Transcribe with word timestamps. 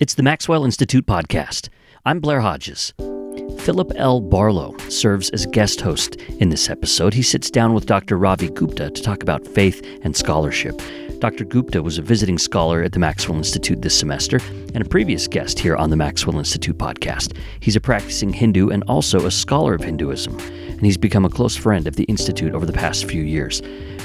It's 0.00 0.14
the 0.14 0.22
Maxwell 0.22 0.64
Institute 0.64 1.04
podcast. 1.04 1.68
I'm 2.06 2.20
Blair 2.20 2.40
Hodges. 2.40 2.94
Philip 3.58 3.92
L. 3.96 4.22
Barlow 4.22 4.74
serves 4.88 5.28
as 5.28 5.44
guest 5.44 5.82
host 5.82 6.16
in 6.38 6.48
this 6.48 6.70
episode. 6.70 7.12
He 7.12 7.22
sits 7.22 7.50
down 7.50 7.74
with 7.74 7.84
Dr. 7.84 8.16
Ravi 8.16 8.48
Gupta 8.48 8.90
to 8.90 9.02
talk 9.02 9.22
about 9.22 9.46
faith 9.46 9.86
and 10.00 10.16
scholarship. 10.16 10.80
Dr. 11.18 11.44
Gupta 11.44 11.82
was 11.82 11.98
a 11.98 12.02
visiting 12.02 12.38
scholar 12.38 12.82
at 12.82 12.92
the 12.92 12.98
Maxwell 12.98 13.36
Institute 13.36 13.82
this 13.82 13.94
semester 13.94 14.38
and 14.74 14.82
a 14.82 14.88
previous 14.88 15.28
guest 15.28 15.58
here 15.58 15.76
on 15.76 15.90
the 15.90 15.96
Maxwell 15.96 16.38
Institute 16.38 16.78
podcast. 16.78 17.36
He's 17.60 17.76
a 17.76 17.80
practicing 17.82 18.32
Hindu 18.32 18.70
and 18.70 18.82
also 18.84 19.26
a 19.26 19.30
scholar 19.30 19.74
of 19.74 19.84
Hinduism, 19.84 20.34
and 20.38 20.80
he's 20.80 20.96
become 20.96 21.26
a 21.26 21.30
close 21.30 21.56
friend 21.56 21.86
of 21.86 21.96
the 21.96 22.04
Institute 22.04 22.54
over 22.54 22.64
the 22.64 22.72
past 22.72 23.04
few 23.04 23.22
years. 23.22 23.60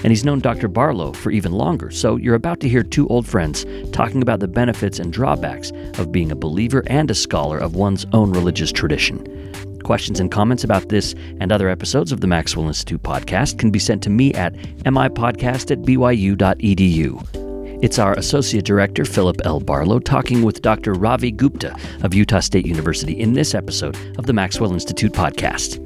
And 0.05 0.11
he's 0.11 0.23
known 0.23 0.39
Dr. 0.39 0.67
Barlow 0.67 1.13
for 1.13 1.31
even 1.31 1.51
longer, 1.51 1.89
so 1.89 2.17
you're 2.17 2.35
about 2.35 2.59
to 2.59 2.69
hear 2.69 2.83
two 2.83 3.07
old 3.07 3.25
friends 3.25 3.65
talking 3.91 4.21
about 4.21 4.39
the 4.39 4.47
benefits 4.47 4.99
and 4.99 5.11
drawbacks 5.11 5.71
of 5.97 6.11
being 6.11 6.31
a 6.31 6.35
believer 6.35 6.83
and 6.85 7.09
a 7.09 7.15
scholar 7.15 7.57
of 7.57 7.73
one's 7.73 8.05
own 8.13 8.31
religious 8.31 8.71
tradition. 8.71 9.51
Questions 9.83 10.19
and 10.19 10.29
comments 10.29 10.63
about 10.63 10.89
this 10.89 11.15
and 11.39 11.51
other 11.51 11.69
episodes 11.69 12.11
of 12.11 12.21
the 12.21 12.27
Maxwell 12.27 12.67
Institute 12.67 13.01
podcast 13.01 13.57
can 13.57 13.71
be 13.71 13.79
sent 13.79 14.03
to 14.03 14.11
me 14.11 14.31
at 14.35 14.53
mipodcast 14.83 15.71
at 15.71 15.81
byu.edu. 15.81 17.83
It's 17.83 17.97
our 17.97 18.13
Associate 18.13 18.63
Director, 18.63 19.05
Philip 19.05 19.41
L. 19.43 19.59
Barlow, 19.59 19.97
talking 19.97 20.43
with 20.43 20.61
Dr. 20.61 20.93
Ravi 20.93 21.31
Gupta 21.31 21.75
of 22.03 22.13
Utah 22.13 22.41
State 22.41 22.67
University 22.67 23.19
in 23.19 23.33
this 23.33 23.55
episode 23.55 23.97
of 24.19 24.27
the 24.27 24.33
Maxwell 24.33 24.71
Institute 24.71 25.13
podcast. 25.13 25.84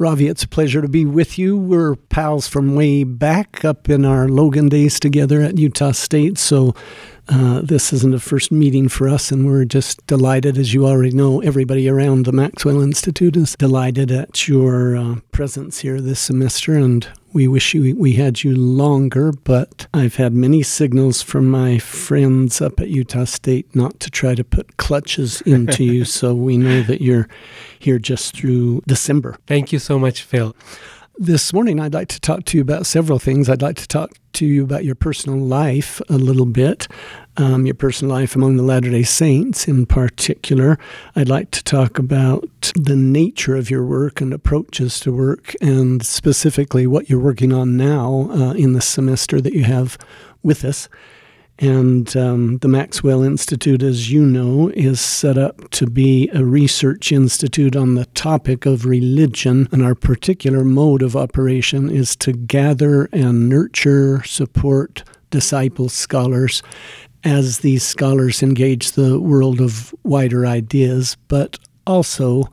Ravi, 0.00 0.28
it's 0.28 0.44
a 0.44 0.48
pleasure 0.48 0.80
to 0.80 0.88
be 0.88 1.04
with 1.04 1.38
you. 1.38 1.58
We're 1.58 1.94
pals 1.94 2.48
from 2.48 2.74
way 2.74 3.04
back 3.04 3.66
up 3.66 3.90
in 3.90 4.06
our 4.06 4.30
Logan 4.30 4.70
days 4.70 4.98
together 4.98 5.42
at 5.42 5.58
Utah 5.58 5.92
State. 5.92 6.38
So 6.38 6.74
uh, 7.28 7.60
this 7.62 7.92
isn't 7.92 8.14
a 8.14 8.18
first 8.18 8.50
meeting 8.50 8.88
for 8.88 9.10
us, 9.10 9.30
and 9.30 9.44
we're 9.44 9.66
just 9.66 10.06
delighted. 10.06 10.56
As 10.56 10.72
you 10.72 10.86
already 10.86 11.14
know, 11.14 11.42
everybody 11.42 11.86
around 11.86 12.24
the 12.24 12.32
Maxwell 12.32 12.80
Institute 12.80 13.36
is 13.36 13.54
delighted 13.56 14.10
at 14.10 14.48
your 14.48 14.96
uh, 14.96 15.16
presence 15.32 15.80
here 15.80 16.00
this 16.00 16.18
semester, 16.18 16.72
and 16.72 17.06
we 17.32 17.48
wish 17.48 17.74
you, 17.74 17.94
we 17.96 18.12
had 18.12 18.42
you 18.42 18.54
longer. 18.54 19.32
But 19.32 19.86
I've 19.94 20.16
had 20.16 20.32
many 20.32 20.62
signals 20.62 21.22
from 21.22 21.50
my 21.50 21.78
friends 21.78 22.60
up 22.60 22.80
at 22.80 22.88
Utah 22.88 23.24
State 23.24 23.74
not 23.74 24.00
to 24.00 24.10
try 24.10 24.34
to 24.34 24.44
put 24.44 24.76
clutches 24.76 25.40
into 25.46 25.84
you, 25.84 26.04
so 26.04 26.34
we 26.34 26.56
know 26.56 26.82
that 26.82 27.00
you're 27.00 27.28
here 27.78 27.98
just 27.98 28.36
through 28.36 28.82
December. 28.86 29.36
Thank 29.46 29.72
you 29.72 29.78
so 29.78 29.98
much, 29.98 30.22
Phil. 30.22 30.54
This 31.18 31.52
morning, 31.52 31.80
I'd 31.80 31.92
like 31.92 32.08
to 32.08 32.20
talk 32.20 32.44
to 32.46 32.56
you 32.56 32.62
about 32.62 32.86
several 32.86 33.18
things. 33.18 33.50
I'd 33.50 33.60
like 33.60 33.76
to 33.76 33.86
talk 33.86 34.12
to 34.32 34.46
you 34.46 34.64
about 34.64 34.84
your 34.84 34.94
personal 34.94 35.38
life 35.38 36.00
a 36.08 36.16
little 36.16 36.46
bit, 36.46 36.88
um, 37.40 37.64
your 37.64 37.74
personal 37.74 38.14
life 38.14 38.36
among 38.36 38.56
the 38.56 38.62
Latter 38.62 38.90
day 38.90 39.02
Saints 39.02 39.66
in 39.66 39.86
particular. 39.86 40.78
I'd 41.16 41.28
like 41.28 41.50
to 41.52 41.64
talk 41.64 41.98
about 41.98 42.72
the 42.74 42.96
nature 42.96 43.56
of 43.56 43.70
your 43.70 43.84
work 43.84 44.20
and 44.20 44.32
approaches 44.32 45.00
to 45.00 45.12
work, 45.12 45.54
and 45.60 46.04
specifically 46.04 46.86
what 46.86 47.08
you're 47.08 47.18
working 47.18 47.52
on 47.52 47.76
now 47.76 48.28
uh, 48.30 48.52
in 48.52 48.74
the 48.74 48.82
semester 48.82 49.40
that 49.40 49.54
you 49.54 49.64
have 49.64 49.96
with 50.42 50.64
us. 50.64 50.88
And 51.58 52.16
um, 52.16 52.58
the 52.58 52.68
Maxwell 52.68 53.22
Institute, 53.22 53.82
as 53.82 54.10
you 54.10 54.24
know, 54.24 54.70
is 54.74 54.98
set 54.98 55.36
up 55.36 55.68
to 55.70 55.86
be 55.86 56.30
a 56.32 56.42
research 56.42 57.12
institute 57.12 57.76
on 57.76 57.96
the 57.96 58.06
topic 58.06 58.64
of 58.64 58.86
religion. 58.86 59.68
And 59.70 59.82
our 59.82 59.94
particular 59.94 60.64
mode 60.64 61.02
of 61.02 61.16
operation 61.16 61.90
is 61.90 62.16
to 62.16 62.32
gather 62.32 63.10
and 63.12 63.50
nurture, 63.50 64.22
support, 64.24 65.04
disciple 65.30 65.88
scholars 65.88 66.62
as 67.24 67.58
these 67.58 67.82
scholars 67.82 68.42
engage 68.42 68.92
the 68.92 69.20
world 69.20 69.60
of 69.60 69.94
wider 70.04 70.46
ideas, 70.46 71.16
but 71.28 71.58
also 71.86 72.44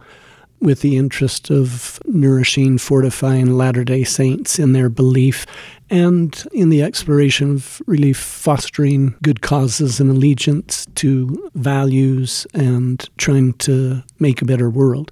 with 0.60 0.82
the 0.82 0.98
interest 0.98 1.52
of 1.52 2.00
nourishing, 2.06 2.78
fortifying 2.78 3.58
Latter 3.58 3.84
day 3.84 4.04
Saints 4.04 4.58
in 4.58 4.74
their 4.74 4.90
belief 4.90 5.46
and 5.90 6.44
in 6.52 6.70
the 6.70 6.82
exploration 6.82 7.56
of 7.56 7.82
really 7.86 8.12
fostering 8.12 9.16
good 9.22 9.42
causes 9.42 10.00
and 10.00 10.10
allegiance 10.10 10.86
to 10.96 11.50
values 11.54 12.46
and 12.54 13.08
trying 13.18 13.54
to 13.54 14.04
make 14.20 14.42
a 14.42 14.46
better 14.46 14.70
world. 14.70 15.12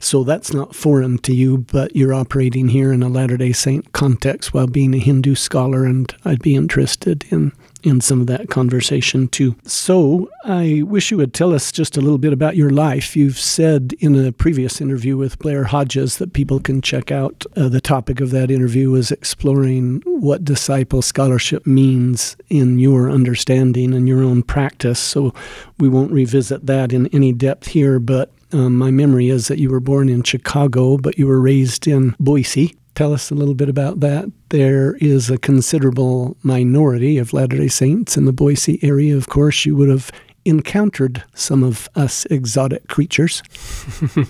So 0.00 0.24
that's 0.24 0.52
not 0.52 0.74
foreign 0.74 1.18
to 1.18 1.34
you, 1.34 1.58
but 1.58 1.94
you're 1.94 2.14
operating 2.14 2.68
here 2.68 2.92
in 2.92 3.02
a 3.02 3.08
Latter 3.08 3.36
day 3.36 3.52
Saint 3.52 3.92
context 3.92 4.52
while 4.52 4.66
being 4.66 4.94
a 4.94 4.98
Hindu 4.98 5.34
scholar, 5.34 5.84
and 5.84 6.12
I'd 6.24 6.42
be 6.42 6.56
interested 6.56 7.24
in 7.30 7.52
in 7.86 8.00
some 8.00 8.20
of 8.20 8.26
that 8.26 8.50
conversation 8.50 9.28
too. 9.28 9.54
So, 9.64 10.28
I 10.44 10.82
wish 10.84 11.12
you 11.12 11.16
would 11.18 11.32
tell 11.32 11.54
us 11.54 11.70
just 11.70 11.96
a 11.96 12.00
little 12.00 12.18
bit 12.18 12.32
about 12.32 12.56
your 12.56 12.70
life. 12.70 13.14
You've 13.14 13.38
said 13.38 13.94
in 14.00 14.16
a 14.16 14.32
previous 14.32 14.80
interview 14.80 15.16
with 15.16 15.38
Blair 15.38 15.64
Hodges 15.64 16.18
that 16.18 16.32
people 16.32 16.58
can 16.58 16.82
check 16.82 17.12
out. 17.12 17.44
Uh, 17.56 17.68
the 17.68 17.80
topic 17.80 18.20
of 18.20 18.32
that 18.32 18.50
interview 18.50 18.90
was 18.90 19.12
exploring 19.12 20.02
what 20.04 20.44
disciple 20.44 21.00
scholarship 21.00 21.64
means 21.64 22.36
in 22.48 22.80
your 22.80 23.08
understanding 23.08 23.94
and 23.94 24.08
your 24.08 24.22
own 24.22 24.42
practice. 24.42 24.98
So, 24.98 25.32
we 25.78 25.88
won't 25.88 26.10
revisit 26.10 26.66
that 26.66 26.92
in 26.92 27.06
any 27.14 27.32
depth 27.32 27.68
here, 27.68 28.00
but 28.00 28.32
um, 28.52 28.76
my 28.76 28.90
memory 28.90 29.28
is 29.28 29.46
that 29.46 29.58
you 29.58 29.70
were 29.70 29.80
born 29.80 30.08
in 30.08 30.24
Chicago, 30.24 30.96
but 30.96 31.18
you 31.18 31.28
were 31.28 31.40
raised 31.40 31.86
in 31.86 32.16
Boise 32.18 32.76
tell 32.96 33.12
us 33.12 33.30
a 33.30 33.34
little 33.34 33.54
bit 33.54 33.68
about 33.68 34.00
that. 34.00 34.32
There 34.48 34.96
is 34.96 35.30
a 35.30 35.38
considerable 35.38 36.36
minority 36.42 37.18
of 37.18 37.32
Latter 37.32 37.58
day 37.58 37.68
Saints 37.68 38.16
in 38.16 38.24
the 38.24 38.32
Boise 38.32 38.80
area. 38.82 39.16
Of 39.16 39.28
course, 39.28 39.64
you 39.64 39.76
would 39.76 39.90
have 39.90 40.10
encountered 40.44 41.22
some 41.34 41.62
of 41.62 41.88
us 41.94 42.24
exotic 42.26 42.88
creatures. 42.88 43.42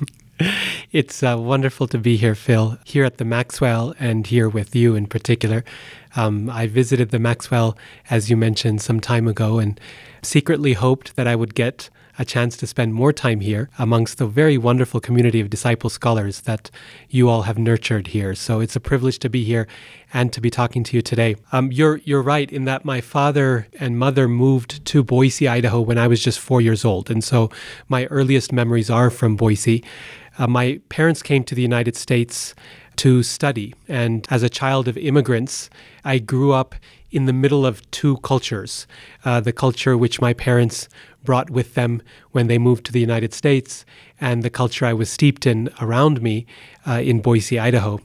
it's 0.93 1.23
uh, 1.23 1.37
wonderful 1.39 1.87
to 1.87 1.99
be 1.99 2.17
here, 2.17 2.35
Phil, 2.35 2.77
here 2.85 3.05
at 3.05 3.19
the 3.19 3.25
Maxwell 3.25 3.95
and 4.01 4.27
here 4.27 4.49
with 4.49 4.75
you 4.75 4.97
in 4.97 5.07
particular. 5.07 5.65
Um, 6.17 6.51
I 6.51 6.67
visited 6.67 7.11
the 7.11 7.21
Maxwell, 7.21 7.79
as 8.11 8.29
you 8.29 8.37
mentioned, 8.37 8.83
some 8.83 9.01
time 9.01 9.29
ago 9.29 9.59
and 9.61 9.81
secretly 10.23 10.73
hoped 10.73 11.15
that 11.15 11.29
I 11.29 11.37
would 11.37 11.55
get 11.55 11.89
a 12.19 12.25
chance 12.25 12.57
to 12.57 12.67
spend 12.67 12.95
more 12.95 13.13
time 13.13 13.41
here 13.41 13.69
amongst 13.79 14.19
the 14.19 14.27
very 14.27 14.57
wonderful 14.57 15.01
community 15.01 15.41
of 15.41 15.51
disciple 15.51 15.91
scholars 15.91 16.43
that 16.43 16.71
you 17.11 17.29
all 17.29 17.43
have 17.43 17.59
nurtured 17.59 18.09
here. 18.09 18.35
So 18.35 18.61
it's 18.61 18.77
a 18.77 18.81
privilege 18.81 19.19
to 19.21 19.29
be 19.29 19.45
here 19.45 19.67
and 20.13 20.33
to 20.33 20.41
be 20.41 20.51
talking 20.51 20.83
to 20.85 20.97
you 20.97 21.03
today. 21.03 21.37
Um, 21.53 21.71
you're 21.73 21.99
you're 21.99 22.23
right 22.23 22.51
in 22.51 22.65
that 22.65 22.85
my 22.85 23.01
father 23.01 23.67
and 23.79 23.99
mother 23.99 24.29
moved 24.29 24.85
to 24.87 25.03
Boise, 25.03 25.49
Idaho, 25.49 25.81
when 25.81 25.99
I 25.99 26.07
was 26.07 26.23
just 26.23 26.39
four 26.39 26.61
years 26.61 26.85
old, 26.85 27.11
and 27.11 27.23
so 27.23 27.51
my 27.89 28.07
earliest 28.07 28.53
memories 28.53 28.91
are 28.91 29.11
from 29.11 29.37
Boise. 29.37 29.85
Uh, 30.39 30.47
my 30.47 30.81
parents 30.89 31.23
came 31.23 31.45
to 31.45 31.55
the 31.55 31.63
United 31.63 31.97
States 31.97 32.55
to 32.97 33.23
study, 33.23 33.75
and 33.89 34.27
as 34.31 34.43
a 34.43 34.49
child 34.49 34.89
of 34.89 34.97
immigrants, 34.97 35.71
I 36.05 36.19
grew 36.19 36.53
up 36.53 36.75
in 37.11 37.27
the 37.27 37.33
middle 37.33 37.65
of 37.65 37.89
two 37.91 38.17
cultures 38.19 38.87
uh, 39.25 39.41
the 39.41 39.53
culture 39.53 39.97
which 39.97 40.21
my 40.21 40.33
parents 40.33 40.89
brought 41.25 41.51
with 41.51 41.75
them 41.75 42.03
when 42.33 42.47
they 42.47 42.59
moved 42.59 42.87
to 42.87 42.93
the 42.93 43.01
United 43.01 43.35
States, 43.35 43.85
and 44.21 44.43
the 44.43 44.51
culture 44.51 44.87
I 44.87 44.93
was 44.93 45.11
steeped 45.11 45.47
in 45.47 45.71
around 45.81 46.23
me 46.23 46.47
uh, 46.87 47.01
in 47.01 47.21
Boise, 47.21 47.59
Idaho. 47.59 48.01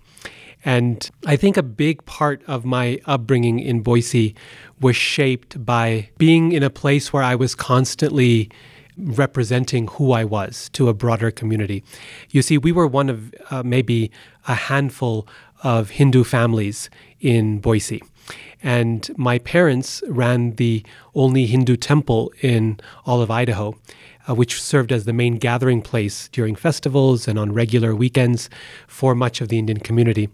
And 0.64 1.10
I 1.26 1.36
think 1.38 1.58
a 1.58 1.64
big 1.64 2.06
part 2.06 2.44
of 2.46 2.66
my 2.66 3.00
upbringing 3.06 3.60
in 3.60 3.82
Boise 3.82 4.36
was 4.80 4.96
shaped 4.96 5.66
by 5.66 6.10
being 6.18 6.52
in 6.52 6.64
a 6.64 6.70
place 6.70 7.12
where 7.12 7.24
I 7.24 7.36
was 7.36 7.56
constantly 7.56 8.50
representing 8.98 9.88
who 9.88 10.12
I 10.12 10.24
was 10.24 10.70
to 10.74 10.90
a 10.90 10.94
broader 10.94 11.32
community. 11.32 11.84
You 12.30 12.42
see, 12.42 12.58
we 12.58 12.72
were 12.72 12.88
one 12.88 13.10
of 13.10 13.34
uh, 13.50 13.64
maybe 13.64 14.12
a 14.48 14.56
handful 14.56 15.28
of 15.64 15.92
Hindu 15.92 16.24
families 16.24 16.90
in 17.20 17.60
Boise. 17.60 18.02
And 18.64 19.10
my 19.18 19.40
parents 19.40 20.04
ran 20.08 20.56
the 20.56 20.86
only 21.16 21.46
Hindu 21.48 21.76
temple 21.78 22.32
in 22.42 22.80
all 23.06 23.22
of 23.22 23.32
Idaho, 23.32 23.76
uh, 24.28 24.36
which 24.36 24.62
served 24.62 24.92
as 24.92 25.06
the 25.06 25.14
main 25.14 25.38
gathering 25.38 25.82
place 25.82 26.30
during 26.30 26.56
festivals 26.56 27.28
and 27.28 27.38
on 27.40 27.54
regular 27.54 27.96
weekends 27.96 28.50
for 28.88 29.16
much 29.16 29.42
of 29.42 29.50
the 29.50 29.60
Indian 29.60 29.80
community. 29.80 30.30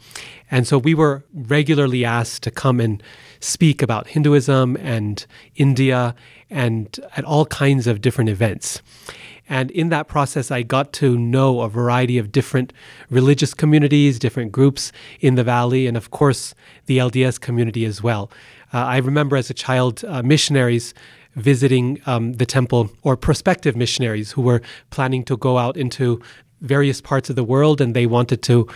And 0.50 0.68
so 0.68 0.78
we 0.78 0.94
were 0.94 1.24
regularly 1.34 2.06
asked 2.06 2.44
to 2.44 2.52
come 2.52 2.80
and 2.80 3.02
speak 3.40 3.82
about 3.82 4.08
Hinduism 4.08 4.78
and 4.78 5.26
India 5.56 6.16
and 6.50 7.00
at 7.16 7.26
all 7.26 7.46
kinds 7.46 7.88
of 7.88 8.02
different 8.02 8.30
events. 8.30 8.82
And 9.50 9.72
in 9.72 9.90
that 9.90 10.08
process, 10.08 10.52
I 10.52 10.62
got 10.62 10.92
to 10.94 11.18
know 11.18 11.62
a 11.62 11.70
variety 11.70 12.18
of 12.18 12.32
different 12.32 12.74
religious 13.10 13.54
communities, 13.54 14.20
different 14.20 14.52
groups 14.52 14.92
in 15.22 15.36
the 15.36 15.44
valley, 15.44 15.88
and 15.88 15.96
of 15.96 16.12
course, 16.12 16.54
the 16.86 16.98
LDS 16.98 17.40
community 17.40 17.86
as 17.86 18.04
well. 18.04 18.30
Uh, 18.74 18.80
I 18.80 18.98
remember 18.98 19.38
as 19.38 19.50
a 19.50 19.54
child, 19.54 20.04
uh, 20.06 20.22
missionaries 20.22 20.94
visiting 21.38 22.02
um, 22.06 22.34
the 22.34 22.46
temple 22.46 22.90
or 23.04 23.16
prospective 23.16 23.76
missionaries 23.76 24.32
who 24.32 24.42
were 24.42 24.62
planning 24.90 25.24
to 25.24 25.38
go 25.38 25.58
out 25.58 25.78
into 25.78 26.22
various 26.62 27.02
parts 27.02 27.30
of 27.30 27.36
the 27.36 27.44
world 27.44 27.80
and 27.80 27.94
they 27.94 28.06
wanted 28.06 28.42
to 28.42 28.68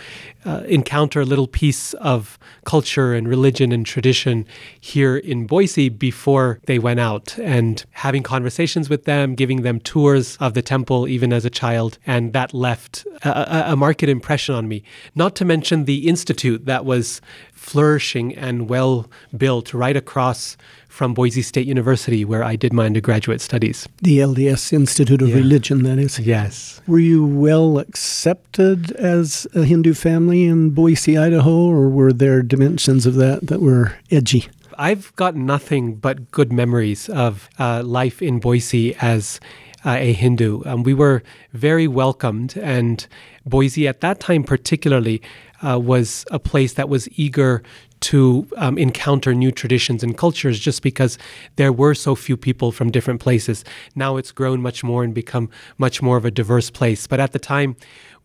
uh, 0.44 0.62
encounter 0.66 1.20
a 1.20 1.24
little 1.24 1.48
piece 1.48 1.94
of 1.94 2.38
culture 2.64 3.12
and 3.12 3.28
religion 3.28 3.72
and 3.72 3.86
tradition 3.86 4.46
here 4.80 5.16
in 5.16 5.46
Boise 5.46 5.88
before 5.88 6.60
they 6.66 6.78
went 6.78 7.00
out 7.00 7.36
and 7.38 7.84
having 7.90 8.22
conversations 8.22 8.88
with 8.88 9.04
them, 9.04 9.34
giving 9.34 9.62
them 9.62 9.80
tours 9.80 10.36
of 10.36 10.54
the 10.54 10.62
temple 10.62 11.08
even 11.08 11.32
as 11.32 11.44
a 11.44 11.50
child. 11.50 11.98
And 12.06 12.32
that 12.32 12.54
left 12.54 13.04
a, 13.24 13.72
a 13.72 13.76
marked 13.76 14.04
impression 14.04 14.54
on 14.54 14.68
me. 14.68 14.84
Not 15.14 15.34
to 15.36 15.44
mention 15.44 15.84
the 15.84 16.08
institute 16.08 16.66
that 16.66 16.84
was 16.84 17.20
flourishing 17.52 18.34
and 18.36 18.68
well 18.68 19.10
built 19.36 19.74
right 19.74 19.96
across 19.96 20.56
from 20.92 21.14
Boise 21.14 21.40
State 21.40 21.66
University, 21.66 22.22
where 22.22 22.44
I 22.44 22.54
did 22.54 22.74
my 22.74 22.84
undergraduate 22.84 23.40
studies. 23.40 23.88
The 24.02 24.18
LDS 24.18 24.74
Institute 24.74 25.22
of 25.22 25.30
yeah. 25.30 25.36
Religion, 25.36 25.84
that 25.84 25.98
is. 25.98 26.18
Yes. 26.18 26.82
Were 26.86 26.98
you 26.98 27.24
well 27.24 27.78
accepted 27.78 28.92
as 28.92 29.46
a 29.54 29.64
Hindu 29.64 29.94
family 29.94 30.44
in 30.44 30.70
Boise, 30.70 31.16
Idaho, 31.16 31.64
or 31.64 31.88
were 31.88 32.12
there 32.12 32.42
dimensions 32.42 33.06
of 33.06 33.14
that 33.14 33.46
that 33.46 33.62
were 33.62 33.96
edgy? 34.10 34.48
I've 34.76 35.16
got 35.16 35.34
nothing 35.34 35.94
but 35.94 36.30
good 36.30 36.52
memories 36.52 37.08
of 37.08 37.48
uh, 37.58 37.82
life 37.82 38.20
in 38.20 38.38
Boise 38.38 38.94
as 38.96 39.40
uh, 39.86 39.96
a 39.98 40.12
Hindu. 40.12 40.62
Um, 40.66 40.82
we 40.82 40.92
were 40.92 41.22
very 41.54 41.88
welcomed, 41.88 42.58
and 42.58 43.06
Boise 43.46 43.88
at 43.88 44.02
that 44.02 44.20
time, 44.20 44.44
particularly, 44.44 45.22
uh, 45.66 45.78
was 45.78 46.26
a 46.30 46.38
place 46.38 46.74
that 46.74 46.90
was 46.90 47.08
eager 47.18 47.62
to 48.02 48.46
um, 48.56 48.76
encounter 48.78 49.34
new 49.34 49.50
traditions 49.50 50.02
and 50.02 50.16
cultures 50.16 50.58
just 50.58 50.82
because 50.82 51.18
there 51.56 51.72
were 51.72 51.94
so 51.94 52.14
few 52.14 52.36
people 52.36 52.72
from 52.72 52.90
different 52.90 53.20
places. 53.20 53.64
Now 53.94 54.16
it's 54.16 54.32
grown 54.32 54.60
much 54.60 54.84
more 54.84 55.04
and 55.04 55.14
become 55.14 55.48
much 55.78 56.02
more 56.02 56.16
of 56.16 56.24
a 56.24 56.30
diverse 56.30 56.70
place. 56.70 57.06
But 57.06 57.20
at 57.20 57.32
the 57.32 57.38
time, 57.38 57.76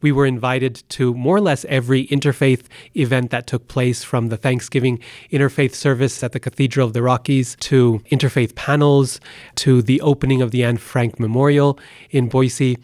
we 0.01 0.11
were 0.11 0.25
invited 0.25 0.83
to 0.89 1.13
more 1.13 1.37
or 1.37 1.41
less 1.41 1.65
every 1.65 2.07
interfaith 2.07 2.65
event 2.95 3.31
that 3.31 3.47
took 3.47 3.67
place 3.67 4.03
from 4.03 4.29
the 4.29 4.37
Thanksgiving 4.37 4.99
interfaith 5.31 5.73
service 5.73 6.23
at 6.23 6.31
the 6.33 6.39
Cathedral 6.39 6.87
of 6.87 6.93
the 6.93 7.01
Rockies 7.01 7.55
to 7.61 8.01
interfaith 8.11 8.55
panels 8.55 9.19
to 9.55 9.81
the 9.81 10.01
opening 10.01 10.41
of 10.41 10.51
the 10.51 10.63
Anne 10.63 10.77
Frank 10.77 11.19
Memorial 11.19 11.79
in 12.11 12.29
Boise. 12.29 12.77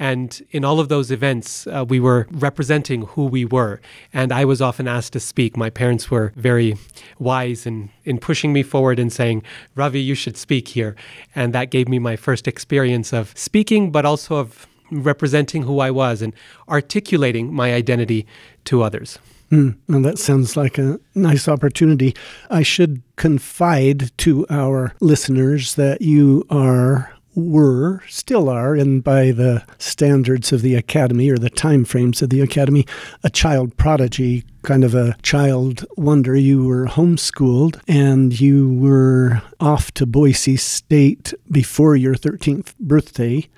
And 0.00 0.42
in 0.50 0.64
all 0.64 0.80
of 0.80 0.88
those 0.88 1.10
events, 1.10 1.66
uh, 1.66 1.84
we 1.86 2.00
were 2.00 2.26
representing 2.30 3.02
who 3.02 3.26
we 3.26 3.44
were. 3.44 3.82
And 4.14 4.32
I 4.32 4.46
was 4.46 4.62
often 4.62 4.88
asked 4.88 5.12
to 5.12 5.20
speak. 5.20 5.58
My 5.58 5.68
parents 5.68 6.10
were 6.10 6.32
very 6.36 6.76
wise 7.18 7.66
in, 7.66 7.90
in 8.04 8.18
pushing 8.18 8.54
me 8.54 8.62
forward 8.62 8.98
and 8.98 9.12
saying, 9.12 9.42
Ravi, 9.74 10.00
you 10.00 10.14
should 10.14 10.38
speak 10.38 10.68
here. 10.68 10.96
And 11.34 11.52
that 11.52 11.70
gave 11.70 11.86
me 11.86 11.98
my 11.98 12.16
first 12.16 12.48
experience 12.48 13.12
of 13.12 13.36
speaking, 13.36 13.92
but 13.92 14.06
also 14.06 14.36
of 14.36 14.66
representing 14.90 15.64
who 15.64 15.80
I 15.80 15.90
was 15.90 16.22
and 16.22 16.32
articulating 16.66 17.52
my 17.52 17.74
identity 17.74 18.26
to 18.64 18.82
others. 18.82 19.18
Mm, 19.52 19.76
well, 19.86 20.00
that 20.00 20.18
sounds 20.18 20.56
like 20.56 20.78
a 20.78 20.98
nice 21.14 21.46
opportunity. 21.46 22.16
I 22.48 22.62
should 22.62 23.02
confide 23.16 24.16
to 24.18 24.46
our 24.48 24.94
listeners 25.00 25.74
that 25.74 26.00
you 26.00 26.46
are 26.48 27.12
were, 27.34 28.02
still 28.08 28.48
are, 28.48 28.74
and 28.74 29.02
by 29.02 29.30
the 29.30 29.64
standards 29.78 30.52
of 30.52 30.62
the 30.62 30.74
academy 30.74 31.30
or 31.30 31.38
the 31.38 31.50
time 31.50 31.84
frames 31.84 32.22
of 32.22 32.30
the 32.30 32.40
academy, 32.40 32.86
a 33.22 33.30
child 33.30 33.76
prodigy, 33.76 34.44
kind 34.62 34.84
of 34.84 34.94
a 34.94 35.16
child 35.22 35.84
wonder. 35.96 36.36
You 36.36 36.64
were 36.64 36.86
homeschooled 36.86 37.80
and 37.88 38.38
you 38.38 38.74
were 38.74 39.42
off 39.58 39.92
to 39.92 40.06
Boise 40.06 40.56
State 40.56 41.32
before 41.50 41.96
your 41.96 42.14
13th 42.14 42.74
birthday, 42.78 43.48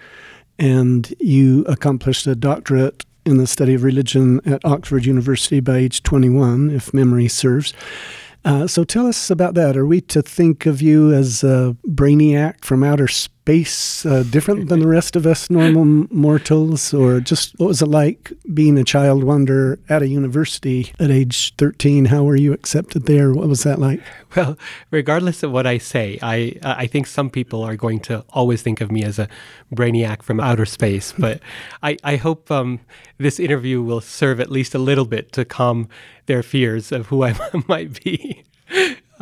and 0.59 1.13
you 1.19 1.65
accomplished 1.65 2.27
a 2.27 2.35
doctorate 2.35 3.05
in 3.25 3.37
the 3.37 3.47
study 3.47 3.75
of 3.75 3.85
religion 3.85 4.41
at 4.45 4.65
Oxford 4.65 5.05
University 5.05 5.61
by 5.61 5.79
age 5.79 6.03
21, 6.03 6.71
if 6.71 6.93
memory 6.93 7.29
serves. 7.29 7.73
Uh, 8.45 8.67
so 8.67 8.83
tell 8.83 9.07
us 9.07 9.31
about 9.31 9.55
that. 9.55 9.77
Are 9.77 9.87
we 9.87 10.01
to 10.03 10.23
think 10.23 10.67
of 10.67 10.83
you 10.83 11.13
as 11.13 11.45
a 11.45 11.77
brainiac 11.87 12.65
from 12.65 12.83
outer 12.83 13.07
space, 13.07 13.33
uh, 13.47 14.23
different 14.31 14.69
than 14.69 14.81
the 14.81 14.87
rest 14.87 15.17
of 15.17 15.27
us 15.27 15.51
normal 15.51 16.07
mortals, 16.11 16.95
or 16.95 17.21
just 17.21 17.59
what 17.59 17.67
was 17.67 17.83
it 17.83 17.87
like 17.87 18.33
being 18.55 18.79
a 18.79 18.85
child 18.85 19.25
wonder 19.25 19.79
at 19.89 20.03
a 20.03 20.07
university 20.07 20.93
at 21.01 21.11
age 21.11 21.55
13? 21.57 22.07
How 22.07 22.23
were 22.23 22.37
you 22.37 22.53
accepted 22.53 23.07
there? 23.07 23.33
What 23.33 23.49
was 23.49 23.65
that 23.65 23.79
like? 23.79 24.01
Well, 24.37 24.57
regardless 24.91 25.43
of 25.43 25.51
what 25.51 25.67
I 25.67 25.79
say, 25.79 26.19
I 26.23 26.57
uh, 26.63 26.75
I 26.79 26.87
think 26.87 27.07
some 27.07 27.31
people 27.31 27.63
are 27.63 27.77
going 27.77 28.01
to 28.01 28.25
always 28.31 28.63
think 28.63 28.81
of 28.81 28.91
me 28.93 29.03
as 29.03 29.19
a 29.19 29.29
brainiac 29.75 30.23
from 30.23 30.41
outer 30.41 30.67
space. 30.67 31.13
But 31.23 31.41
I 31.83 31.97
I 32.05 32.17
hope 32.17 32.51
um, 32.51 32.81
this 33.19 33.39
interview 33.39 33.83
will 33.83 34.01
serve 34.01 34.41
at 34.41 34.51
least 34.51 34.75
a 34.75 34.79
little 34.79 35.05
bit 35.05 35.33
to 35.33 35.45
calm 35.45 35.89
their 36.27 36.43
fears 36.43 36.93
of 36.93 37.07
who 37.07 37.25
I 37.25 37.35
might 37.69 38.03
be. 38.03 38.45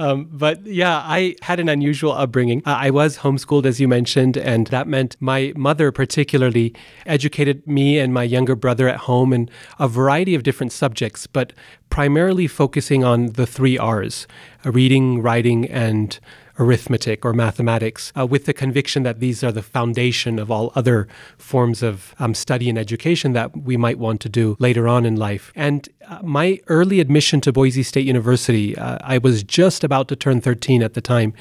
Um, 0.00 0.30
but 0.32 0.64
yeah, 0.66 1.02
I 1.04 1.36
had 1.42 1.60
an 1.60 1.68
unusual 1.68 2.12
upbringing. 2.12 2.62
I 2.64 2.88
was 2.88 3.18
homeschooled, 3.18 3.66
as 3.66 3.80
you 3.80 3.86
mentioned, 3.86 4.38
and 4.38 4.66
that 4.68 4.88
meant 4.88 5.14
my 5.20 5.52
mother, 5.54 5.92
particularly, 5.92 6.74
educated 7.04 7.66
me 7.66 7.98
and 7.98 8.14
my 8.14 8.22
younger 8.22 8.56
brother 8.56 8.88
at 8.88 9.00
home 9.00 9.34
in 9.34 9.50
a 9.78 9.88
variety 9.88 10.34
of 10.34 10.42
different 10.42 10.72
subjects, 10.72 11.26
but 11.26 11.52
primarily 11.90 12.46
focusing 12.46 13.04
on 13.04 13.32
the 13.32 13.46
three 13.46 13.76
R's 13.76 14.26
reading, 14.64 15.20
writing, 15.20 15.68
and 15.68 16.18
arithmetic 16.60 17.24
or 17.24 17.32
mathematics, 17.32 18.12
uh, 18.16 18.26
with 18.26 18.44
the 18.44 18.52
conviction 18.52 19.02
that 19.02 19.18
these 19.18 19.42
are 19.42 19.50
the 19.50 19.62
foundation 19.62 20.38
of 20.38 20.50
all 20.50 20.70
other 20.74 21.08
forms 21.38 21.82
of 21.82 22.14
um, 22.18 22.34
study 22.34 22.68
and 22.68 22.78
education 22.78 23.32
that 23.32 23.56
we 23.56 23.76
might 23.76 23.98
want 23.98 24.20
to 24.20 24.28
do 24.28 24.56
later 24.60 24.86
on 24.86 25.06
in 25.06 25.16
life. 25.16 25.52
And 25.56 25.88
uh, 26.06 26.20
my 26.22 26.60
early 26.68 27.00
admission 27.00 27.40
to 27.42 27.52
Boise 27.52 27.82
State 27.82 28.06
University, 28.06 28.76
uh, 28.76 28.98
I 29.02 29.18
was 29.18 29.42
just 29.42 29.82
about 29.82 30.06
to 30.08 30.16
turn 30.16 30.40
13 30.40 30.82
at 30.82 30.94
the 30.94 31.00
time. 31.00 31.32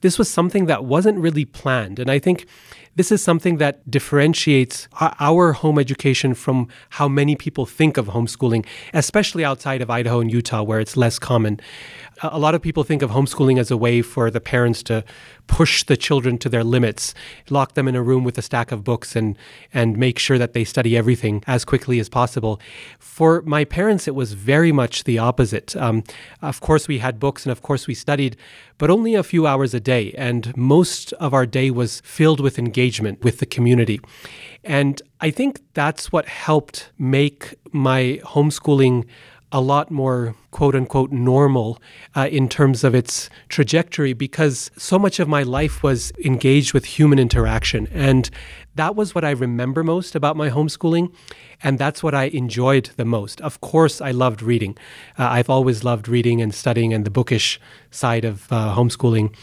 This 0.00 0.18
was 0.18 0.28
something 0.28 0.66
that 0.66 0.84
wasn't 0.84 1.18
really 1.18 1.44
planned. 1.44 1.98
And 1.98 2.10
I 2.10 2.18
think 2.18 2.46
this 2.98 3.12
is 3.12 3.22
something 3.22 3.58
that 3.58 3.88
differentiates 3.88 4.88
our 5.00 5.52
home 5.52 5.78
education 5.78 6.34
from 6.34 6.66
how 6.90 7.06
many 7.06 7.36
people 7.36 7.64
think 7.64 7.96
of 7.96 8.08
homeschooling, 8.08 8.66
especially 8.92 9.44
outside 9.44 9.80
of 9.80 9.88
Idaho 9.88 10.18
and 10.18 10.32
Utah, 10.32 10.64
where 10.64 10.80
it's 10.80 10.96
less 10.96 11.16
common 11.16 11.60
a 12.22 12.38
lot 12.38 12.54
of 12.54 12.62
people 12.62 12.84
think 12.84 13.02
of 13.02 13.10
homeschooling 13.10 13.58
as 13.58 13.70
a 13.70 13.76
way 13.76 14.02
for 14.02 14.30
the 14.30 14.40
parents 14.40 14.82
to 14.84 15.04
push 15.46 15.82
the 15.84 15.96
children 15.96 16.38
to 16.38 16.48
their 16.48 16.64
limits, 16.64 17.14
lock 17.50 17.74
them 17.74 17.88
in 17.88 17.96
a 17.96 18.02
room 18.02 18.24
with 18.24 18.36
a 18.38 18.42
stack 18.42 18.70
of 18.72 18.84
books 18.84 19.16
and 19.16 19.36
and 19.72 19.96
make 19.96 20.18
sure 20.18 20.38
that 20.38 20.52
they 20.52 20.64
study 20.64 20.96
everything 20.96 21.42
as 21.46 21.64
quickly 21.64 21.98
as 21.98 22.08
possible. 22.08 22.60
For 22.98 23.42
my 23.42 23.64
parents, 23.64 24.06
it 24.06 24.14
was 24.14 24.32
very 24.34 24.72
much 24.72 25.04
the 25.04 25.18
opposite. 25.18 25.76
Um, 25.76 26.04
of 26.42 26.60
course, 26.60 26.88
we 26.88 26.98
had 26.98 27.18
books 27.18 27.44
and 27.44 27.52
of 27.52 27.62
course 27.62 27.86
we 27.86 27.94
studied, 27.94 28.36
but 28.76 28.90
only 28.90 29.14
a 29.14 29.22
few 29.22 29.46
hours 29.46 29.74
a 29.74 29.80
day, 29.80 30.12
and 30.16 30.56
most 30.56 31.12
of 31.14 31.34
our 31.34 31.46
day 31.46 31.70
was 31.70 32.00
filled 32.00 32.40
with 32.40 32.58
engagement 32.58 33.22
with 33.24 33.38
the 33.38 33.46
community. 33.46 34.00
And 34.64 35.00
I 35.20 35.30
think 35.30 35.60
that's 35.74 36.12
what 36.12 36.26
helped 36.26 36.90
make 36.98 37.54
my 37.72 38.20
homeschooling 38.24 39.06
a 39.50 39.60
lot 39.60 39.90
more 39.90 40.34
quote 40.50 40.74
unquote 40.74 41.10
normal 41.10 41.80
uh, 42.14 42.28
in 42.30 42.48
terms 42.48 42.84
of 42.84 42.94
its 42.94 43.30
trajectory 43.48 44.12
because 44.12 44.70
so 44.76 44.98
much 44.98 45.18
of 45.18 45.28
my 45.28 45.42
life 45.42 45.82
was 45.82 46.12
engaged 46.24 46.74
with 46.74 46.84
human 46.84 47.18
interaction. 47.18 47.88
And 47.92 48.28
that 48.74 48.94
was 48.94 49.14
what 49.14 49.24
I 49.24 49.30
remember 49.30 49.82
most 49.82 50.14
about 50.14 50.36
my 50.36 50.50
homeschooling. 50.50 51.12
And 51.62 51.78
that's 51.78 52.02
what 52.02 52.14
I 52.14 52.24
enjoyed 52.24 52.90
the 52.96 53.04
most. 53.04 53.40
Of 53.40 53.60
course, 53.60 54.00
I 54.00 54.10
loved 54.10 54.42
reading. 54.42 54.76
Uh, 55.18 55.28
I've 55.28 55.50
always 55.50 55.82
loved 55.82 56.08
reading 56.08 56.40
and 56.40 56.54
studying 56.54 56.92
and 56.92 57.04
the 57.04 57.10
bookish 57.10 57.60
side 57.90 58.24
of 58.24 58.52
uh, 58.52 58.74
homeschooling. 58.76 59.34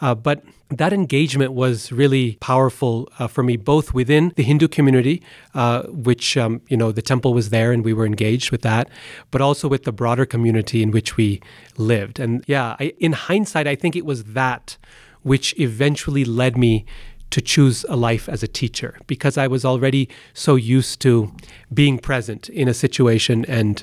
Uh, 0.00 0.14
but 0.14 0.42
that 0.70 0.92
engagement 0.92 1.52
was 1.52 1.92
really 1.92 2.36
powerful 2.40 3.08
uh, 3.18 3.26
for 3.26 3.42
me, 3.42 3.56
both 3.56 3.92
within 3.92 4.32
the 4.36 4.42
Hindu 4.42 4.68
community, 4.68 5.22
uh, 5.54 5.82
which, 5.88 6.36
um, 6.36 6.60
you 6.68 6.76
know, 6.76 6.90
the 6.90 7.02
temple 7.02 7.34
was 7.34 7.50
there 7.50 7.70
and 7.70 7.84
we 7.84 7.92
were 7.92 8.06
engaged 8.06 8.50
with 8.50 8.62
that, 8.62 8.88
but 9.30 9.40
also 9.40 9.68
with 9.68 9.84
the 9.84 9.92
broader 9.92 10.26
community 10.26 10.82
in 10.82 10.90
which 10.90 11.16
we 11.16 11.40
lived. 11.76 12.18
And 12.18 12.44
yeah, 12.46 12.76
I, 12.80 12.94
in 12.98 13.12
hindsight, 13.12 13.66
I 13.66 13.74
think 13.74 13.94
it 13.94 14.06
was 14.06 14.24
that 14.24 14.76
which 15.22 15.58
eventually 15.58 16.24
led 16.24 16.56
me 16.56 16.84
to 17.30 17.40
choose 17.40 17.84
a 17.88 17.96
life 17.96 18.28
as 18.28 18.42
a 18.42 18.48
teacher 18.48 18.96
because 19.06 19.36
I 19.36 19.48
was 19.48 19.64
already 19.64 20.08
so 20.34 20.54
used 20.54 21.00
to 21.00 21.34
being 21.72 21.98
present 21.98 22.48
in 22.48 22.68
a 22.68 22.74
situation 22.74 23.44
and 23.46 23.82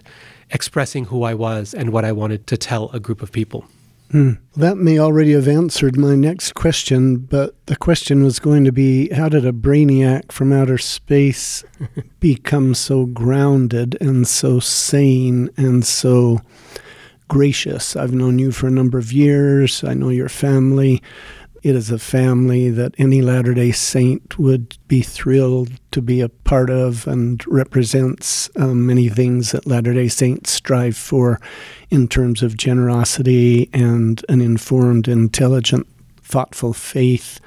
expressing 0.51 1.05
who 1.05 1.23
I 1.23 1.33
was 1.33 1.73
and 1.73 1.91
what 1.91 2.05
I 2.05 2.11
wanted 2.11 2.47
to 2.47 2.57
tell 2.57 2.89
a 2.91 2.99
group 2.99 3.21
of 3.21 3.31
people. 3.31 3.65
Hmm. 4.11 4.31
That 4.57 4.75
may 4.75 4.99
already 4.99 5.31
have 5.31 5.47
answered 5.47 5.97
my 5.97 6.15
next 6.15 6.53
question, 6.53 7.15
but 7.15 7.55
the 7.67 7.77
question 7.77 8.25
was 8.25 8.39
going 8.39 8.65
to 8.65 8.71
be 8.73 9.09
how 9.09 9.29
did 9.29 9.45
a 9.45 9.53
brainiac 9.53 10.33
from 10.33 10.51
outer 10.51 10.77
space 10.77 11.63
become 12.19 12.75
so 12.75 13.05
grounded 13.05 13.97
and 14.01 14.27
so 14.27 14.59
sane 14.59 15.49
and 15.55 15.85
so 15.85 16.41
gracious? 17.29 17.95
I've 17.95 18.13
known 18.13 18.37
you 18.37 18.51
for 18.51 18.67
a 18.67 18.71
number 18.71 18.97
of 18.97 19.13
years, 19.13 19.81
I 19.81 19.93
know 19.93 20.09
your 20.09 20.27
family. 20.27 21.01
It 21.63 21.75
is 21.75 21.91
a 21.91 21.99
family 21.99 22.69
that 22.71 22.95
any 22.97 23.21
Latter 23.21 23.53
day 23.53 23.71
Saint 23.71 24.39
would 24.39 24.77
be 24.87 25.01
thrilled 25.01 25.71
to 25.91 26.01
be 26.01 26.19
a 26.19 26.29
part 26.29 26.69
of 26.69 27.05
and 27.07 27.43
represents 27.47 28.49
um, 28.55 28.87
many 28.87 29.09
things 29.09 29.51
that 29.51 29.67
Latter 29.67 29.93
day 29.93 30.07
Saints 30.07 30.49
strive 30.51 30.97
for 30.97 31.39
in 31.89 32.07
terms 32.07 32.41
of 32.41 32.57
generosity 32.57 33.69
and 33.73 34.25
an 34.27 34.41
informed, 34.41 35.07
intelligent, 35.07 35.87
thoughtful 36.23 36.73
faith 36.73 37.39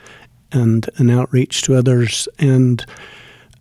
and 0.53 0.89
an 0.97 1.11
outreach 1.11 1.63
to 1.63 1.75
others. 1.75 2.29
And 2.39 2.85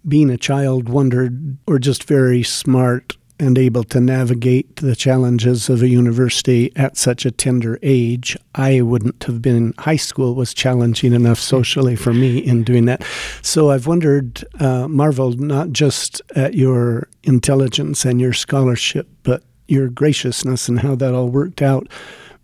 being 0.07 0.29
a 0.29 0.37
child, 0.37 0.87
wondered, 0.87 1.57
or 1.65 1.79
just 1.79 2.03
very 2.03 2.43
smart 2.43 3.17
and 3.39 3.57
able 3.57 3.83
to 3.83 3.99
navigate 3.99 4.77
the 4.77 4.95
challenges 4.95 5.69
of 5.69 5.81
a 5.81 5.87
university 5.87 6.71
at 6.75 6.97
such 6.97 7.25
a 7.25 7.31
tender 7.31 7.79
age. 7.81 8.37
I 8.55 8.81
wouldn't 8.81 9.23
have 9.23 9.41
been, 9.41 9.73
high 9.79 9.95
school 9.97 10.35
was 10.35 10.53
challenging 10.53 11.13
enough 11.13 11.39
socially 11.39 11.95
for 11.95 12.13
me 12.13 12.37
in 12.37 12.63
doing 12.63 12.85
that. 12.85 13.03
So 13.41 13.71
I've 13.71 13.87
wondered, 13.87 14.43
uh, 14.59 14.87
marveled 14.87 15.39
not 15.39 15.71
just 15.71 16.21
at 16.35 16.53
your 16.53 17.07
intelligence 17.23 18.05
and 18.05 18.21
your 18.21 18.33
scholarship, 18.33 19.07
but 19.23 19.43
your 19.67 19.87
graciousness 19.87 20.67
and 20.67 20.79
how 20.79 20.95
that 20.95 21.13
all 21.13 21.29
worked 21.29 21.61
out 21.61 21.87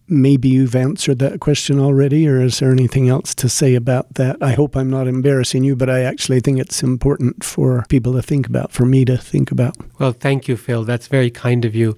maybe 0.10 0.50
you've 0.50 0.76
answered 0.76 1.20
that 1.20 1.40
question 1.40 1.80
already, 1.80 2.28
or 2.28 2.42
is 2.42 2.60
there 2.60 2.72
anything 2.72 3.10
else 3.10 3.34
to 3.36 3.48
say 3.48 3.76
about 3.76 4.16
that? 4.16 4.38
I 4.42 4.54
hope 4.54 4.76
I'm 4.76 4.90
not 4.90 5.08
embarrassing 5.08 5.64
you, 5.64 5.76
but 5.76 5.90
I 5.90 6.02
actually 6.02 6.40
think 6.40 6.60
it's 6.60 6.84
important 6.84 7.44
for 7.44 7.86
people 7.90 8.14
to 8.14 8.22
think 8.22 8.48
about, 8.48 8.72
for 8.72 8.86
me 8.86 9.06
to 9.06 9.18
think 9.18 9.52
about. 9.52 9.76
Well, 10.00 10.12
thank 10.12 10.48
you, 10.48 10.58
Phil. 10.58 10.84
That's 10.84 11.08
very 11.08 11.30
kind 11.30 11.66
of 11.66 11.76
you. 11.76 11.96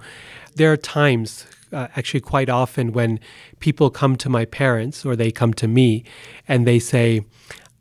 There 0.56 0.72
are 0.72 0.78
times, 0.78 1.46
uh, 1.72 1.88
actually, 1.96 2.22
quite 2.22 2.50
often, 2.50 2.92
when 2.92 3.20
people 3.60 3.90
come 3.90 4.16
to 4.18 4.30
my 4.30 4.46
parents 4.46 5.06
or 5.06 5.16
they 5.16 5.32
come 5.32 5.54
to 5.56 5.68
me 5.68 6.04
and 6.48 6.68
they 6.68 6.80
say, 6.80 7.26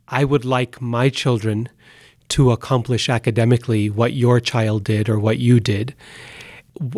I 0.07 0.23
would 0.23 0.45
like 0.45 0.81
my 0.81 1.09
children 1.09 1.69
to 2.29 2.51
accomplish 2.51 3.09
academically 3.09 3.89
what 3.89 4.13
your 4.13 4.39
child 4.39 4.85
did 4.85 5.09
or 5.09 5.19
what 5.19 5.37
you 5.37 5.59
did. 5.59 5.93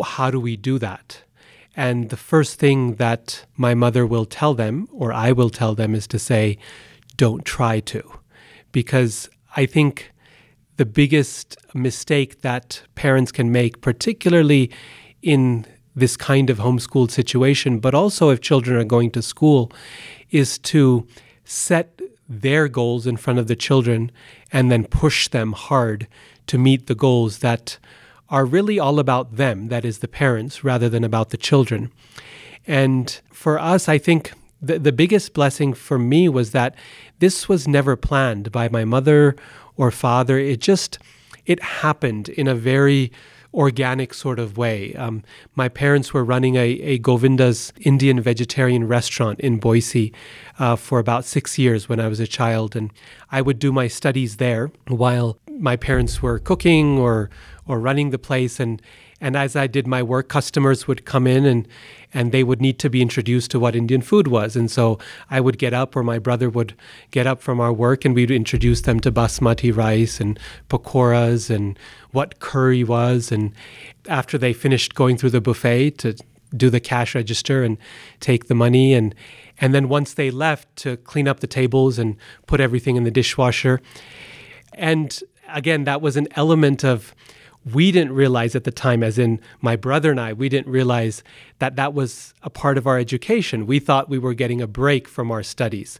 How 0.04 0.30
do 0.30 0.38
we 0.38 0.56
do 0.56 0.78
that? 0.78 1.22
And 1.76 2.10
the 2.10 2.16
first 2.16 2.58
thing 2.58 2.94
that 2.96 3.44
my 3.56 3.74
mother 3.74 4.06
will 4.06 4.26
tell 4.26 4.54
them, 4.54 4.88
or 4.92 5.12
I 5.12 5.32
will 5.32 5.50
tell 5.50 5.74
them, 5.74 5.94
is 5.94 6.06
to 6.08 6.18
say, 6.18 6.58
don't 7.16 7.44
try 7.44 7.80
to. 7.80 8.18
Because 8.72 9.28
I 9.56 9.66
think 9.66 10.12
the 10.76 10.86
biggest 10.86 11.56
mistake 11.74 12.42
that 12.42 12.82
parents 12.94 13.32
can 13.32 13.50
make, 13.52 13.80
particularly 13.80 14.70
in 15.22 15.66
this 15.96 16.16
kind 16.16 16.50
of 16.50 16.58
homeschooled 16.58 17.10
situation, 17.10 17.78
but 17.78 17.94
also 17.94 18.30
if 18.30 18.40
children 18.40 18.76
are 18.76 18.84
going 18.84 19.10
to 19.12 19.22
school, 19.22 19.70
is 20.30 20.58
to 20.58 21.06
set 21.44 22.00
their 22.28 22.68
goals 22.68 23.06
in 23.06 23.16
front 23.16 23.38
of 23.38 23.46
the 23.46 23.56
children 23.56 24.10
and 24.52 24.70
then 24.70 24.84
push 24.84 25.28
them 25.28 25.52
hard 25.52 26.08
to 26.46 26.58
meet 26.58 26.86
the 26.86 26.94
goals 26.94 27.38
that 27.38 27.78
are 28.28 28.44
really 28.44 28.78
all 28.78 28.98
about 28.98 29.36
them, 29.36 29.68
that 29.68 29.84
is, 29.84 29.98
the 29.98 30.08
parents, 30.08 30.64
rather 30.64 30.88
than 30.88 31.04
about 31.04 31.30
the 31.30 31.36
children. 31.36 31.92
And 32.66 33.20
for 33.32 33.58
us, 33.58 33.88
I 33.88 33.98
think 33.98 34.32
the, 34.60 34.78
the 34.78 34.92
biggest 34.92 35.34
blessing 35.34 35.74
for 35.74 35.98
me 35.98 36.28
was 36.28 36.52
that 36.52 36.74
this 37.18 37.48
was 37.48 37.68
never 37.68 37.96
planned 37.96 38.50
by 38.50 38.68
my 38.68 38.84
mother 38.84 39.36
or 39.76 39.90
father. 39.90 40.38
It 40.38 40.60
just, 40.60 40.98
it 41.44 41.62
happened 41.62 42.30
in 42.30 42.48
a 42.48 42.54
very 42.54 43.12
organic 43.52 44.12
sort 44.12 44.38
of 44.38 44.56
way. 44.56 44.94
Um, 44.94 45.22
my 45.54 45.68
parents 45.68 46.12
were 46.12 46.24
running 46.24 46.56
a, 46.56 46.70
a, 46.80 46.98
Govinda's 46.98 47.72
Indian 47.80 48.20
vegetarian 48.20 48.88
restaurant 48.88 49.38
in 49.40 49.58
Boise 49.58 50.12
uh, 50.58 50.76
for 50.76 50.98
about 50.98 51.24
six 51.24 51.56
years 51.56 51.88
when 51.88 52.00
I 52.00 52.08
was 52.08 52.20
a 52.20 52.26
child, 52.26 52.74
and 52.74 52.90
I 53.30 53.40
would 53.42 53.58
do 53.58 53.70
my 53.70 53.86
studies 53.86 54.36
there 54.38 54.72
while 54.88 55.38
my 55.58 55.76
parents 55.76 56.22
were 56.22 56.38
cooking 56.38 56.98
or 56.98 57.30
or 57.66 57.80
running 57.80 58.10
the 58.10 58.18
place 58.18 58.60
and 58.60 58.82
and 59.20 59.36
as 59.36 59.56
I 59.56 59.66
did 59.66 59.86
my 59.86 60.02
work, 60.02 60.28
customers 60.28 60.86
would 60.86 61.06
come 61.06 61.26
in 61.26 61.46
and 61.46 61.66
and 62.12 62.30
they 62.30 62.44
would 62.44 62.60
need 62.60 62.78
to 62.80 62.90
be 62.90 63.00
introduced 63.00 63.50
to 63.52 63.58
what 63.58 63.74
Indian 63.74 64.02
food 64.02 64.28
was. 64.28 64.54
And 64.54 64.70
so 64.70 64.98
I 65.30 65.40
would 65.40 65.58
get 65.58 65.72
up, 65.72 65.96
or 65.96 66.02
my 66.02 66.18
brother 66.18 66.50
would 66.50 66.74
get 67.10 67.26
up 67.26 67.40
from 67.40 67.58
our 67.58 67.72
work, 67.72 68.04
and 68.04 68.14
we'd 68.14 68.30
introduce 68.30 68.82
them 68.82 69.00
to 69.00 69.10
basmati 69.10 69.74
rice 69.74 70.20
and 70.20 70.38
pakoras 70.68 71.48
and 71.48 71.78
what 72.12 72.38
curry 72.38 72.84
was. 72.84 73.32
And 73.32 73.52
after 74.08 74.36
they 74.36 74.52
finished 74.52 74.94
going 74.94 75.16
through 75.16 75.30
the 75.30 75.40
buffet 75.40 75.92
to 75.98 76.14
do 76.54 76.68
the 76.68 76.78
cash 76.78 77.14
register 77.14 77.64
and 77.64 77.78
take 78.20 78.46
the 78.46 78.54
money 78.54 78.94
and 78.94 79.14
and 79.58 79.72
then 79.74 79.88
once 79.88 80.14
they 80.14 80.30
left 80.30 80.76
to 80.76 80.96
clean 80.98 81.26
up 81.26 81.40
the 81.40 81.46
tables 81.46 81.98
and 81.98 82.16
put 82.46 82.60
everything 82.60 82.96
in 82.96 83.04
the 83.04 83.10
dishwasher. 83.10 83.80
And 84.74 85.18
again, 85.48 85.84
that 85.84 86.00
was 86.00 86.16
an 86.16 86.28
element 86.36 86.84
of 86.84 87.14
we 87.64 87.90
didn't 87.90 88.12
realize 88.12 88.54
at 88.54 88.64
the 88.64 88.70
time, 88.70 89.02
as 89.02 89.18
in 89.18 89.40
my 89.60 89.74
brother 89.74 90.10
and 90.10 90.20
I, 90.20 90.32
we 90.32 90.48
didn't 90.48 90.70
realize 90.70 91.22
that 91.58 91.76
that 91.76 91.94
was 91.94 92.34
a 92.42 92.50
part 92.50 92.76
of 92.76 92.86
our 92.86 92.98
education. 92.98 93.66
We 93.66 93.78
thought 93.78 94.10
we 94.10 94.18
were 94.18 94.34
getting 94.34 94.60
a 94.60 94.66
break 94.66 95.08
from 95.08 95.30
our 95.30 95.42
studies. 95.42 95.98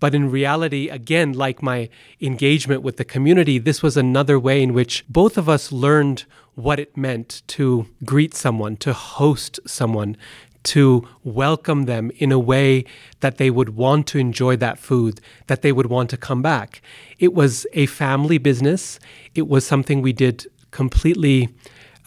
But 0.00 0.14
in 0.14 0.30
reality, 0.30 0.88
again, 0.88 1.32
like 1.32 1.62
my 1.62 1.88
engagement 2.20 2.82
with 2.82 2.96
the 2.96 3.04
community, 3.04 3.58
this 3.58 3.82
was 3.82 3.96
another 3.96 4.38
way 4.38 4.62
in 4.62 4.72
which 4.72 5.04
both 5.08 5.38
of 5.38 5.48
us 5.48 5.70
learned 5.70 6.24
what 6.54 6.80
it 6.80 6.96
meant 6.96 7.42
to 7.48 7.86
greet 8.04 8.34
someone, 8.34 8.76
to 8.78 8.92
host 8.92 9.60
someone, 9.66 10.16
to 10.64 11.06
welcome 11.24 11.84
them 11.84 12.10
in 12.16 12.32
a 12.32 12.38
way 12.38 12.84
that 13.20 13.38
they 13.38 13.50
would 13.50 13.70
want 13.70 14.06
to 14.08 14.18
enjoy 14.18 14.56
that 14.56 14.78
food, 14.78 15.20
that 15.46 15.62
they 15.62 15.72
would 15.72 15.86
want 15.86 16.10
to 16.10 16.16
come 16.16 16.42
back. 16.42 16.80
It 17.18 17.34
was 17.34 17.66
a 17.72 17.86
family 17.86 18.38
business. 18.38 18.98
It 19.34 19.48
was 19.48 19.66
something 19.66 20.02
we 20.02 20.12
did 20.12 20.46
completely 20.70 21.48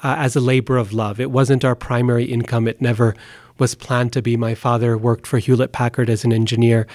uh, 0.03 0.15
as 0.17 0.35
a 0.35 0.41
labor 0.41 0.77
of 0.77 0.93
love. 0.93 1.19
It 1.19 1.31
wasn't 1.31 1.65
our 1.65 1.75
primary 1.75 2.25
income. 2.25 2.67
It 2.67 2.81
never 2.81 3.15
was 3.57 3.75
planned 3.75 4.13
to 4.13 4.21
be. 4.21 4.37
My 4.37 4.55
father 4.55 4.97
worked 4.97 5.27
for 5.27 5.39
Hewlett 5.39 5.71
Packard 5.71 6.09
as 6.09 6.23
an 6.23 6.33
engineer, 6.33 6.87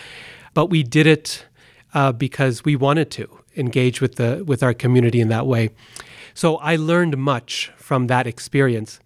but 0.55 0.67
we 0.67 0.83
did 0.83 1.07
it 1.07 1.47
uh, 1.95 2.12
because 2.12 2.64
we 2.64 2.76
wanted 2.76 3.11
to 3.12 3.40
engage 3.57 4.00
with 4.00 4.17
the 4.17 4.45
with 4.47 4.62
our 4.62 4.75
community 4.75 5.21
in 5.21 5.29
that 5.29 5.47
way. 5.47 5.71
So 6.35 6.57
I 6.59 6.76
learned 6.76 7.17
much 7.19 7.73
from 7.76 8.07
that 8.07 8.26
experience, 8.26 9.00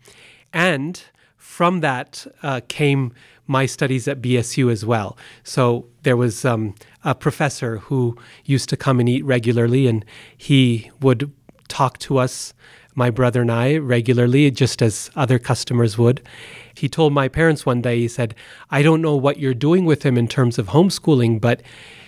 and 0.52 1.02
from 1.44 1.82
that 1.82 2.26
uh, 2.42 2.60
came 2.68 3.12
my 3.46 3.66
studies 3.66 4.08
at 4.08 4.22
BSU 4.22 4.72
as 4.72 4.84
well. 4.84 5.16
So 5.44 5.86
there 6.02 6.16
was 6.16 6.42
um, 6.42 6.74
a 7.04 7.14
professor 7.14 7.76
who 7.76 8.16
used 8.46 8.70
to 8.70 8.78
come 8.78 8.98
and 8.98 9.08
eat 9.08 9.24
regularly, 9.26 9.86
and 9.86 10.06
he 10.36 10.90
would 11.00 11.30
talk 11.68 11.98
to 11.98 12.16
us, 12.16 12.54
my 12.94 13.10
brother 13.10 13.42
and 13.42 13.52
I, 13.52 13.76
regularly, 13.76 14.50
just 14.50 14.80
as 14.80 15.10
other 15.14 15.38
customers 15.38 15.98
would. 15.98 16.22
He 16.74 16.88
told 16.88 17.12
my 17.12 17.28
parents 17.28 17.66
one 17.66 17.82
day, 17.82 18.00
he 18.00 18.08
said, 18.08 18.34
I 18.70 18.82
don't 18.82 19.02
know 19.02 19.14
what 19.14 19.38
you're 19.38 19.54
doing 19.54 19.84
with 19.84 20.02
him 20.02 20.16
in 20.16 20.26
terms 20.26 20.58
of 20.58 20.68
homeschooling, 20.68 21.42
but 21.42 21.60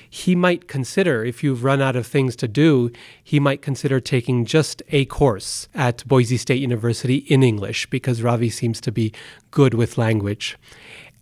he 0.09 0.35
might 0.35 0.69
consider, 0.69 1.25
if 1.25 1.43
you've 1.43 1.65
run 1.65 1.81
out 1.81 1.97
of 1.97 2.07
things 2.07 2.37
to 2.37 2.49
do, 2.49 2.91
he 3.23 3.41
might 3.41 3.63
consider 3.63 4.01
taking 4.01 4.45
just 4.45 4.83
a 4.91 5.05
course 5.07 5.69
at 5.75 6.07
Boise 6.07 6.37
State 6.37 6.61
University 6.61 7.17
in 7.17 7.43
English 7.43 7.87
because 7.87 8.23
Ravi 8.23 8.51
seems 8.51 8.81
to 8.83 8.93
be 8.93 9.13
good 9.51 9.75
with 9.75 9.99
language. 9.99 10.57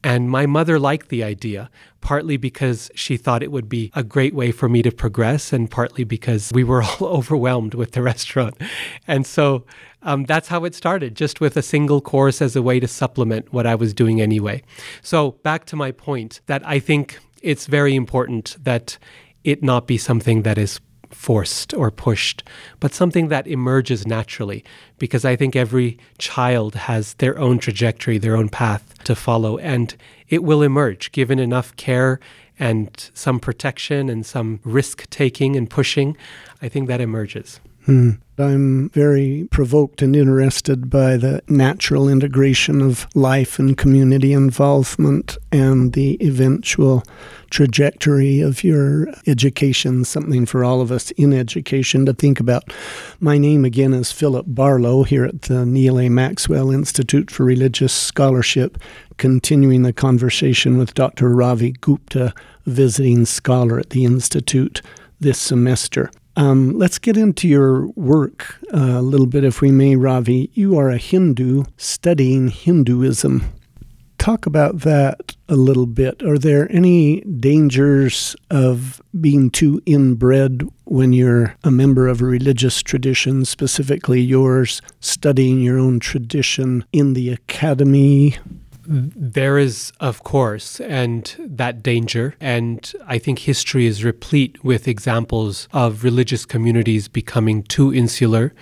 And 0.05 0.31
my 0.31 0.45
mother 0.45 0.79
liked 0.79 1.09
the 1.09 1.25
idea, 1.25 1.71
partly 2.03 2.37
because 2.37 2.91
she 2.95 3.17
thought 3.17 3.43
it 3.43 3.51
would 3.51 3.71
be 3.71 3.91
a 3.95 4.03
great 4.03 4.35
way 4.35 4.53
for 4.53 4.69
me 4.69 4.83
to 4.83 4.93
progress, 4.93 5.51
and 5.51 5.71
partly 5.71 6.05
because 6.05 6.53
we 6.55 6.63
were 6.63 6.83
all 7.01 7.07
overwhelmed 7.07 7.73
with 7.73 7.93
the 7.93 8.03
restaurant. 8.03 8.55
And 9.09 9.27
so 9.27 9.65
um, 10.03 10.25
that's 10.25 10.49
how 10.49 10.65
it 10.65 10.75
started, 10.75 11.17
just 11.17 11.41
with 11.41 11.57
a 11.57 11.63
single 11.63 12.03
course 12.03 12.43
as 12.43 12.55
a 12.55 12.63
way 12.63 12.79
to 12.81 12.87
supplement 12.87 13.51
what 13.53 13.67
I 13.67 13.75
was 13.75 13.95
doing 13.95 14.21
anyway. 14.21 14.63
So, 15.01 15.33
back 15.43 15.65
to 15.67 15.77
my 15.77 15.91
point 15.91 16.43
that 16.47 16.67
I 16.67 16.79
think 16.79 17.19
it's 17.45 17.67
very 17.67 17.95
important 17.95 18.57
that 18.65 18.99
it 19.45 19.63
not 19.63 19.87
be 19.87 19.99
something 19.99 20.43
that 20.43 20.59
is 20.59 20.81
forced 21.11 21.73
or 21.75 21.91
pushed, 21.91 22.43
but 22.81 22.93
something 22.93 23.29
that 23.29 23.47
emerges 23.47 24.07
naturally. 24.07 24.65
Because 24.99 25.25
I 25.25 25.37
think 25.37 25.55
every 25.55 25.99
child 26.19 26.75
has 26.75 27.15
their 27.15 27.39
own 27.39 27.59
trajectory, 27.59 28.19
their 28.19 28.37
own 28.37 28.49
path 28.49 29.03
to 29.05 29.15
follow, 29.15 29.59
and 29.59 29.95
it 30.29 30.43
will 30.43 30.63
emerge 30.63 31.13
given 31.13 31.39
enough 31.39 31.77
care 31.77 32.19
and 32.59 33.11
some 33.15 33.39
protection 33.39 34.09
and 34.09 34.25
some 34.25 34.61
risk 34.65 35.09
taking 35.11 35.55
and 35.55 35.69
pushing. 35.69 36.17
I 36.63 36.69
think 36.69 36.89
that 36.89 37.01
emerges. 37.01 37.61
Hmm. 37.87 38.11
I'm 38.37 38.89
very 38.89 39.47
provoked 39.53 40.03
and 40.03 40.17
interested 40.17 40.91
by 40.91 41.17
the 41.17 41.41
natural 41.49 42.09
integration 42.09 42.81
of 42.81 43.07
life 43.15 43.61
and 43.61 43.77
community 43.77 44.33
involvement 44.33 45.39
and 45.53 45.93
the 45.93 46.17
eventual 46.21 47.05
trajectory 47.51 48.41
of 48.41 48.65
your 48.65 49.07
education, 49.29 50.05
something 50.05 50.47
for 50.47 50.65
all 50.65 50.81
of 50.81 50.91
us 50.91 51.13
in 51.13 51.33
education 51.33 52.07
to 52.07 52.13
think 52.15 52.41
about. 52.41 52.73
My 53.21 53.39
name 53.39 53.65
again 53.65 53.95
is 53.95 54.11
Philip 54.11 54.47
Barlow 54.49 55.05
here 55.05 55.25
at 55.25 55.43
the 55.43 55.65
Neal 55.65 56.01
A. 56.01 56.09
Maxwell 56.09 56.73
Institute 56.73 57.31
for 57.31 57.45
Religious 57.45 57.93
Scholarship, 57.93 58.79
continuing 59.17 59.83
the 59.83 59.93
conversation 59.93 60.77
with 60.77 60.95
Dr. 60.95 61.29
Ravi 61.29 61.71
Gupta, 61.71 62.35
visiting 62.67 63.27
scholar 63.27 63.79
at 63.79 63.91
the 63.91 64.05
Institute 64.05 64.83
this 65.21 65.39
semester. 65.39 66.11
Um, 66.37 66.77
let's 66.77 66.99
get 66.99 67.17
into 67.17 67.47
your 67.47 67.87
work 67.91 68.57
a 68.73 69.01
little 69.01 69.27
bit, 69.27 69.45
if 69.45 69.61
we 69.61 69.71
may, 69.71 69.97
Ravi. 69.97 70.51
You 70.55 70.77
are 70.79 70.91
a 70.91 70.99
Hindu 70.99 71.65
studying 71.77 72.49
Hinduism. 72.49 73.45
Talk 74.19 74.47
about 74.47 74.81
that 74.81 75.37
a 75.49 75.55
little 75.55 75.87
bit. 75.87 76.23
Are 76.23 76.39
there 76.39 76.71
any 76.73 77.21
dangers 77.21 78.35
of 78.51 79.03
being 79.21 79.51
too 79.51 79.83
inbred 79.85 80.67
when 80.85 81.13
you're 81.13 81.55
a 81.63 81.71
member 81.71 82.09
of 82.09 82.23
a 82.23 82.25
religious 82.25 82.83
tradition, 82.83 83.45
specifically 83.45 84.21
yours, 84.21 84.81
studying 85.01 85.61
your 85.61 85.79
own 85.79 86.01
tradition 86.01 86.85
in 86.93 87.13
the 87.13 87.31
academy? 87.31 88.37
There 88.87 89.59
is, 89.59 89.93
of 90.01 90.23
course, 90.23 90.81
and 90.81 91.35
that 91.39 91.83
danger. 91.83 92.35
And 92.41 92.93
I 93.07 93.19
think 93.19 93.41
history 93.41 93.87
is 93.87 94.05
replete 94.05 94.63
with 94.65 94.89
examples 94.89 95.69
of 95.73 96.05
religious 96.05 96.45
communities 96.45 97.09
becoming 97.09 97.63
too 97.63 97.93
insular 97.93 98.55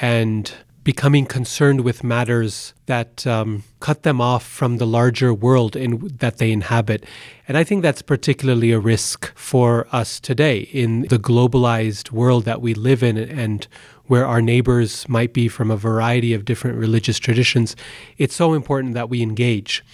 and 0.00 0.52
becoming 0.88 1.26
concerned 1.26 1.82
with 1.82 2.02
matters 2.02 2.72
that 2.86 3.26
um, 3.26 3.62
cut 3.78 4.04
them 4.04 4.22
off 4.22 4.42
from 4.42 4.78
the 4.78 4.86
larger 4.86 5.34
world 5.34 5.76
in, 5.76 6.08
that 6.16 6.38
they 6.38 6.50
inhabit. 6.50 7.04
And 7.46 7.58
I 7.58 7.64
think 7.64 7.82
that's 7.82 8.00
particularly 8.00 8.72
a 8.72 8.78
risk 8.78 9.30
for 9.36 9.86
us 9.92 10.18
today 10.18 10.60
in 10.60 11.02
the 11.02 11.18
globalized 11.18 12.10
world 12.10 12.46
that 12.46 12.62
we 12.62 12.72
live 12.72 13.02
in 13.02 13.18
and 13.18 13.68
where 14.08 14.26
our 14.26 14.42
neighbors 14.42 15.08
might 15.08 15.32
be 15.32 15.48
from 15.48 15.70
a 15.70 15.76
variety 15.76 16.34
of 16.34 16.44
different 16.44 16.76
religious 16.76 17.18
traditions. 17.18 17.76
It's 18.16 18.34
so 18.34 18.54
important 18.54 18.94
that 18.94 19.08
we 19.08 19.22
engage. 19.22 19.84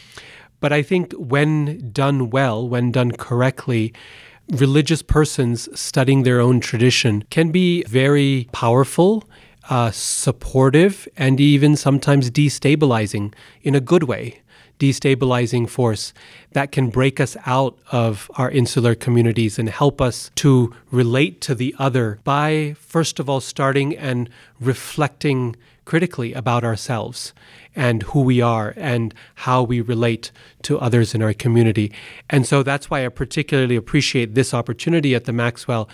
But 0.60 0.72
I 0.72 0.82
think 0.82 1.12
when 1.12 1.90
done 1.92 2.30
well, 2.30 2.66
when 2.66 2.90
done 2.90 3.12
correctly, 3.12 3.92
religious 4.50 5.02
persons 5.02 5.68
studying 5.78 6.22
their 6.22 6.40
own 6.40 6.60
tradition 6.60 7.22
can 7.30 7.50
be 7.50 7.82
very 7.84 8.48
powerful 8.52 9.24
uh, 9.70 9.90
supportive 9.90 11.08
and 11.16 11.40
even 11.40 11.76
sometimes 11.76 12.30
destabilizing 12.30 13.32
in 13.62 13.74
a 13.74 13.80
good 13.80 14.04
way, 14.04 14.42
destabilizing 14.78 15.68
force 15.68 16.12
that 16.52 16.72
can 16.72 16.90
break 16.90 17.20
us 17.20 17.36
out 17.46 17.78
of 17.92 18.30
our 18.36 18.50
insular 18.50 18.94
communities 18.94 19.58
and 19.58 19.68
help 19.68 20.00
us 20.00 20.30
to 20.36 20.74
relate 20.90 21.40
to 21.40 21.54
the 21.54 21.74
other 21.78 22.18
by, 22.24 22.74
first 22.78 23.18
of 23.20 23.28
all, 23.28 23.40
starting 23.40 23.96
and 23.96 24.28
reflecting 24.60 25.56
critically 25.84 26.32
about 26.32 26.64
ourselves 26.64 27.32
and 27.76 28.02
who 28.04 28.22
we 28.22 28.40
are 28.40 28.72
and 28.76 29.14
how 29.34 29.62
we 29.62 29.80
relate 29.80 30.30
to 30.62 30.78
others 30.78 31.14
in 31.14 31.22
our 31.22 31.34
community. 31.34 31.92
And 32.30 32.46
so 32.46 32.62
that's 32.62 32.88
why 32.88 33.04
I 33.04 33.08
particularly 33.08 33.76
appreciate 33.76 34.34
this 34.34 34.54
opportunity 34.54 35.14
at 35.14 35.24
the 35.24 35.32
Maxwell 35.32 35.88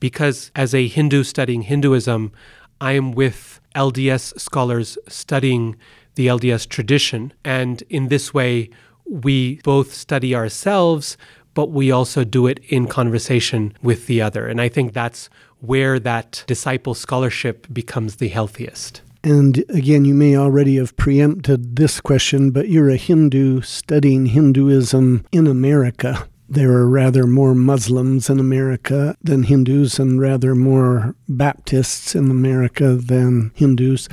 because 0.00 0.50
as 0.56 0.74
a 0.74 0.88
Hindu 0.88 1.22
studying 1.22 1.62
Hinduism, 1.62 2.32
I 2.80 2.92
am 2.92 3.12
with 3.12 3.60
LDS 3.74 4.38
scholars 4.40 4.98
studying 5.08 5.76
the 6.16 6.26
LDS 6.26 6.68
tradition. 6.68 7.32
And 7.44 7.82
in 7.88 8.08
this 8.08 8.34
way, 8.34 8.68
we 9.08 9.60
both 9.62 9.94
study 9.94 10.34
ourselves, 10.34 11.16
but 11.54 11.70
we 11.70 11.90
also 11.90 12.24
do 12.24 12.46
it 12.46 12.58
in 12.68 12.86
conversation 12.86 13.72
with 13.82 14.06
the 14.06 14.20
other. 14.20 14.46
And 14.46 14.60
I 14.60 14.68
think 14.68 14.92
that's 14.92 15.30
where 15.60 15.98
that 16.00 16.44
disciple 16.46 16.94
scholarship 16.94 17.66
becomes 17.72 18.16
the 18.16 18.28
healthiest. 18.28 19.02
And 19.24 19.64
again, 19.70 20.04
you 20.04 20.14
may 20.14 20.36
already 20.36 20.76
have 20.76 20.96
preempted 20.96 21.76
this 21.76 22.00
question, 22.00 22.50
but 22.50 22.68
you're 22.68 22.90
a 22.90 22.96
Hindu 22.96 23.62
studying 23.62 24.26
Hinduism 24.26 25.24
in 25.32 25.46
America 25.46 26.28
there 26.48 26.72
are 26.72 26.88
rather 26.88 27.26
more 27.26 27.54
Muslims 27.54 28.30
in 28.30 28.38
America 28.38 29.16
than 29.20 29.44
Hindus, 29.44 29.98
and 29.98 30.20
rather 30.20 30.54
more 30.54 31.16
Baptists 31.28 32.14
in 32.14 32.30
America 32.30 32.94
than 32.94 33.50
Hindus. 33.54 34.08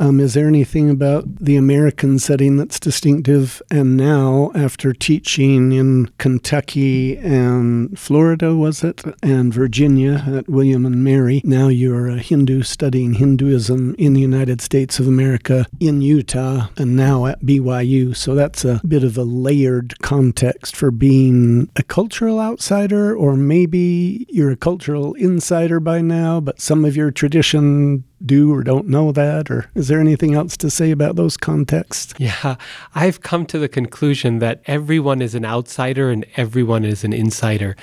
Um, 0.00 0.20
is 0.20 0.34
there 0.34 0.46
anything 0.46 0.88
about 0.88 1.24
the 1.36 1.56
American 1.56 2.18
setting 2.18 2.56
that's 2.56 2.78
distinctive? 2.78 3.60
And 3.70 3.96
now, 3.96 4.52
after 4.54 4.92
teaching 4.92 5.72
in 5.72 6.06
Kentucky 6.18 7.16
and 7.16 7.98
Florida, 7.98 8.54
was 8.54 8.84
it, 8.84 9.02
and 9.22 9.52
Virginia 9.52 10.24
at 10.26 10.48
William 10.48 10.86
and 10.86 11.02
Mary, 11.02 11.40
now 11.44 11.68
you're 11.68 12.06
a 12.06 12.18
Hindu 12.18 12.62
studying 12.62 13.14
Hinduism 13.14 13.96
in 13.98 14.14
the 14.14 14.20
United 14.20 14.60
States 14.60 15.00
of 15.00 15.08
America, 15.08 15.66
in 15.80 16.00
Utah, 16.00 16.68
and 16.76 16.96
now 16.96 17.26
at 17.26 17.40
BYU. 17.40 18.14
So 18.16 18.34
that's 18.34 18.64
a 18.64 18.80
bit 18.86 19.02
of 19.02 19.18
a 19.18 19.24
layered 19.24 19.98
context 20.00 20.76
for 20.76 20.90
being 20.90 21.70
a 21.74 21.82
cultural 21.82 22.40
outsider, 22.40 23.16
or 23.16 23.34
maybe 23.34 24.26
you're 24.28 24.50
a 24.50 24.56
cultural 24.56 25.14
insider 25.14 25.80
by 25.80 26.00
now, 26.00 26.40
but 26.40 26.60
some 26.60 26.84
of 26.84 26.96
your 26.96 27.10
tradition 27.10 28.04
do 28.24 28.52
or 28.52 28.62
don't 28.62 28.88
know 28.88 29.12
that? 29.12 29.50
Or 29.50 29.70
is 29.74 29.88
there 29.88 30.00
anything 30.00 30.34
else 30.34 30.56
to 30.58 30.70
say 30.70 30.90
about 30.90 31.16
those 31.16 31.36
contexts? 31.36 32.14
Yeah, 32.28 32.56
I've 32.94 33.22
come 33.22 33.46
to 33.46 33.58
the 33.58 33.68
conclusion 33.68 34.40
that 34.40 34.60
everyone 34.66 35.22
is 35.22 35.34
an 35.34 35.44
outsider 35.44 36.10
and 36.10 36.26
everyone 36.36 36.84
is 36.84 37.04
an 37.04 37.12
insider 37.12 37.76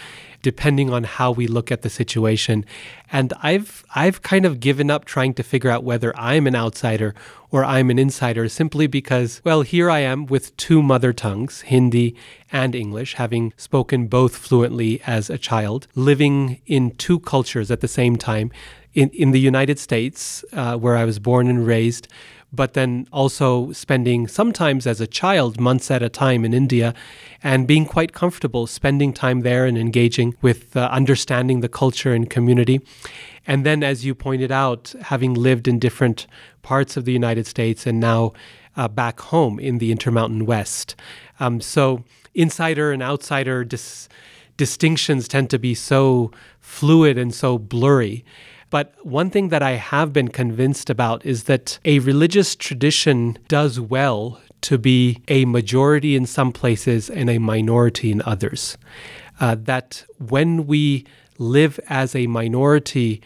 depending 0.45 0.93
on 0.93 1.04
how 1.04 1.32
we 1.32 1.48
look 1.48 1.71
at 1.71 1.82
the 1.82 1.89
situation. 1.89 2.63
And 3.12 3.34
I've 3.41 3.84
I've 3.95 4.21
kind 4.21 4.45
of 4.45 4.60
given 4.60 4.91
up 4.91 5.04
trying 5.06 5.34
to 5.36 5.43
figure 5.43 5.71
out 5.71 5.84
whether 5.84 6.15
I'm 6.15 6.45
an 6.45 6.56
outsider 6.56 7.15
or 7.50 7.65
I'm 7.65 7.89
an 7.89 7.98
insider 7.98 8.48
simply 8.48 8.86
because 8.86 9.41
well, 9.43 9.63
here 9.63 9.89
I 9.89 10.02
am 10.02 10.28
with 10.28 10.56
two 10.56 10.84
mother 10.84 11.13
tongues, 11.13 11.62
Hindi 11.62 12.15
and 12.52 12.76
English, 12.76 13.15
having 13.15 13.54
spoken 13.58 14.06
both 14.06 14.36
fluently 14.36 15.02
as 15.08 15.32
a 15.32 15.39
child, 15.39 15.88
living 15.95 16.62
in 16.67 16.91
two 16.91 17.19
cultures 17.21 17.71
at 17.71 17.82
the 17.82 17.88
same 17.88 18.15
time 18.15 18.52
in, 18.96 19.10
in 19.10 19.32
the 19.32 19.40
United 19.40 19.78
States, 19.78 20.44
uh, 20.54 20.78
where 20.78 20.96
I 20.96 21.06
was 21.06 21.20
born 21.20 21.48
and 21.48 21.68
raised, 21.68 22.08
but 22.52 22.74
then 22.74 23.08
also 23.12 23.72
spending 23.74 24.28
sometimes 24.28 24.88
as 24.88 25.02
a 25.02 25.08
child 25.08 25.60
months 25.60 25.92
at 25.92 26.02
a 26.02 26.10
time 26.10 26.46
in 26.46 26.54
India 26.54 26.94
and 27.44 27.68
being 27.68 27.86
quite 27.86 28.14
comfortable 28.14 28.66
spending 28.66 29.14
time 29.14 29.42
there 29.42 29.66
and 29.66 29.78
engaging 29.78 30.36
with 30.42 30.76
uh, 30.78 30.88
understanding 30.92 31.60
the 31.60 31.70
culture 31.70 32.14
and 32.14 32.30
community. 32.30 32.80
And 33.46 33.66
then, 33.66 33.84
as 33.84 34.06
you 34.06 34.16
pointed 34.16 34.52
out, 34.52 34.96
having 35.02 35.34
lived 35.34 35.68
in 35.68 35.78
different 35.78 36.26
parts 36.64 36.98
of 36.98 37.06
the 37.06 37.12
United 37.12 37.46
States 37.46 37.86
and 37.86 38.00
now 38.00 38.34
uh, 38.76 38.88
back 38.88 39.20
home 39.20 39.60
in 39.60 39.78
the 39.78 39.92
Intermountain 39.92 40.46
West. 40.46 40.96
Um, 41.40 41.62
so, 41.62 42.04
insider 42.34 42.92
and 42.92 43.04
outsider 43.04 43.64
dis- 43.64 44.10
distinctions 44.58 45.28
tend 45.28 45.50
to 45.50 45.60
be 45.60 45.76
so 45.76 46.32
fluid 46.60 47.18
and 47.18 47.34
so 47.34 47.58
blurry. 47.58 48.24
But 48.76 48.94
one 49.06 49.30
thing 49.30 49.48
that 49.52 49.64
I 49.64 49.76
have 49.76 50.12
been 50.12 50.28
convinced 50.28 50.90
about 50.90 51.26
is 51.26 51.46
that 51.46 51.80
a 51.86 52.00
religious 52.00 52.58
tradition 52.58 53.38
does 53.48 53.80
well 53.80 54.42
to 54.64 54.78
be 54.78 55.22
a 55.30 55.46
majority 55.46 56.14
in 56.14 56.26
some 56.26 56.52
places 56.52 57.10
and 57.10 57.30
a 57.30 57.38
minority 57.38 58.12
in 58.12 58.22
others. 58.26 58.78
Uh, 59.40 59.56
that 59.60 60.04
when 60.18 60.68
we 60.68 61.06
live 61.38 61.80
as 61.88 62.16
a 62.16 62.28
minority 62.28 63.22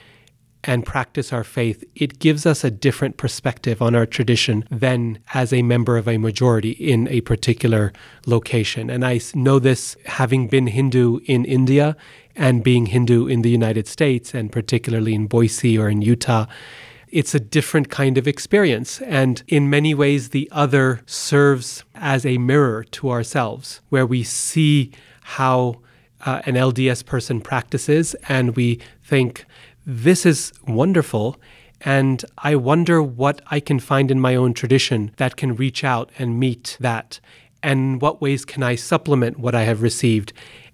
and 0.66 0.86
practice 0.86 1.34
our 1.34 1.44
faith, 1.44 1.84
it 1.96 2.20
gives 2.20 2.46
us 2.46 2.64
a 2.64 2.70
different 2.70 3.18
perspective 3.18 3.82
on 3.82 3.96
our 3.96 4.06
tradition 4.06 4.66
than 4.70 5.18
as 5.34 5.52
a 5.52 5.64
member 5.64 5.98
of 5.98 6.08
a 6.08 6.20
majority 6.20 6.72
in 6.72 7.08
a 7.08 7.22
particular 7.22 7.92
location. 8.28 8.92
And 8.92 9.04
I 9.04 9.20
know 9.34 9.58
this 9.58 9.98
having 10.06 10.48
been 10.48 10.68
Hindu 10.68 11.22
in 11.26 11.44
India 11.46 11.98
and 12.40 12.64
being 12.64 12.88
Hindu 12.88 13.28
in 13.28 13.42
the 13.42 13.50
United 13.50 13.86
States, 13.86 14.34
and 14.34 14.50
particularly 14.50 15.14
in 15.14 15.28
Boise 15.28 15.78
or 15.78 15.90
in 15.90 16.02
Utah. 16.02 16.46
It's 17.10 17.36
a 17.36 17.40
different 17.40 17.90
kind 17.90 18.18
of 18.18 18.28
experience. 18.28 19.02
And 19.02 19.44
in 19.48 19.70
many 19.70 19.94
ways, 19.94 20.30
the 20.30 20.48
other 20.52 21.02
serves 21.06 21.84
as 21.96 22.26
a 22.26 22.38
mirror 22.38 22.86
to 22.86 23.10
ourselves, 23.12 23.82
where 23.90 24.06
we 24.06 24.24
see 24.24 24.92
how 25.22 25.82
uh, 26.26 26.42
an 26.46 26.56
LDS 26.56 27.06
person 27.06 27.42
practices 27.42 28.16
and 28.30 28.56
we 28.56 28.80
think, 29.04 29.46
this 29.86 30.26
is 30.26 30.54
wonderful. 30.66 31.38
And 31.82 32.24
I 32.38 32.56
wonder 32.56 33.04
what 33.04 33.42
I 33.52 33.60
can 33.60 33.80
find 33.80 34.12
in 34.12 34.20
my 34.20 34.36
own 34.36 34.54
tradition 34.54 35.12
that 35.18 35.36
can 35.36 35.56
reach 35.56 35.84
out 35.84 36.10
and 36.18 36.40
meet 36.40 36.78
that. 36.80 37.20
And 37.62 38.02
what 38.02 38.22
ways 38.22 38.46
can 38.46 38.64
I 38.64 38.76
supplement 38.76 39.40
what 39.40 39.56
I 39.56 39.64
have 39.64 39.82
received? 39.82 40.32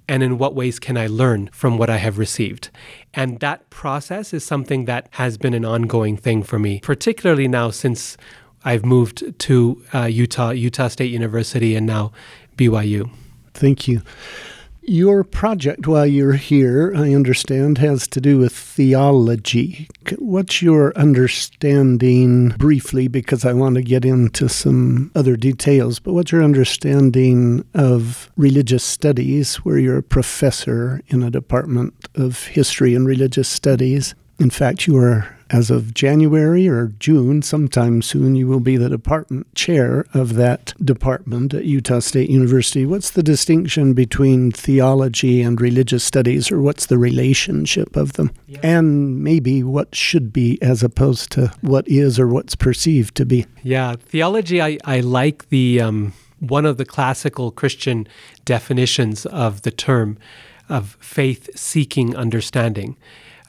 And 0.08 0.24
in 0.24 0.38
what 0.38 0.56
ways 0.56 0.80
can 0.80 0.98
I 0.98 1.08
learn 1.08 1.50
from 1.52 1.78
what 1.78 1.89
I 1.89 1.98
have 1.98 2.18
received? 2.18 2.70
And 3.13 3.39
that 3.39 3.70
process 3.70 4.34
is 4.34 4.46
something 4.46 4.86
that 4.86 5.08
has 5.12 5.38
been 5.38 5.54
an 5.54 5.65
ongoing 5.65 6.18
thing 6.18 6.44
for 6.44 6.60
me, 6.60 6.80
particularly 6.82 7.48
now 7.48 7.72
since 7.72 8.18
I've 8.63 8.86
moved 8.86 9.39
to 9.39 9.84
uh, 9.94 10.06
Utah, 10.06 10.50
Utah 10.50 10.88
State 10.88 11.12
University, 11.12 11.76
and 11.76 11.86
now 11.86 12.12
BYU. 12.58 13.10
Thank 13.54 13.88
you. 13.88 14.02
Your 14.88 15.24
project 15.24 15.88
while 15.88 16.06
you're 16.06 16.34
here, 16.34 16.93
I 16.95 17.15
understand, 17.15 17.80
has 17.80 18.08
to 18.10 18.21
do 18.21 18.38
with 18.38 18.54
theology. 18.54 19.89
What's 20.19 20.62
your 20.62 20.95
understanding, 20.95 22.50
briefly, 22.50 23.08
because 23.08 23.45
I 23.45 23.54
want 23.54 23.76
to 23.76 23.82
get 23.82 24.06
into 24.06 24.48
some 24.48 25.12
other 25.15 25.38
details, 25.38 26.00
but 26.00 26.13
what's 26.13 26.32
your 26.32 26.43
understanding 26.43 27.65
of 27.74 28.30
religious 28.38 28.84
studies, 28.84 29.56
where 29.58 29.80
you're 29.80 29.98
a 29.98 30.04
professor 30.04 31.02
in 31.08 31.24
a 31.24 31.32
department 31.32 31.95
of 32.13 32.45
history 32.45 32.93
and 32.93 33.08
religious 33.08 33.50
studies? 33.50 34.13
In 34.38 34.52
fact, 34.52 34.86
you 34.86 34.98
are 34.98 35.35
as 35.50 35.70
of 35.70 35.94
January 35.94 36.68
or 36.68 36.94
June, 37.00 37.42
sometime 37.42 38.02
soon, 38.02 38.36
you 38.36 38.48
will 38.48 38.60
be 38.60 38.78
the 38.78 38.90
department 38.90 39.54
chair 39.56 40.06
of 40.14 40.36
that 40.36 40.74
department 40.84 41.54
at 41.54 41.66
Utah 41.66 42.00
State 42.00 42.30
University. 42.30 42.86
What's 42.86 43.12
the 43.12 43.24
distinction 43.24 43.94
between 43.94 44.52
theology 44.52 45.42
and 45.42 45.60
religious 45.62 46.04
studies, 46.04 46.52
or 46.52 46.62
what's 46.62 46.88
the 46.88 46.98
relationship 46.98 47.96
of 47.96 48.14
them? 48.14 48.32
Yeah. 48.48 48.60
And 48.64 49.24
maybe 49.24 49.64
what 49.64 49.94
should 49.96 50.34
be 50.34 50.58
as 50.62 50.84
opposed 50.84 51.32
to 51.34 51.54
what 51.62 51.88
is 51.88 52.20
or 52.20 52.28
what's 52.28 52.56
perceived 52.56 53.16
to 53.16 53.26
be? 53.26 53.46
Yeah, 53.64 53.96
theology, 54.00 54.62
I, 54.62 54.78
I 54.84 55.00
like 55.02 55.50
the. 55.50 55.82
Um, 55.82 56.14
one 56.40 56.66
of 56.66 56.78
the 56.78 56.86
classical 56.86 57.50
Christian 57.52 58.08
definitions 58.44 59.26
of 59.26 59.62
the 59.62 59.72
term 59.72 60.18
of 60.70 60.98
faith 61.00 61.50
seeking 61.56 62.16
understanding. 62.16 62.98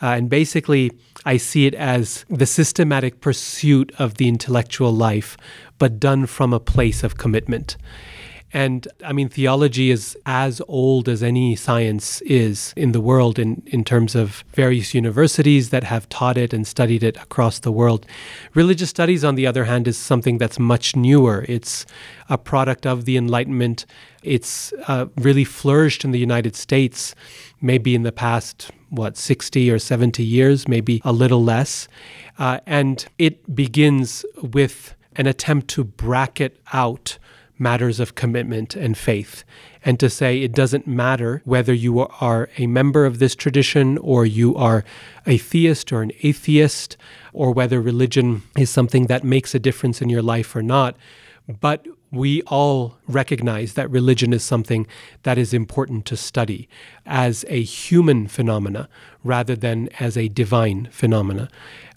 Uh, 0.03 0.07
and 0.07 0.29
basically, 0.29 0.93
I 1.25 1.37
see 1.39 1.67
it 1.67 1.75
as 1.75 2.25
the 2.29 2.47
systematic 2.47 3.21
pursuit 3.21 3.93
of 3.99 4.15
the 4.15 4.29
intellectual 4.29 4.93
life, 4.93 5.37
but 5.79 5.99
done 5.99 6.27
from 6.27 6.53
a 6.53 6.61
place 6.61 7.03
of 7.03 7.17
commitment. 7.17 7.77
And 8.53 8.87
I 9.05 9.13
mean, 9.13 9.29
theology 9.29 9.91
is 9.91 10.17
as 10.25 10.63
old 10.69 11.09
as 11.09 11.23
any 11.23 11.57
science 11.57 12.21
is 12.23 12.73
in 12.77 12.93
the 12.93 13.01
world 13.01 13.39
in, 13.39 13.63
in 13.67 13.83
terms 13.85 14.15
of 14.15 14.45
various 14.55 14.95
universities 14.95 15.71
that 15.71 15.85
have 15.85 16.09
taught 16.09 16.39
it 16.39 16.55
and 16.55 16.67
studied 16.67 17.03
it 17.03 17.17
across 17.17 17.59
the 17.59 17.73
world. 17.73 18.07
Religious 18.55 18.89
studies, 18.89 19.25
on 19.25 19.35
the 19.35 19.47
other 19.47 19.65
hand, 19.65 19.89
is 19.89 19.99
something 19.99 20.39
that's 20.39 20.59
much 20.59 20.95
newer. 20.95 21.45
It's 21.49 21.87
a 22.31 22.39
product 22.39 22.87
of 22.87 23.05
the 23.05 23.17
Enlightenment. 23.17 23.85
It's 24.23 24.73
uh, 24.87 25.07
really 25.17 25.45
flourished 25.45 26.05
in 26.05 26.13
the 26.13 26.19
United 26.19 26.55
States 26.55 27.15
maybe 27.61 27.95
in 27.95 28.03
the 28.03 28.13
past, 28.13 28.71
what, 28.91 29.17
60 29.17 29.71
or 29.71 29.79
70 29.79 30.23
years, 30.23 30.69
maybe 30.69 31.01
a 31.05 31.13
little 31.13 31.43
less. 31.43 31.89
Uh, 32.39 32.61
and 32.67 33.07
it 33.19 33.55
begins 33.55 34.25
with 34.43 34.95
an 35.17 35.27
attempt 35.27 35.69
to 35.69 35.85
bracket 35.85 36.61
out 36.73 37.19
matters 37.59 38.01
of 38.01 38.15
commitment 38.15 38.77
and 38.77 38.99
faith, 38.99 39.45
and 39.85 39.99
to 39.99 40.11
say 40.11 40.43
it 40.43 40.53
doesn't 40.53 40.87
matter 40.87 41.41
whether 41.45 41.73
you 41.73 42.01
are 42.01 42.49
a 42.59 42.67
member 42.67 43.07
of 43.07 43.19
this 43.19 43.35
tradition 43.35 43.97
or 43.99 44.27
you 44.27 44.55
are 44.57 44.85
a 45.27 45.39
theist 45.39 45.93
or 45.93 46.03
an 46.03 46.13
atheist, 46.23 46.97
or 47.33 47.53
whether 47.53 47.81
religion 47.81 48.43
is 48.57 48.71
something 48.71 49.07
that 49.07 49.25
makes 49.25 49.55
a 49.55 49.59
difference 49.59 50.03
in 50.03 50.09
your 50.09 50.23
life 50.23 50.55
or 50.55 50.63
not. 50.63 50.97
But 51.61 51.87
we 52.17 52.43
all 52.43 52.97
recognize 53.07 53.75
that 53.75 53.91
religion 53.91 54.33
is 54.33 54.43
something 54.43 54.87
that 55.23 55.39
is 55.39 55.55
important 55.55 56.05
to 56.07 56.17
study 56.17 56.69
as 57.05 57.45
a 57.49 57.63
human 57.63 58.27
phenomena 58.27 58.89
rather 59.23 59.57
than 59.57 59.89
as 60.01 60.17
a 60.17 60.29
divine 60.29 60.89
phenomena. 60.91 61.49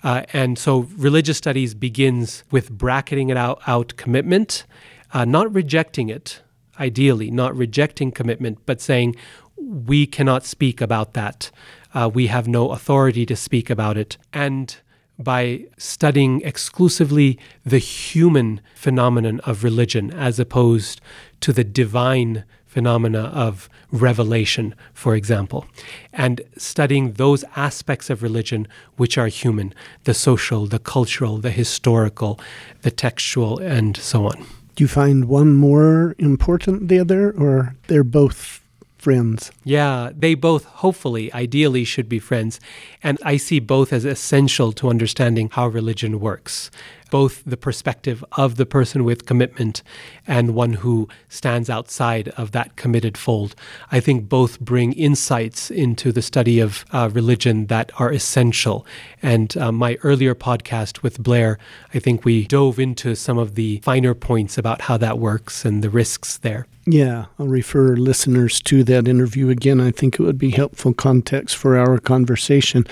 Uh, 0.03 0.23
and 0.33 0.57
so 0.57 0.87
religious 0.97 1.37
studies 1.37 1.73
begins 1.73 2.43
with 2.51 2.71
bracketing 2.71 3.29
it 3.29 3.37
out, 3.37 3.61
out 3.67 3.95
commitment, 3.97 4.65
uh, 5.13 5.25
not 5.25 5.53
rejecting 5.53 6.09
it, 6.09 6.41
ideally, 6.79 7.29
not 7.31 7.55
rejecting 7.55 8.11
commitment, 8.11 8.59
but 8.65 8.79
saying, 8.79 9.15
we 9.57 10.05
cannot 10.07 10.45
speak 10.45 10.79
about 10.81 11.13
that. 11.13 11.51
Uh, 11.93 12.09
we 12.11 12.27
have 12.27 12.47
no 12.47 12.71
authority 12.71 13.25
to 13.25 13.35
speak 13.35 13.69
about 13.69 13.97
it. 13.97 14.17
And 14.31 14.77
by 15.19 15.65
studying 15.77 16.41
exclusively 16.41 17.37
the 17.65 17.77
human 17.77 18.61
phenomenon 18.73 19.41
of 19.41 19.63
religion 19.63 20.11
as 20.11 20.39
opposed 20.39 21.01
to 21.41 21.51
the 21.51 21.63
divine 21.63 22.45
phenomena 22.65 23.23
of 23.33 23.67
revelation, 23.91 24.75
for 24.93 25.15
example, 25.15 25.65
and 26.13 26.41
studying 26.55 27.13
those 27.13 27.43
aspects 27.55 28.09
of 28.09 28.23
religion 28.23 28.67
which 28.95 29.17
are 29.17 29.27
human 29.27 29.73
the 30.03 30.13
social, 30.13 30.67
the 30.67 30.79
cultural, 30.79 31.39
the 31.39 31.51
historical, 31.51 32.39
the 32.83 32.91
textual, 32.91 33.57
and 33.59 33.97
so 33.97 34.25
on. 34.25 34.45
Do 34.75 34.83
you 34.83 34.87
find 34.87 35.25
one 35.25 35.55
more 35.55 36.15
important 36.19 36.79
than 36.79 36.87
the 36.87 36.99
other, 36.99 37.31
or 37.31 37.75
they're 37.87 38.03
both 38.03 38.58
friends. 38.99 39.51
Yeah, 39.63 40.11
they 40.15 40.35
both, 40.35 40.65
hopefully, 40.65 41.33
ideally, 41.33 41.83
should 41.85 42.09
be 42.09 42.19
friends. 42.19 42.59
And 43.01 43.17
I 43.23 43.37
see 43.37 43.59
both 43.59 43.93
as 43.93 44.05
essential 44.05 44.71
to 44.73 44.89
understanding 44.89 45.49
how 45.51 45.67
religion 45.67 46.19
works 46.19 46.69
both 47.09 47.43
the 47.45 47.57
perspective 47.57 48.23
of 48.33 48.55
the 48.55 48.65
person 48.65 49.03
with 49.03 49.25
commitment 49.25 49.83
and 50.27 50.55
one 50.55 50.73
who 50.73 51.07
stands 51.27 51.69
outside 51.69 52.29
of 52.29 52.51
that 52.51 52.75
committed 52.75 53.17
fold. 53.17 53.55
I 53.91 53.99
think 53.99 54.29
both 54.29 54.59
bring 54.59 54.93
insights 54.93 55.71
into 55.71 56.11
the 56.11 56.21
study 56.21 56.59
of 56.59 56.85
uh, 56.91 57.09
religion 57.11 57.67
that 57.67 57.91
are 57.99 58.11
essential. 58.11 58.85
And 59.21 59.55
uh, 59.57 59.71
my 59.71 59.97
earlier 60.03 60.35
podcast 60.35 61.03
with 61.03 61.21
Blair, 61.21 61.57
I 61.93 61.99
think 61.99 62.25
we 62.25 62.45
dove 62.45 62.79
into 62.79 63.15
some 63.15 63.37
of 63.37 63.55
the 63.55 63.79
finer 63.79 64.13
points 64.13 64.57
about 64.57 64.81
how 64.81 64.97
that 64.97 65.19
works 65.19 65.65
and 65.65 65.83
the 65.83 65.89
risks 65.89 66.37
there. 66.37 66.67
Yeah, 66.85 67.25
I'll 67.37 67.47
refer 67.47 67.95
listeners 67.95 68.61
to 68.61 68.83
that 68.85 69.07
interview 69.07 69.49
again. 69.49 69.79
I 69.79 69.91
think 69.91 70.15
it 70.15 70.23
would 70.23 70.39
be 70.39 70.49
helpful 70.49 70.93
context 70.93 71.55
for 71.55 71.77
our 71.77 71.99
conversation 71.99 72.85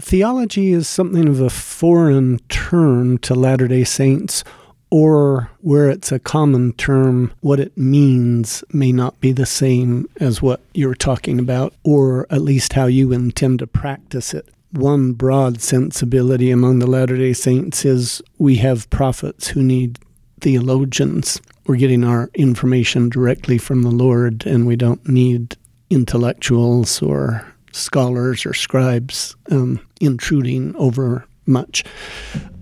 theology 0.00 0.72
is 0.72 0.88
something 0.88 1.28
of 1.28 1.40
a 1.40 1.50
foreign 1.50 2.38
term 2.48 3.18
to 3.18 3.34
Latter 3.34 3.68
day 3.68 3.84
Saints, 3.84 4.44
or 4.90 5.50
where 5.60 5.90
it's 5.90 6.10
a 6.10 6.18
common 6.18 6.72
term, 6.74 7.32
what 7.40 7.60
it 7.60 7.76
means 7.76 8.64
may 8.72 8.90
not 8.90 9.20
be 9.20 9.32
the 9.32 9.46
same 9.46 10.08
as 10.18 10.40
what 10.40 10.60
you're 10.72 10.94
talking 10.94 11.38
about, 11.38 11.74
or 11.84 12.26
at 12.30 12.40
least 12.40 12.72
how 12.72 12.86
you 12.86 13.12
intend 13.12 13.58
to 13.58 13.66
practice 13.66 14.32
it. 14.32 14.48
One 14.72 15.12
broad 15.12 15.60
sensibility 15.60 16.50
among 16.50 16.78
the 16.78 16.86
Latter 16.86 17.16
day 17.16 17.32
Saints 17.32 17.84
is 17.84 18.22
we 18.38 18.56
have 18.56 18.88
prophets 18.90 19.48
who 19.48 19.62
need 19.62 19.98
theologians. 20.40 21.40
We're 21.66 21.76
getting 21.76 22.04
our 22.04 22.30
information 22.34 23.08
directly 23.08 23.58
from 23.58 23.82
the 23.82 23.90
Lord, 23.90 24.46
and 24.46 24.66
we 24.66 24.76
don't 24.76 25.06
need 25.08 25.56
intellectuals 25.90 27.02
or 27.02 27.46
scholars 27.78 28.44
or 28.44 28.54
scribes 28.54 29.36
um, 29.50 29.80
intruding 30.00 30.74
over 30.76 31.24
much. 31.46 31.84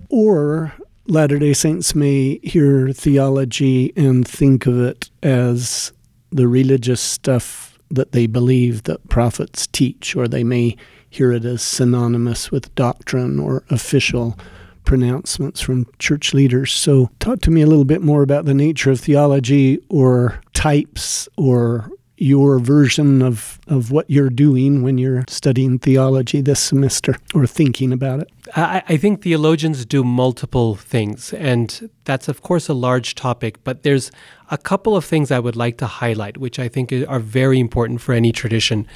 Or 0.09 0.73
Latter 1.07 1.39
day 1.39 1.53
Saints 1.53 1.95
may 1.95 2.39
hear 2.43 2.91
theology 2.91 3.93
and 3.95 4.27
think 4.27 4.65
of 4.65 4.79
it 4.79 5.09
as 5.23 5.93
the 6.31 6.47
religious 6.47 6.99
stuff 6.99 7.79
that 7.89 8.11
they 8.11 8.27
believe 8.27 8.83
that 8.83 9.07
prophets 9.07 9.67
teach, 9.67 10.15
or 10.15 10.27
they 10.27 10.43
may 10.43 10.75
hear 11.09 11.31
it 11.31 11.45
as 11.45 11.61
synonymous 11.61 12.51
with 12.51 12.73
doctrine 12.75 13.39
or 13.39 13.63
official 13.69 14.37
pronouncements 14.83 15.61
from 15.61 15.85
church 15.99 16.33
leaders. 16.33 16.73
So, 16.73 17.09
talk 17.19 17.39
to 17.41 17.51
me 17.51 17.61
a 17.61 17.67
little 17.67 17.85
bit 17.85 18.01
more 18.01 18.21
about 18.21 18.43
the 18.43 18.53
nature 18.53 18.91
of 18.91 18.99
theology 18.99 19.79
or 19.89 20.41
types 20.53 21.29
or 21.37 21.89
your 22.17 22.57
version 22.57 23.21
of, 23.21 23.59
of 23.67 23.91
what 23.91 24.09
you're 24.09 24.29
doing 24.29 24.81
when 24.81 24.97
you're 24.97 25.23
studying 25.27 25.77
theology 25.77 26.41
this 26.41 26.59
semester 26.59 27.15
or 27.33 27.45
thinking 27.45 27.93
about 27.93 28.19
it? 28.19 28.29
I, 28.55 28.83
I, 28.87 28.97
think 28.97 29.21
theologians 29.21 29.85
do 29.85 30.03
multiple 30.03 30.75
things, 30.75 31.31
and 31.33 31.89
that's, 32.05 32.27
of 32.27 32.41
course, 32.41 32.67
a 32.67 32.73
large 32.73 33.13
topic, 33.13 33.63
but 33.63 33.83
there's 33.83 34.11
a 34.49 34.57
couple 34.57 34.95
of 34.95 35.05
things 35.05 35.31
I 35.31 35.39
would 35.39 35.55
like 35.55 35.77
to 35.77 35.85
highlight, 35.85 36.37
which 36.37 36.57
I 36.57 36.67
think 36.67 36.91
are 36.91 37.19
very 37.19 37.59
important 37.59 38.01
for 38.01 38.13
any 38.13 38.31
tradition. 38.31 38.87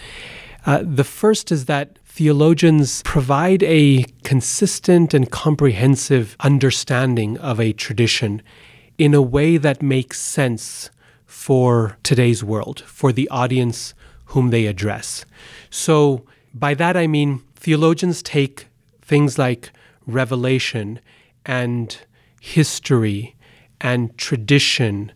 Uh, 0.65 0.83
the 0.83 1.03
first 1.03 1.51
is 1.51 1.65
that 1.65 1.99
theologians 2.05 3.01
provide 3.03 3.63
a 3.63 4.03
consistent 4.23 5.13
and 5.13 5.29
comprehensive 5.31 6.35
understanding 6.39 7.37
of 7.37 7.59
a 7.59 7.73
tradition 7.73 8.41
in 8.97 9.13
a 9.13 9.21
way 9.21 9.57
that 9.57 9.81
makes 9.81 10.19
sense 10.19 10.89
for 11.31 11.97
today's 12.03 12.43
world, 12.43 12.81
for 12.81 13.13
the 13.13 13.27
audience 13.29 13.93
whom 14.25 14.49
they 14.49 14.65
address. 14.65 15.25
So, 15.69 16.25
by 16.53 16.73
that 16.73 16.97
I 16.97 17.07
mean 17.07 17.41
theologians 17.55 18.21
take 18.21 18.67
things 19.01 19.39
like 19.39 19.71
revelation 20.05 20.99
and 21.45 21.97
history 22.41 23.35
and 23.79 24.15
tradition 24.17 25.13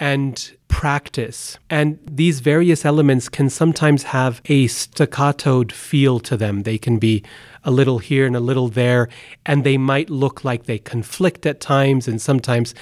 and 0.00 0.52
practice. 0.66 1.58
And 1.70 2.00
these 2.04 2.40
various 2.40 2.84
elements 2.84 3.28
can 3.28 3.48
sometimes 3.48 4.02
have 4.02 4.42
a 4.46 4.66
staccatoed 4.66 5.70
feel 5.70 6.18
to 6.20 6.36
them. 6.36 6.64
They 6.64 6.76
can 6.76 6.98
be 6.98 7.22
a 7.62 7.70
little 7.70 8.00
here 8.00 8.26
and 8.26 8.36
a 8.36 8.40
little 8.40 8.68
there, 8.68 9.08
and 9.46 9.62
they 9.62 9.78
might 9.78 10.10
look 10.10 10.44
like 10.44 10.64
they 10.64 10.78
conflict 10.78 11.46
at 11.46 11.60
times, 11.60 12.08
and 12.08 12.20
sometimes 12.20 12.74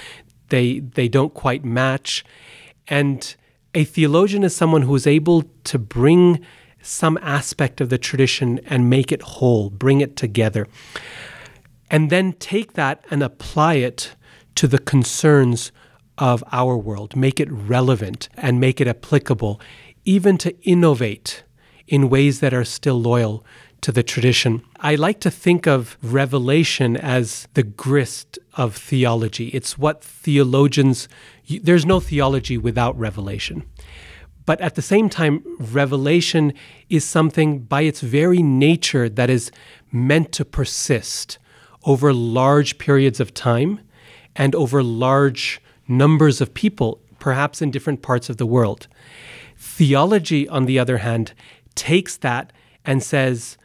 they 0.49 0.79
they 0.79 1.07
don't 1.07 1.33
quite 1.33 1.63
match. 1.65 2.23
And 2.87 3.35
a 3.73 3.83
theologian 3.83 4.43
is 4.43 4.55
someone 4.55 4.83
who 4.83 4.95
is 4.95 5.07
able 5.07 5.43
to 5.65 5.79
bring 5.79 6.45
some 6.81 7.17
aspect 7.21 7.81
of 7.81 7.89
the 7.89 7.97
tradition 7.97 8.59
and 8.65 8.89
make 8.89 9.11
it 9.11 9.21
whole, 9.21 9.69
bring 9.69 10.01
it 10.01 10.15
together. 10.15 10.67
And 11.89 12.09
then 12.09 12.33
take 12.33 12.73
that 12.73 13.03
and 13.09 13.23
apply 13.23 13.75
it 13.75 14.15
to 14.55 14.67
the 14.67 14.79
concerns 14.79 15.71
of 16.17 16.43
our 16.51 16.77
world, 16.77 17.15
make 17.15 17.39
it 17.39 17.51
relevant 17.51 18.29
and 18.37 18.59
make 18.59 18.79
it 18.79 18.87
applicable, 18.87 19.59
even 20.05 20.37
to 20.37 20.57
innovate 20.61 21.43
in 21.87 22.09
ways 22.09 22.39
that 22.39 22.53
are 22.53 22.63
still 22.63 22.99
loyal 22.99 23.45
to 23.85 23.91
the 23.91 24.01
tradition. 24.01 24.63
I 24.79 24.95
like 24.95 25.19
to 25.19 25.29
think 25.29 25.67
of 25.67 25.95
revelation 26.01 26.97
as 26.97 27.47
the 27.53 27.61
grist 27.61 28.39
of 28.55 28.75
theology. 28.75 29.49
It's 29.49 29.77
what 29.77 30.03
theologians, 30.03 31.07
there's 31.61 31.85
no 31.85 31.99
theology 31.99 32.57
without 32.57 32.97
revelation. 32.97 33.61
But 34.47 34.59
at 34.59 34.73
the 34.73 34.81
same 34.81 35.07
time, 35.07 35.43
revelation 35.59 36.51
is 36.89 37.03
something 37.05 37.59
by 37.59 37.83
its 37.83 38.01
very 38.01 38.41
nature 38.41 39.07
that 39.07 39.29
is 39.29 39.51
meant 39.91 40.31
to 40.31 40.45
persist 40.45 41.37
over 41.83 42.11
large 42.11 42.79
periods 42.79 43.19
of 43.19 43.35
time 43.35 43.81
and 44.35 44.55
over 44.55 44.81
large 44.81 45.61
numbers 45.87 46.41
of 46.41 46.55
people, 46.55 47.01
perhaps 47.19 47.61
in 47.61 47.69
different 47.69 48.01
parts 48.01 48.31
of 48.31 48.37
the 48.37 48.47
world. 48.47 48.87
Theology, 49.55 50.49
on 50.49 50.65
the 50.65 50.79
other 50.79 50.97
hand, 50.97 51.33
takes 51.75 52.17
that 52.17 52.51
and 52.83 53.03
says, 53.03 53.57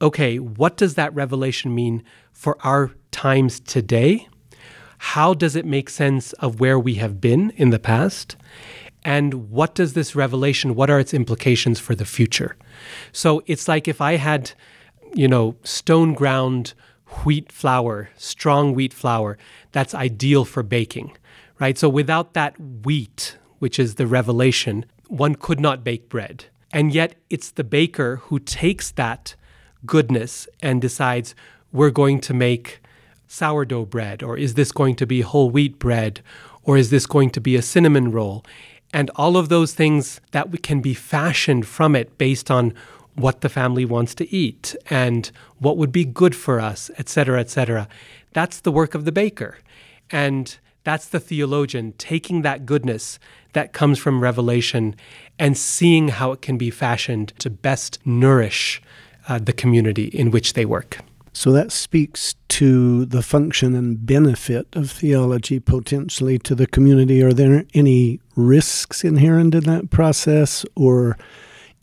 okay, 0.00 0.38
what 0.38 0.76
does 0.76 0.94
that 0.94 1.14
revelation 1.14 1.74
mean 1.74 2.02
for 2.32 2.56
our 2.64 2.92
times 3.10 3.60
today? 3.60 4.28
How 4.98 5.34
does 5.34 5.56
it 5.56 5.64
make 5.64 5.90
sense 5.90 6.32
of 6.34 6.60
where 6.60 6.78
we 6.78 6.94
have 6.94 7.20
been 7.20 7.50
in 7.56 7.70
the 7.70 7.78
past? 7.78 8.36
And 9.04 9.50
what 9.50 9.74
does 9.74 9.92
this 9.92 10.16
revelation, 10.16 10.74
what 10.74 10.90
are 10.90 10.98
its 10.98 11.14
implications 11.14 11.78
for 11.78 11.94
the 11.94 12.04
future? 12.04 12.56
So 13.12 13.42
it's 13.46 13.68
like 13.68 13.86
if 13.86 14.00
I 14.00 14.16
had, 14.16 14.52
you 15.14 15.28
know, 15.28 15.56
stone 15.62 16.14
ground 16.14 16.74
wheat 17.24 17.52
flour, 17.52 18.10
strong 18.16 18.74
wheat 18.74 18.92
flour, 18.92 19.38
that's 19.70 19.94
ideal 19.94 20.44
for 20.44 20.62
baking 20.62 21.16
right? 21.58 21.78
So 21.78 21.88
without 21.88 22.34
that 22.34 22.54
wheat, 22.84 23.36
which 23.58 23.78
is 23.78 23.94
the 23.94 24.06
revelation, 24.06 24.84
one 25.08 25.34
could 25.34 25.60
not 25.60 25.84
bake 25.84 26.08
bread. 26.08 26.46
And 26.72 26.92
yet 26.92 27.14
it's 27.30 27.50
the 27.52 27.64
baker 27.64 28.16
who 28.24 28.38
takes 28.38 28.90
that 28.92 29.34
goodness 29.86 30.48
and 30.60 30.80
decides 30.80 31.34
we're 31.72 31.90
going 31.90 32.20
to 32.22 32.34
make 32.34 32.80
sourdough 33.28 33.86
bread, 33.86 34.22
or 34.22 34.36
is 34.36 34.54
this 34.54 34.72
going 34.72 34.96
to 34.96 35.06
be 35.06 35.20
whole 35.20 35.50
wheat 35.50 35.78
bread, 35.78 36.20
or 36.62 36.76
is 36.76 36.90
this 36.90 37.06
going 37.06 37.30
to 37.30 37.40
be 37.40 37.56
a 37.56 37.62
cinnamon 37.62 38.10
roll? 38.12 38.44
And 38.92 39.10
all 39.16 39.36
of 39.36 39.48
those 39.48 39.74
things 39.74 40.20
that 40.30 40.50
we 40.50 40.58
can 40.58 40.80
be 40.80 40.94
fashioned 40.94 41.66
from 41.66 41.96
it 41.96 42.16
based 42.18 42.50
on 42.50 42.72
what 43.14 43.40
the 43.40 43.48
family 43.48 43.84
wants 43.84 44.14
to 44.14 44.32
eat 44.32 44.76
and 44.88 45.30
what 45.58 45.76
would 45.76 45.92
be 45.92 46.04
good 46.04 46.34
for 46.34 46.60
us, 46.60 46.90
et 46.98 47.08
cetera, 47.08 47.40
et 47.40 47.50
cetera. 47.50 47.88
That's 48.32 48.60
the 48.60 48.72
work 48.72 48.94
of 48.94 49.04
the 49.04 49.12
baker. 49.12 49.58
And 50.10 50.56
that's 50.84 51.08
the 51.08 51.18
theologian 51.18 51.94
taking 51.98 52.42
that 52.42 52.64
goodness 52.64 53.18
that 53.54 53.72
comes 53.72 53.98
from 53.98 54.22
revelation 54.22 54.94
and 55.38 55.56
seeing 55.56 56.08
how 56.08 56.32
it 56.32 56.42
can 56.42 56.56
be 56.56 56.70
fashioned 56.70 57.32
to 57.38 57.50
best 57.50 57.98
nourish 58.04 58.80
uh, 59.28 59.38
the 59.38 59.52
community 59.52 60.06
in 60.06 60.30
which 60.30 60.52
they 60.52 60.64
work. 60.64 60.98
So 61.32 61.52
that 61.52 61.70
speaks 61.70 62.34
to 62.48 63.04
the 63.04 63.22
function 63.22 63.74
and 63.74 64.06
benefit 64.06 64.68
of 64.74 64.90
theology 64.90 65.60
potentially 65.60 66.38
to 66.38 66.54
the 66.54 66.66
community. 66.66 67.22
Are 67.22 67.34
there 67.34 67.64
any 67.74 68.20
risks 68.36 69.04
inherent 69.04 69.54
in 69.54 69.64
that 69.64 69.90
process 69.90 70.64
or 70.74 71.18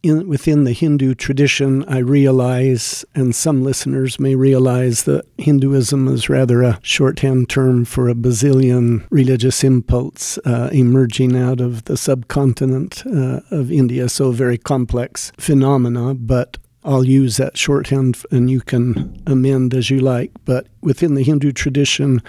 in, 0.04 0.28
within 0.28 0.66
the 0.66 0.74
Hindu 0.74 1.16
tradition, 1.16 1.86
I 1.88 2.00
realize, 2.00 3.06
and 3.16 3.34
some 3.34 3.64
listeners 3.64 4.20
may 4.20 4.36
realize, 4.36 5.04
that 5.04 5.26
Hinduism 5.38 6.10
is 6.10 6.30
rather 6.30 6.62
a 6.62 6.80
shorthand 6.84 7.50
term 7.50 7.86
for 7.86 8.10
a 8.10 8.16
bazillion 8.16 9.08
religious 9.10 9.64
impulse 9.64 10.38
uh, 10.40 10.70
emerging 10.74 11.38
out 11.38 11.62
of 11.62 11.86
the 11.86 11.96
subcontinent 11.96 13.04
uh, 13.06 13.40
of 13.50 13.72
India. 13.72 14.10
So, 14.10 14.32
very 14.32 14.58
complex 14.58 15.32
phenomena, 15.38 16.14
but 16.14 16.58
I'll 16.86 17.06
use 17.06 17.38
that 17.38 17.58
shorthand 17.58 18.22
and 18.32 18.50
you 18.50 18.62
can 18.62 19.22
amend 19.26 19.74
as 19.74 19.90
you 19.90 20.00
like. 20.00 20.32
But 20.46 20.68
within 20.82 21.14
the 21.14 21.24
Hindu 21.24 21.52
tradition, 21.52 22.22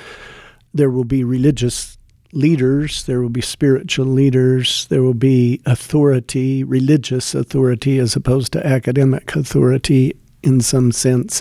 there 0.72 0.90
will 0.90 1.04
be 1.04 1.24
religious 1.24 1.98
leaders, 2.32 3.04
there 3.04 3.20
will 3.20 3.30
be 3.30 3.40
spiritual 3.40 4.06
leaders, 4.06 4.86
there 4.86 5.02
will 5.02 5.14
be 5.14 5.60
authority, 5.66 6.64
religious 6.64 7.34
authority, 7.34 7.98
as 7.98 8.16
opposed 8.16 8.52
to 8.52 8.66
academic 8.66 9.36
authority 9.36 10.16
in 10.42 10.60
some 10.60 10.92
sense. 10.92 11.40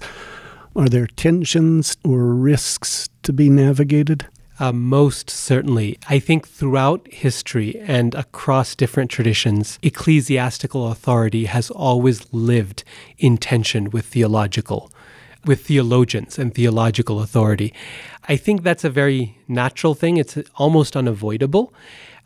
Are 0.75 0.89
there 0.89 1.07
tensions 1.07 1.97
or 2.03 2.33
risks 2.33 3.09
to 3.23 3.33
be 3.33 3.49
navigated? 3.49 4.27
Uh, 4.63 4.71
most 4.71 5.29
certainly. 5.29 5.99
I 6.07 6.19
think 6.19 6.47
throughout 6.47 7.05
history 7.11 7.77
and 7.81 8.15
across 8.15 8.75
different 8.75 9.11
traditions, 9.11 9.77
ecclesiastical 9.81 10.89
authority 10.89 11.43
has 11.47 11.69
always 11.69 12.31
lived 12.31 12.85
in 13.17 13.37
tension 13.37 13.89
with 13.89 14.05
theological 14.05 14.89
with 15.43 15.65
theologians 15.65 16.39
and 16.39 16.55
theological 16.55 17.21
authority. 17.21 17.73
I 18.29 18.37
think 18.37 18.63
that's 18.63 18.85
a 18.85 18.89
very 18.89 19.37
natural 19.49 19.95
thing. 19.95 20.15
It's 20.15 20.37
almost 20.55 20.95
unavoidable, 20.95 21.73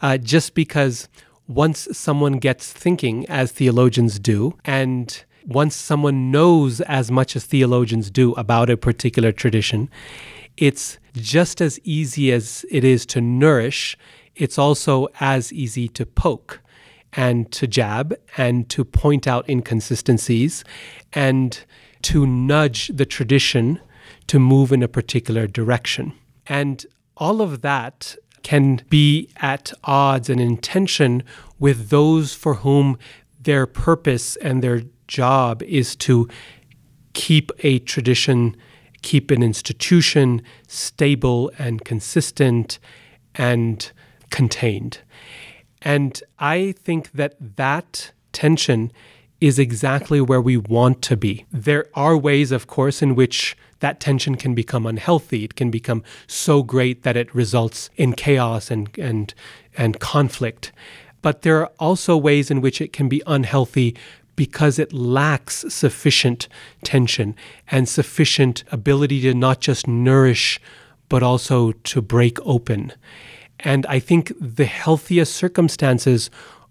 uh, 0.03 0.19
just 0.19 0.53
because 0.53 1.09
once 1.47 1.87
someone 1.91 2.33
gets 2.33 2.71
thinking, 2.71 3.25
as 3.29 3.51
theologians 3.51 4.19
do, 4.19 4.53
and 4.63 5.23
once 5.47 5.75
someone 5.75 6.29
knows 6.29 6.81
as 6.81 7.09
much 7.09 7.35
as 7.35 7.45
theologians 7.45 8.11
do 8.11 8.33
about 8.33 8.69
a 8.69 8.77
particular 8.77 9.31
tradition, 9.31 9.89
it's 10.57 10.97
just 11.15 11.61
as 11.61 11.79
easy 11.83 12.31
as 12.31 12.65
it 12.69 12.83
is 12.83 13.05
to 13.07 13.21
nourish, 13.21 13.97
it's 14.35 14.57
also 14.57 15.07
as 15.19 15.53
easy 15.53 15.87
to 15.89 16.05
poke 16.05 16.61
and 17.13 17.51
to 17.51 17.67
jab 17.67 18.15
and 18.37 18.69
to 18.69 18.83
point 18.83 19.27
out 19.27 19.49
inconsistencies 19.49 20.63
and 21.13 21.63
to 22.03 22.25
nudge 22.25 22.89
the 22.89 23.05
tradition 23.05 23.79
to 24.27 24.39
move 24.39 24.71
in 24.71 24.83
a 24.83 24.87
particular 24.87 25.47
direction. 25.47 26.13
And 26.45 26.85
all 27.15 27.41
of 27.41 27.61
that 27.61 28.15
can 28.43 28.81
be 28.89 29.29
at 29.37 29.73
odds 29.83 30.29
and 30.29 30.39
in 30.39 30.57
tension 30.57 31.23
with 31.59 31.89
those 31.89 32.33
for 32.33 32.55
whom 32.55 32.97
their 33.41 33.65
purpose 33.65 34.35
and 34.37 34.61
their 34.61 34.83
job 35.07 35.63
is 35.63 35.95
to 35.95 36.27
keep 37.13 37.51
a 37.59 37.79
tradition, 37.79 38.55
keep 39.07 39.31
an 39.31 39.41
institution 39.41 40.41
stable 40.67 41.49
and 41.57 41.85
consistent 41.85 42.77
and 43.35 43.93
contained. 44.31 44.99
And 45.81 46.21
I 46.39 46.73
think 46.83 47.13
that 47.13 47.35
that 47.55 48.11
tension 48.33 48.91
is 49.39 49.59
exactly 49.59 50.19
where 50.19 50.41
we 50.41 50.57
want 50.57 51.01
to 51.03 51.15
be. 51.15 51.45
There 51.53 51.85
are 51.93 52.17
ways, 52.17 52.51
of 52.51 52.67
course, 52.67 53.01
in 53.01 53.15
which 53.15 53.55
that 53.79 54.01
tension 54.01 54.35
can 54.35 54.53
become 54.53 54.85
unhealthy. 54.85 55.45
It 55.45 55.55
can 55.55 55.71
become 55.71 56.03
so 56.27 56.61
great 56.61 57.03
that 57.03 57.15
it 57.15 57.33
results 57.33 57.89
in 57.95 58.11
chaos 58.11 58.69
and, 58.69 58.89
and, 58.97 59.33
and 59.77 60.01
conflict. 60.01 60.73
But 61.21 61.43
there 61.43 61.61
are 61.61 61.71
also 61.79 62.17
ways 62.17 62.51
in 62.51 62.59
which 62.59 62.81
it 62.81 62.91
can 62.91 63.07
be 63.07 63.23
unhealthy 63.25 63.95
because 64.37 64.79
it 64.79 64.93
lacks 64.93 65.65
sufficient 65.67 66.47
tension 66.83 67.35
and 67.69 67.89
sufficient 67.89 68.63
ability 68.71 69.19
to 69.19 69.33
not 69.33 69.59
just 69.59 69.85
nourish, 69.85 70.61
but 71.09 71.21
also 71.21 71.73
to 71.73 72.01
break 72.01 72.37
open. 72.45 72.93
And 73.59 73.85
I 73.87 73.99
think 73.99 74.31
the 74.39 74.65
healthiest 74.65 75.35
circumstances 75.35 76.29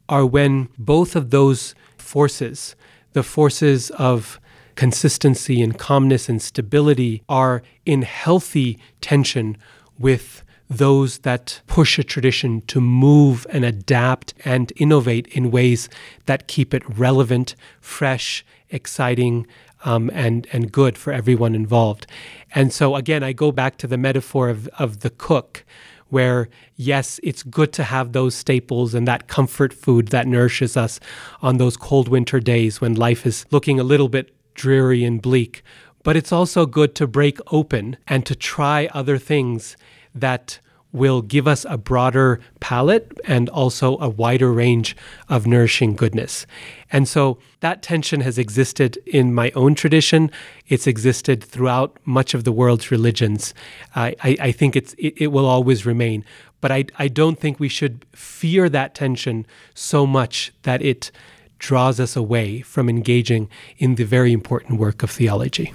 are 0.09 0.25
when 0.25 0.69
both 0.79 1.15
of 1.17 1.31
those 1.31 1.75
forces, 1.99 2.77
the 3.13 3.25
forces 3.25 3.91
of 3.91 4.41
consistency 4.77 5.61
and 5.61 5.77
calmness 5.77 6.29
and 6.29 6.41
stability, 6.41 7.23
are 7.29 7.63
in 7.85 8.03
healthy 8.03 8.79
tension 9.01 9.57
with 9.99 10.45
those 10.69 11.19
that 11.19 11.61
push 11.67 11.99
a 11.99 12.05
tradition 12.05 12.61
to 12.63 12.81
move 12.81 13.47
and 13.51 13.65
adapt 13.65 14.35
and 14.45 14.73
innovate 14.77 15.27
in 15.29 15.51
ways 15.51 15.89
that 16.27 16.49
keep 16.49 16.75
it 16.75 16.83
relevant, 16.99 17.55
fresh, 17.81 18.45
exciting, 18.71 19.47
um, 19.85 20.11
and 20.13 20.47
and 20.53 20.73
good 20.73 20.99
for 20.99 21.13
everyone 21.13 21.55
involved. 21.55 22.07
And 22.55 22.73
so 22.73 22.97
again, 22.97 23.23
I 23.23 23.33
go 23.33 23.53
back 23.53 23.77
to 23.79 23.87
the 23.87 23.99
metaphor 23.99 24.49
of, 24.49 24.67
of 24.79 25.01
the 25.01 25.11
cook, 25.11 25.65
where, 26.09 26.49
yes, 26.77 27.21
it's 27.23 27.43
good 27.43 27.73
to 27.75 27.85
have 27.85 28.13
those 28.13 28.35
staples 28.35 28.95
and 28.95 29.07
that 29.07 29.29
comfort 29.29 29.73
food 29.73 30.09
that 30.09 30.27
nourishes 30.27 30.77
us 30.77 31.01
on 31.43 31.59
those 31.59 31.77
cold 31.77 32.09
winter 32.09 32.41
days 32.41 32.81
when 32.81 32.95
life 32.95 33.27
is 33.27 33.45
looking 33.51 33.81
a 33.81 33.85
little 33.85 34.09
bit 34.09 34.35
dreary 34.55 35.05
and 35.05 35.21
bleak. 35.21 35.63
But 36.03 36.17
it's 36.17 36.33
also 36.33 36.67
good 36.67 36.95
to 36.97 37.07
break 37.07 37.39
open 37.53 37.97
and 38.07 38.25
to 38.27 38.35
try 38.35 38.89
other 38.95 39.19
things 39.19 39.77
that 40.21 40.59
will 40.97 41.21
give 41.21 41.47
us 41.47 41.67
a 41.69 41.77
broader 41.77 42.41
palette 42.59 43.13
and 43.25 43.49
also 43.51 43.99
a 43.99 44.09
wider 44.09 44.51
range 44.51 44.97
of 45.29 45.47
nourishing 45.47 45.95
goodness. 45.95 46.47
And 46.91 47.07
so 47.07 47.39
that 47.61 47.83
tension 47.83 48.21
has 48.23 48.39
existed 48.39 48.99
in 49.05 49.35
my 49.35 49.51
own 49.55 49.75
tradition. 49.75 50.31
It's 50.69 50.87
existed 50.87 51.45
throughout 51.45 51.99
much 52.07 52.33
of 52.33 52.45
the 52.45 52.53
world's 52.53 52.91
religions. 52.91 53.53
I, 53.95 54.15
I, 54.23 54.53
think 54.53 54.75
it's, 54.75 54.95
it, 54.95 55.15
it 55.19 55.27
will 55.29 55.47
always 55.47 55.85
remain. 55.85 56.25
But 56.63 56.73
I, 56.73 56.87
I 56.99 57.09
don't 57.09 57.39
think 57.39 57.61
we 57.61 57.69
should 57.69 58.07
fear 58.15 58.71
that 58.71 58.95
tension 58.95 59.47
so 59.75 60.07
much 60.07 60.53
that 60.63 60.81
it 60.81 61.11
draws 61.59 62.01
us 62.01 62.17
away 62.17 62.63
from 62.63 62.89
engaging 62.89 63.51
in 63.77 63.97
the 63.97 64.05
very 64.05 64.33
important 64.33 64.81
work 64.81 65.03
of 65.03 65.11
theology. 65.11 65.75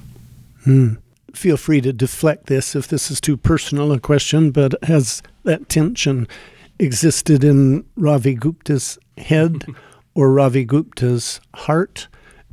Hmm 0.64 0.96
feel 1.34 1.58
free 1.58 1.82
to 1.82 1.94
deflect 1.94 2.48
this 2.48 2.76
if 2.76 2.88
this 2.88 3.12
is 3.12 3.22
too 3.22 3.38
personal 3.38 3.92
a 3.92 4.00
question, 4.00 4.52
but 4.52 4.74
has 4.84 5.22
that 5.44 5.70
tension 5.70 6.28
existed 6.80 7.44
in 7.44 7.86
Ravi 7.96 8.36
Gupta's 8.36 8.98
head 9.18 9.66
or 10.16 10.32
Ravi 10.32 10.66
Gupta's 10.66 11.40
heart 11.56 12.08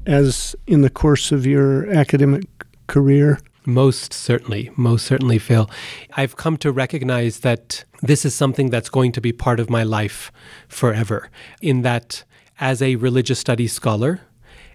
as 0.06 0.54
in 0.66 0.82
the 0.82 0.90
course 0.90 1.32
of 1.32 1.46
your 1.46 1.90
academic 1.90 2.44
career? 2.86 3.40
Most 3.66 4.14
certainly, 4.14 4.70
most 4.76 5.04
certainly, 5.04 5.38
Phil. 5.38 5.68
I've 6.16 6.36
come 6.36 6.56
to 6.58 6.72
recognize 6.72 7.40
that 7.40 7.84
this 8.00 8.24
is 8.24 8.34
something 8.34 8.70
that's 8.70 8.88
going 8.88 9.12
to 9.12 9.20
be 9.20 9.32
part 9.32 9.60
of 9.60 9.68
my 9.68 9.82
life 9.82 10.32
forever, 10.68 11.28
in 11.60 11.82
that 11.82 12.24
as 12.60 12.80
a 12.80 12.96
religious 12.96 13.38
studies 13.38 13.72
scholar, 13.72 14.22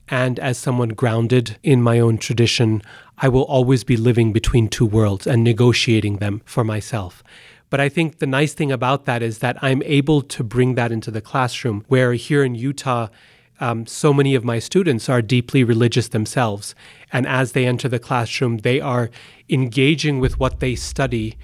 and 0.09 0.39
as 0.39 0.57
someone 0.57 0.89
grounded 0.89 1.57
in 1.63 1.81
my 1.81 1.99
own 1.99 2.17
tradition, 2.17 2.81
I 3.17 3.29
will 3.29 3.43
always 3.43 3.83
be 3.83 3.97
living 3.97 4.33
between 4.33 4.67
two 4.67 4.85
worlds 4.85 5.25
and 5.27 5.43
negotiating 5.43 6.17
them 6.17 6.41
for 6.45 6.63
myself. 6.63 7.23
But 7.69 7.79
I 7.79 7.89
think 7.89 8.19
the 8.19 8.27
nice 8.27 8.53
thing 8.53 8.71
about 8.71 9.05
that 9.05 9.23
is 9.23 9.39
that 9.39 9.57
I'm 9.63 9.81
able 9.83 10.21
to 10.21 10.43
bring 10.43 10.75
that 10.75 10.91
into 10.91 11.09
the 11.09 11.21
classroom, 11.21 11.85
where 11.87 12.13
here 12.13 12.43
in 12.43 12.53
Utah, 12.53 13.07
um, 13.59 13.85
so 13.85 14.13
many 14.13 14.35
of 14.35 14.43
my 14.43 14.59
students 14.59 15.09
are 15.09 15.21
deeply 15.21 15.63
religious 15.63 16.09
themselves. 16.09 16.75
And 17.11 17.25
as 17.25 17.53
they 17.53 17.65
enter 17.65 17.87
the 17.87 17.97
classroom, 17.97 18.57
they 18.57 18.79
are 18.79 19.09
engaging 19.49 20.19
with 20.19 20.39
what 20.39 20.59
they 20.59 20.75
study 20.75 21.37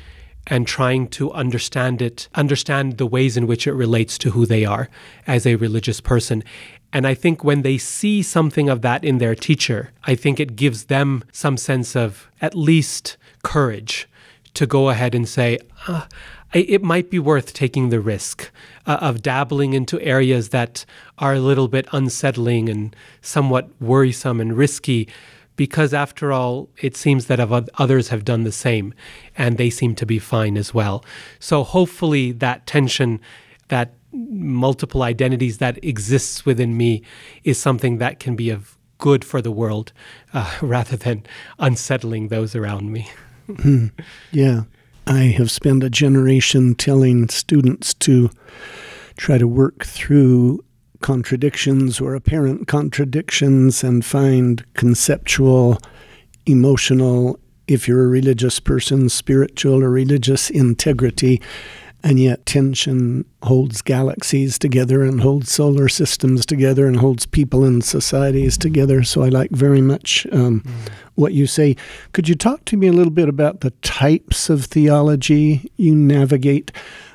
and 0.47 0.67
trying 0.67 1.07
to 1.07 1.31
understand 1.31 2.01
it, 2.01 2.27
understand 2.35 2.97
the 2.97 3.05
ways 3.05 3.37
in 3.37 3.47
which 3.47 3.67
it 3.67 3.73
relates 3.73 4.17
to 4.17 4.31
who 4.31 4.45
they 4.45 4.65
are 4.65 4.89
as 5.27 5.45
a 5.45 5.55
religious 5.55 6.01
person. 6.01 6.43
And 6.91 7.05
I 7.05 7.13
think 7.13 7.43
when 7.43 7.61
they 7.61 7.77
see 7.77 8.23
something 8.23 8.67
of 8.69 8.81
that 8.81 9.03
in 9.03 9.19
their 9.19 9.35
teacher, 9.35 9.91
I 10.05 10.15
think 10.15 10.39
it 10.39 10.55
gives 10.55 10.85
them 10.85 11.23
some 11.31 11.57
sense 11.57 11.95
of 11.95 12.29
at 12.41 12.55
least 12.55 13.17
courage 13.43 14.07
to 14.55 14.65
go 14.65 14.89
ahead 14.89 15.13
and 15.13 15.27
say, 15.27 15.59
uh, 15.87 16.05
it 16.51 16.81
might 16.81 17.11
be 17.11 17.19
worth 17.19 17.53
taking 17.53 17.89
the 17.89 17.99
risk 17.99 18.49
uh, 18.87 18.97
of 19.01 19.21
dabbling 19.21 19.73
into 19.73 20.01
areas 20.01 20.49
that 20.49 20.83
are 21.19 21.35
a 21.35 21.39
little 21.39 21.67
bit 21.67 21.87
unsettling 21.91 22.69
and 22.69 22.95
somewhat 23.21 23.69
worrisome 23.79 24.41
and 24.41 24.57
risky 24.57 25.07
because 25.55 25.93
after 25.93 26.31
all, 26.31 26.69
it 26.81 26.95
seems 26.95 27.25
that 27.25 27.41
others 27.77 28.07
have 28.07 28.23
done 28.23 28.43
the 28.43 28.51
same 28.51 28.93
and 29.37 29.57
they 29.57 29.69
seem 29.69 29.93
to 29.93 30.05
be 30.05 30.17
fine 30.17 30.57
as 30.57 30.73
well. 30.73 31.03
So 31.37 31.63
hopefully 31.65 32.31
that 32.31 32.65
tension, 32.65 33.19
that 33.67 33.93
multiple 34.11 35.03
identities 35.03 35.59
that 35.59 35.83
exists 35.83 36.45
within 36.45 36.75
me 36.75 37.03
is 37.43 37.59
something 37.59 37.97
that 37.97 38.19
can 38.19 38.35
be 38.35 38.49
of 38.49 38.77
good 38.97 39.23
for 39.23 39.41
the 39.41 39.51
world 39.51 39.91
uh, 40.33 40.57
rather 40.61 40.97
than 40.97 41.25
unsettling 41.57 42.27
those 42.27 42.55
around 42.55 42.91
me. 42.91 43.09
Hmm. 43.61 43.87
Yeah. 44.31 44.63
I 45.07 45.33
have 45.37 45.49
spent 45.49 45.83
a 45.83 45.89
generation 45.89 46.75
telling 46.75 47.29
students 47.29 47.95
to 47.95 48.29
try 49.17 49.39
to 49.39 49.47
work 49.47 49.85
through 49.85 50.63
contradictions 51.01 51.99
or 51.99 52.13
apparent 52.13 52.67
contradictions 52.67 53.83
and 53.83 54.05
find 54.05 54.63
conceptual, 54.73 55.79
emotional, 56.45 57.39
if 57.67 57.87
you're 57.87 58.03
a 58.03 58.07
religious 58.07 58.59
person, 58.59 59.09
spiritual 59.09 59.83
or 59.83 59.89
religious 59.89 60.49
integrity. 60.49 61.41
And 62.01 62.19
yet, 62.19 62.45
tension 62.45 63.25
holds 63.43 63.81
galaxies 63.81 64.57
together 64.57 65.03
and 65.03 65.19
holds 65.19 65.51
solar 65.51 65.89
systems 65.89 66.45
together 66.45 66.87
and 66.87 66.97
holds 66.97 67.25
people 67.25 67.65
and 67.65 67.83
societies 67.83 68.57
together. 68.57 69.03
So, 69.03 69.21
I 69.21 69.29
like 69.29 69.51
very 69.51 69.81
much 69.81 70.25
um, 70.31 70.61
mm. 70.61 70.89
what 71.15 71.33
you 71.33 71.45
say. 71.45 71.75
Could 72.13 72.29
you 72.29 72.35
talk 72.35 72.63
to 72.65 72.77
me 72.77 72.87
a 72.87 72.93
little 72.93 73.11
bit 73.11 73.27
about 73.27 73.61
the 73.61 73.71
types 73.81 74.49
of 74.49 74.65
theology 74.65 75.69
you 75.75 75.93
navigate? 75.93 76.71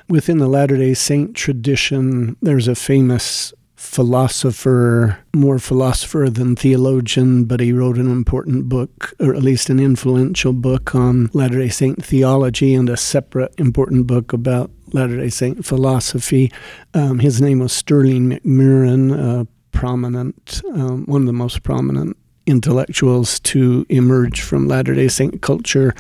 Within 0.07 0.37
the 0.37 0.49
Latter 0.49 0.77
day 0.77 0.92
Saint 0.92 1.35
tradition, 1.35 2.37
there's 2.42 2.68
a 2.68 2.75
famous 2.75 3.55
philosopher, 3.95 5.17
more 5.33 5.61
philosopher 5.61 6.29
than 6.29 6.57
theologian, 6.57 7.45
but 7.45 7.61
he 7.61 7.73
wrote 7.73 7.97
an 7.97 8.11
important 8.11 8.69
book, 8.69 9.15
or 9.21 9.37
at 9.37 9.43
least 9.45 9.71
an 9.71 9.79
influential 9.79 10.53
book 10.53 10.97
on 10.97 11.31
Latter 11.33 11.61
day 11.61 11.69
Saint 11.69 12.05
theology 12.05 12.75
and 12.75 12.91
a 12.91 12.97
separate 12.97 13.55
important 13.57 14.09
book 14.09 14.33
about 14.33 14.69
Latter 14.93 15.19
day 15.19 15.29
Saint 15.29 15.65
philosophy. 15.65 16.51
Um, 16.93 17.21
his 17.21 17.41
name 17.41 17.61
was 17.61 17.73
Sterling 17.73 18.31
McMurrin, 18.31 19.13
a 19.17 19.47
prominent, 19.71 20.61
um, 20.73 21.05
one 21.07 21.21
of 21.23 21.27
the 21.29 21.33
most 21.33 21.63
prominent 21.63 22.17
intellectuals 22.47 23.39
to 23.41 23.87
emerge 23.89 24.41
from 24.41 24.67
Latter 24.67 24.95
day 24.95 25.07
Saint 25.07 25.41
culture 25.41 25.95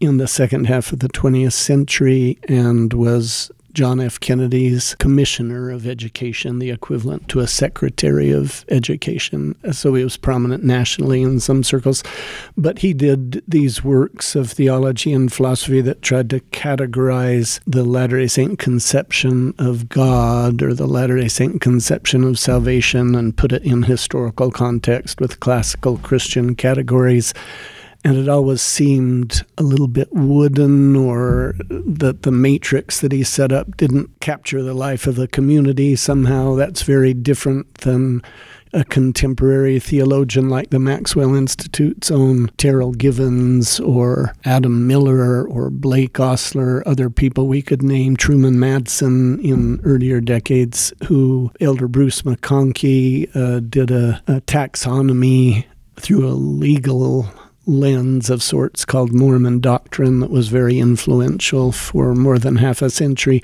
in 0.00 0.18
the 0.18 0.28
second 0.28 0.66
half 0.66 0.92
of 0.92 1.00
the 1.00 1.08
20th 1.08 1.54
century 1.54 2.38
and 2.48 2.92
was 2.92 3.50
John 3.74 4.00
F. 4.00 4.20
Kennedy's 4.20 4.94
Commissioner 4.96 5.70
of 5.70 5.86
Education, 5.86 6.58
the 6.58 6.70
equivalent 6.70 7.28
to 7.28 7.40
a 7.40 7.46
Secretary 7.46 8.30
of 8.30 8.66
Education. 8.68 9.56
So 9.72 9.94
he 9.94 10.04
was 10.04 10.18
prominent 10.18 10.62
nationally 10.62 11.22
in 11.22 11.40
some 11.40 11.62
circles. 11.62 12.02
But 12.56 12.80
he 12.80 12.92
did 12.92 13.42
these 13.48 13.82
works 13.82 14.36
of 14.36 14.50
theology 14.50 15.12
and 15.12 15.32
philosophy 15.32 15.80
that 15.80 16.02
tried 16.02 16.28
to 16.30 16.40
categorize 16.40 17.60
the 17.66 17.84
Latter 17.84 18.20
day 18.20 18.26
Saint 18.26 18.58
conception 18.58 19.54
of 19.58 19.88
God 19.88 20.62
or 20.62 20.74
the 20.74 20.86
Latter 20.86 21.18
day 21.18 21.28
Saint 21.28 21.62
conception 21.62 22.24
of 22.24 22.38
salvation 22.38 23.14
and 23.14 23.36
put 23.36 23.52
it 23.52 23.62
in 23.62 23.84
historical 23.84 24.50
context 24.50 25.18
with 25.18 25.40
classical 25.40 25.96
Christian 25.98 26.54
categories 26.54 27.32
and 28.04 28.16
it 28.16 28.28
always 28.28 28.60
seemed 28.60 29.44
a 29.58 29.62
little 29.62 29.88
bit 29.88 30.08
wooden 30.12 30.96
or 30.96 31.54
that 31.68 32.22
the 32.22 32.32
matrix 32.32 33.00
that 33.00 33.12
he 33.12 33.22
set 33.22 33.52
up 33.52 33.76
didn't 33.76 34.20
capture 34.20 34.62
the 34.62 34.74
life 34.74 35.06
of 35.06 35.16
the 35.16 35.28
community. 35.28 35.94
Somehow 35.94 36.54
that's 36.54 36.82
very 36.82 37.14
different 37.14 37.72
than 37.78 38.22
a 38.74 38.84
contemporary 38.84 39.78
theologian 39.78 40.48
like 40.48 40.70
the 40.70 40.78
Maxwell 40.78 41.34
Institute's 41.34 42.10
own 42.10 42.48
Terryl 42.56 42.96
Givens 42.96 43.78
or 43.80 44.34
Adam 44.44 44.86
Miller 44.86 45.46
or 45.46 45.68
Blake 45.70 46.18
Ostler, 46.18 46.82
other 46.86 47.10
people 47.10 47.46
we 47.46 47.60
could 47.60 47.82
name, 47.82 48.16
Truman 48.16 48.54
Madsen 48.54 49.42
in 49.44 49.80
earlier 49.84 50.20
decades, 50.20 50.92
who 51.06 51.52
Elder 51.60 51.86
Bruce 51.86 52.22
McConkie 52.22 53.34
uh, 53.36 53.60
did 53.60 53.90
a, 53.90 54.22
a 54.26 54.40
taxonomy 54.40 55.66
through 55.96 56.26
a 56.26 56.32
legal 56.32 57.28
lens 57.66 58.28
of 58.28 58.42
sorts 58.42 58.84
called 58.84 59.12
Mormon 59.12 59.60
doctrine 59.60 60.20
that 60.20 60.30
was 60.30 60.48
very 60.48 60.78
influential 60.78 61.70
for 61.70 62.14
more 62.14 62.38
than 62.38 62.56
half 62.56 62.82
a 62.82 62.90
century. 62.90 63.42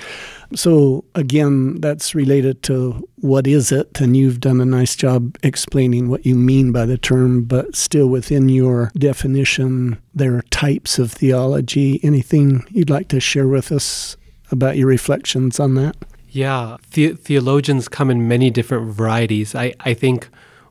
So, 0.54 1.04
again, 1.14 1.81
that's 1.81 2.14
related 2.14 2.62
to 2.64 3.07
what 3.16 3.46
is 3.46 3.70
it, 3.70 4.00
and 4.00 4.16
you've 4.16 4.40
done 4.40 4.61
a 4.61 4.64
nice 4.64 4.96
job 4.96 5.37
explaining 5.42 6.09
what 6.09 6.24
you 6.24 6.35
mean 6.35 6.72
by 6.72 6.87
the 6.87 6.98
term, 6.98 7.44
but 7.44 7.76
still 7.76 8.09
within 8.09 8.48
your 8.48 8.90
definition, 8.96 9.98
there 10.14 10.35
are 10.37 10.42
types 10.50 10.98
of 10.98 11.12
theology. 11.12 12.00
Anything 12.02 12.64
you'd 12.70 12.90
like 12.90 13.09
to 13.09 13.20
share 13.20 13.46
with 13.46 13.70
us 13.70 14.16
about 14.50 14.76
your 14.76 14.88
reflections 14.88 15.61
on 15.61 15.74
that? 15.74 15.96
Yeah, 16.31 16.78
the- 16.92 17.12
theologians 17.12 17.88
come 17.88 18.11
in 18.11 18.26
many 18.26 18.50
different 18.50 18.92
varieties. 18.92 19.54
I, 19.54 19.74
I 19.81 19.94
think 19.94 20.28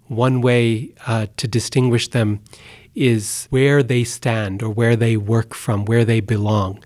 one 0.08 0.42
way 0.42 0.90
uh, 1.06 1.28
to 1.38 1.48
distinguish 1.48 2.08
them 2.08 2.40
is 2.98 3.48
where 3.52 3.84
they 3.84 4.04
stand 4.04 4.64
or 4.64 4.70
where 4.70 4.96
they 4.96 5.16
work 5.16 5.54
from, 5.54 5.86
where 5.86 6.04
they 6.04 6.20
belong. 6.20 6.84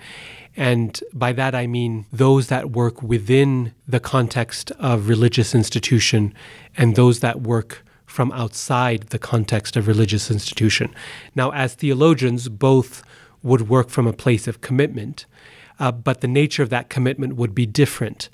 And 0.58 1.02
by 1.14 1.32
that 1.34 1.56
I 1.56 1.66
mean 1.66 2.06
those 2.12 2.48
that 2.48 2.72
work 2.72 3.02
within 3.02 3.74
the 3.88 4.02
context 4.02 4.72
of 4.72 5.08
religious 5.08 5.56
institution 5.56 6.34
and 6.76 6.96
those 6.96 7.22
that 7.22 7.42
work 7.42 7.86
from 8.06 8.32
outside 8.34 9.04
the 9.10 9.20
context 9.20 9.78
of 9.78 9.88
religious 9.88 10.30
institution. 10.30 10.94
Now, 11.34 11.52
as 11.52 11.76
theologians, 11.76 12.50
both 12.50 13.04
would 13.42 13.70
work 13.70 13.90
from 13.90 14.06
a 14.06 14.14
place 14.14 14.48
of 14.48 14.60
commitment. 14.60 15.26
uh, 15.82 15.92
but 15.92 16.22
the 16.22 16.28
nature 16.28 16.62
of 16.62 16.70
that 16.70 16.90
commitment 16.90 17.36
would 17.36 17.56
be 17.56 17.66
different. 17.66 18.30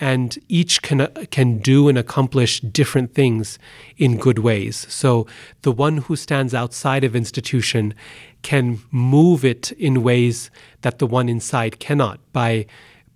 And 0.00 0.38
each 0.48 0.82
can, 0.82 1.02
uh, 1.02 1.08
can 1.30 1.58
do 1.58 1.88
and 1.88 1.96
accomplish 1.96 2.60
different 2.60 3.14
things 3.14 3.58
in 3.96 4.16
good 4.16 4.40
ways. 4.40 4.86
So 4.88 5.26
the 5.62 5.72
one 5.72 5.98
who 5.98 6.16
stands 6.16 6.54
outside 6.54 7.04
of 7.04 7.14
institution 7.14 7.94
can 8.42 8.80
move 8.90 9.44
it 9.44 9.70
in 9.72 10.02
ways 10.02 10.50
that 10.80 10.98
the 10.98 11.06
one 11.06 11.28
inside 11.28 11.78
cannot 11.78 12.18
by 12.32 12.66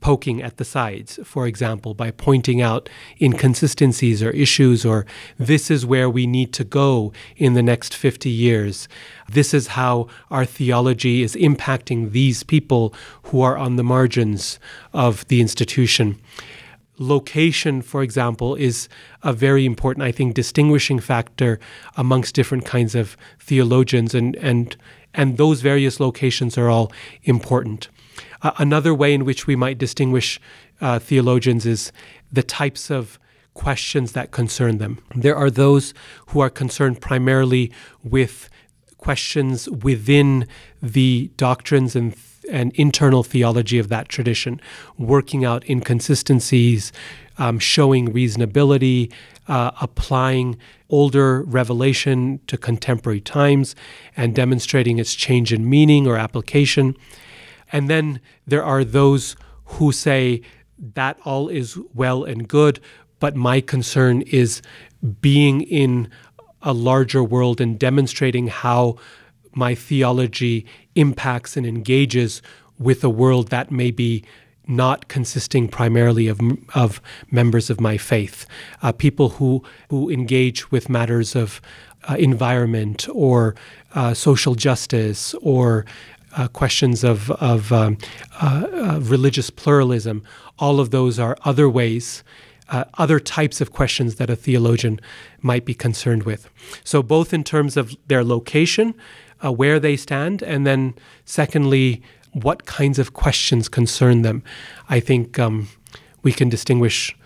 poking 0.01 0.42
at 0.42 0.57
the 0.57 0.64
sides, 0.64 1.18
for 1.24 1.46
example, 1.46 1.94
by 1.94 2.11
pointing 2.11 2.61
out 2.61 2.88
inconsistencies 3.20 4.22
or 4.22 4.30
issues, 4.30 4.84
or 4.84 5.07
this 5.38 5.70
is 5.70 5.84
where 5.84 6.09
we 6.09 6.26
need 6.26 6.53
to 6.53 6.64
go 6.64 7.12
in 7.36 7.55
the 7.55 7.62
next 7.62 7.94
50 7.94 8.30
years. 8.30 8.88
This 9.28 9.53
is 9.53 9.68
how 9.68 10.07
our 10.30 10.44
theology 10.44 11.22
is 11.22 11.34
impacting 11.34 12.12
these 12.12 12.42
people 12.42 12.94
who 13.24 13.40
are 13.40 13.57
on 13.57 13.76
the 13.76 13.82
margins 13.82 14.59
of 14.92 15.26
the 15.28 15.40
institution. 15.40 16.20
Location, 16.99 17.82
for 17.82 18.03
example, 18.03 18.55
is 18.55 18.88
a 19.22 19.32
very 19.32 19.66
important, 19.66 20.05
I 20.05 20.12
think, 20.12 20.34
distinguishing 20.34 20.99
factor 20.99 21.59
amongst 21.97 22.34
different 22.34 22.64
kinds 22.64 22.94
of 22.94 23.16
theologians, 23.38 24.14
and, 24.14 24.36
and, 24.36 24.76
and 25.14 25.36
those 25.36 25.61
various 25.61 26.01
locations 26.01 26.57
are 26.57 26.70
all 26.70 26.90
important. 27.24 27.88
Uh, 28.42 28.53
another 28.59 28.94
way 28.94 29.12
in 29.12 29.24
which 29.24 29.47
we 29.47 29.57
might 29.57 29.78
distinguish 29.78 30.40
uh, 30.80 30.99
theologians 30.99 31.66
is 31.66 31.92
the 32.32 32.42
types 32.42 32.90
of 32.90 33.18
questions 33.55 34.12
that 34.12 34.30
concern 34.30 34.78
them. 34.78 34.99
There 35.14 35.36
are 35.36 35.51
those 35.51 35.94
who 36.28 36.40
are 36.40 36.51
concerned 36.51 37.01
primarily 37.01 37.72
with 38.03 38.51
questions 38.99 39.68
within 39.68 40.47
the 40.82 41.30
doctrines 41.36 41.97
and 41.97 42.14
and 42.51 42.72
internal 42.74 43.22
theology 43.22 43.78
of 43.78 43.88
that 43.88 44.09
tradition, 44.09 44.61
working 44.99 45.44
out 45.44 45.68
inconsistencies, 45.68 46.92
um, 47.38 47.59
showing 47.59 48.12
reasonability, 48.12 49.12
uh, 49.49 49.70
applying 49.80 50.57
older 50.88 51.42
revelation 51.42 52.40
to 52.47 52.57
contemporary 52.57 53.20
times, 53.20 53.74
and 54.16 54.34
demonstrating 54.34 54.99
its 54.99 55.14
change 55.14 55.53
in 55.53 55.68
meaning 55.68 56.07
or 56.07 56.16
application. 56.16 56.97
And 57.72 57.90
then 57.90 58.20
there 58.47 58.64
are 58.64 58.84
those 58.84 59.36
who 59.64 59.92
say 59.92 60.42
that 60.94 61.18
all 61.24 61.49
is 61.49 61.78
well 61.94 62.24
and 62.24 62.47
good, 62.47 62.80
but 63.18 63.34
my 63.34 63.61
concern 63.61 64.22
is 64.22 64.62
being 65.20 65.62
in 65.62 66.09
a 66.62 66.72
larger 66.72 67.22
world 67.22 67.61
and 67.61 67.78
demonstrating 67.78 68.49
how 68.49 68.97
my 69.57 69.74
theology 69.74 70.64
impacts 70.94 71.57
and 71.57 71.66
engages 71.66 72.42
with 72.78 73.02
a 73.02 73.11
world 73.11 73.48
that 73.48 73.70
may 73.70 73.90
be 73.90 74.22
not 74.68 75.09
consisting 75.09 75.68
primarily 75.68 76.28
of, 76.28 76.40
of 76.74 77.00
members 77.30 77.70
of 77.70 77.80
my 77.80 77.96
faith, 77.96 78.46
uh, 78.82 78.92
people 78.92 79.30
who, 79.30 79.62
who 79.90 80.11
engage 80.11 80.70
with 80.70 80.88
matters 80.88 81.36
of 81.36 81.61
uh, 82.09 82.16
environment 82.18 83.09
or 83.12 83.54
uh, 83.94 84.12
social 84.12 84.54
justice 84.54 85.34
or 85.34 85.84
uh, 86.36 86.48
questions 86.48 87.02
of, 87.02 87.30
of 87.32 87.72
um, 87.72 87.96
uh, 88.42 88.66
uh, 88.72 89.00
religious 89.02 89.50
pluralism. 89.50 90.22
All 90.59 90.80
of 90.80 90.90
those 90.90 91.18
are 91.18 91.36
other 91.44 91.68
ways, 91.68 92.22
other 92.94 93.20
types 93.20 93.61
of 93.61 93.72
questions 93.72 94.16
that 94.16 94.28
a 94.28 94.36
theologian 94.36 95.00
might 95.40 95.64
be 95.64 95.72
concerned 95.72 96.24
with. 96.24 96.50
So, 96.82 97.00
both 97.02 97.32
in 97.32 97.44
terms 97.44 97.76
of 97.76 97.96
their 98.09 98.24
location, 98.24 98.94
uh, 99.45 99.53
where 99.53 99.78
they 99.78 99.97
stand, 99.97 100.43
and 100.43 100.66
then 100.66 100.95
secondly, 101.24 102.03
what 102.32 102.66
kinds 102.66 102.99
of 102.99 103.14
questions 103.14 103.68
concern 103.68 104.22
them. 104.22 104.43
I 104.89 105.01
think 105.01 105.39
um, 105.39 105.68
we 106.22 106.32
can 106.32 106.49
distinguish 106.49 107.16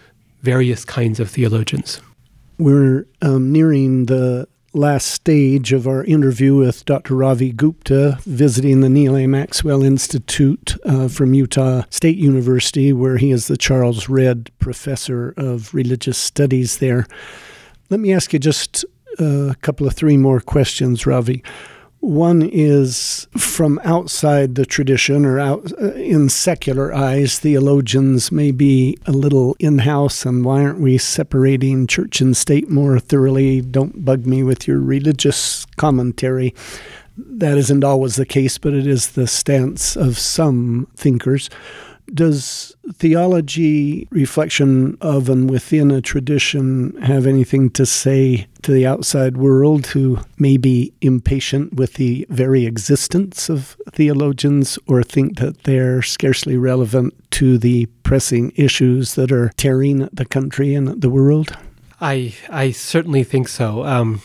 various 0.43 0.85
kinds 0.85 1.21
of 1.21 1.31
theologians. 1.31 2.01
We're 2.59 3.07
um, 3.23 3.53
nearing 3.53 4.07
the 4.07 4.47
last 4.73 5.09
stage 5.09 5.73
of 5.73 5.89
our 5.89 6.05
interview 6.05 6.55
with 6.55 6.85
Dr. 6.85 7.17
Ravi 7.17 7.51
Gupta, 7.51 8.19
visiting 8.23 8.81
the 8.81 8.89
Neal 8.89 9.17
A. 9.17 9.27
Maxwell 9.27 9.83
Institute 9.83 10.77
uh, 10.85 11.09
from 11.09 11.35
Utah 11.35 11.83
State 11.91 12.19
University, 12.19 12.93
where 12.93 13.17
he 13.17 13.33
is 13.33 13.49
the 13.49 13.57
Charles 13.57 14.09
Redd 14.09 14.51
Professor 14.61 15.35
of 15.37 15.75
Religious 15.75 16.19
Studies 16.19 16.79
there. 16.79 17.07
Let 17.89 17.99
me 17.99 18.13
ask 18.13 18.33
you 18.33 18.39
just 18.39 18.85
a 19.19 19.57
couple 19.61 19.87
of 19.87 19.95
three 19.95 20.17
more 20.17 20.41
questions, 20.41 21.05
Ravi. 21.05 21.43
One 22.01 22.41
is 22.43 23.29
from 23.37 23.79
outside 23.85 24.55
the 24.55 24.65
tradition 24.65 25.27
or 25.27 25.39
out 25.39 25.71
uh, 25.81 25.93
in 25.93 26.31
secular 26.31 26.95
eyes, 26.95 27.39
theologians 27.39 28.33
may 28.33 28.53
be 28.53 28.97
a 29.05 29.13
little 29.13 29.55
in 29.59 29.79
house, 29.81 30.25
and 30.25 30.43
why 30.43 30.63
aren't 30.63 30.81
we 30.81 30.97
separating 30.97 31.87
church 31.87 32.23
and 32.23 32.35
state 32.35 32.71
more 32.71 32.99
thoroughly? 32.99 33.61
Don't 33.61 34.03
bug 34.03 34.25
me 34.25 34.43
with 34.43 34.67
your 34.67 34.81
religious 34.81 35.67
commentary. 35.77 36.55
That 37.19 37.59
isn't 37.59 37.85
always 37.85 38.17
the 38.17 38.25
case, 38.25 38.57
but 38.57 38.73
it 38.73 38.87
is 38.87 39.11
the 39.11 39.27
stance 39.27 39.95
of 39.95 40.19
some 40.19 40.89
thinkers. 40.97 41.51
Does 42.13 42.75
theology, 42.93 44.09
reflection 44.11 44.97
of 45.01 45.29
and 45.29 45.49
within 45.49 45.91
a 45.91 46.01
tradition, 46.01 46.97
have 47.03 47.27
anything 47.27 47.71
to 47.71 47.87
say 47.87 48.47
to 48.63 48.73
the 48.73 48.87
outside 48.87 49.37
world 49.37 49.89
who 49.89 50.19
may 50.39 50.57
be 50.57 50.93
impatient 51.01 51.75
with 51.75 51.95
the 51.95 52.27
very 52.29 52.67
existence 52.67 53.49
of 53.49 53.77
theologians 53.93 54.79
or 54.87 55.03
think 55.03 55.39
that 55.39 55.65
they're 55.65 56.03
scarcely 56.03 56.57
relevant 56.57 57.15
to 57.33 57.59
the 57.59 57.87
pressing 58.03 58.53
issues 58.57 59.15
that 59.15 59.31
are 59.33 59.51
tearing 59.57 60.09
the 60.13 60.27
country 60.27 60.75
and 60.75 61.01
the 61.01 61.11
world? 61.11 61.57
I, 62.01 62.35
I 62.49 62.71
certainly 62.71 63.25
think 63.25 63.49
so. 63.49 63.85
Um, 63.85 64.23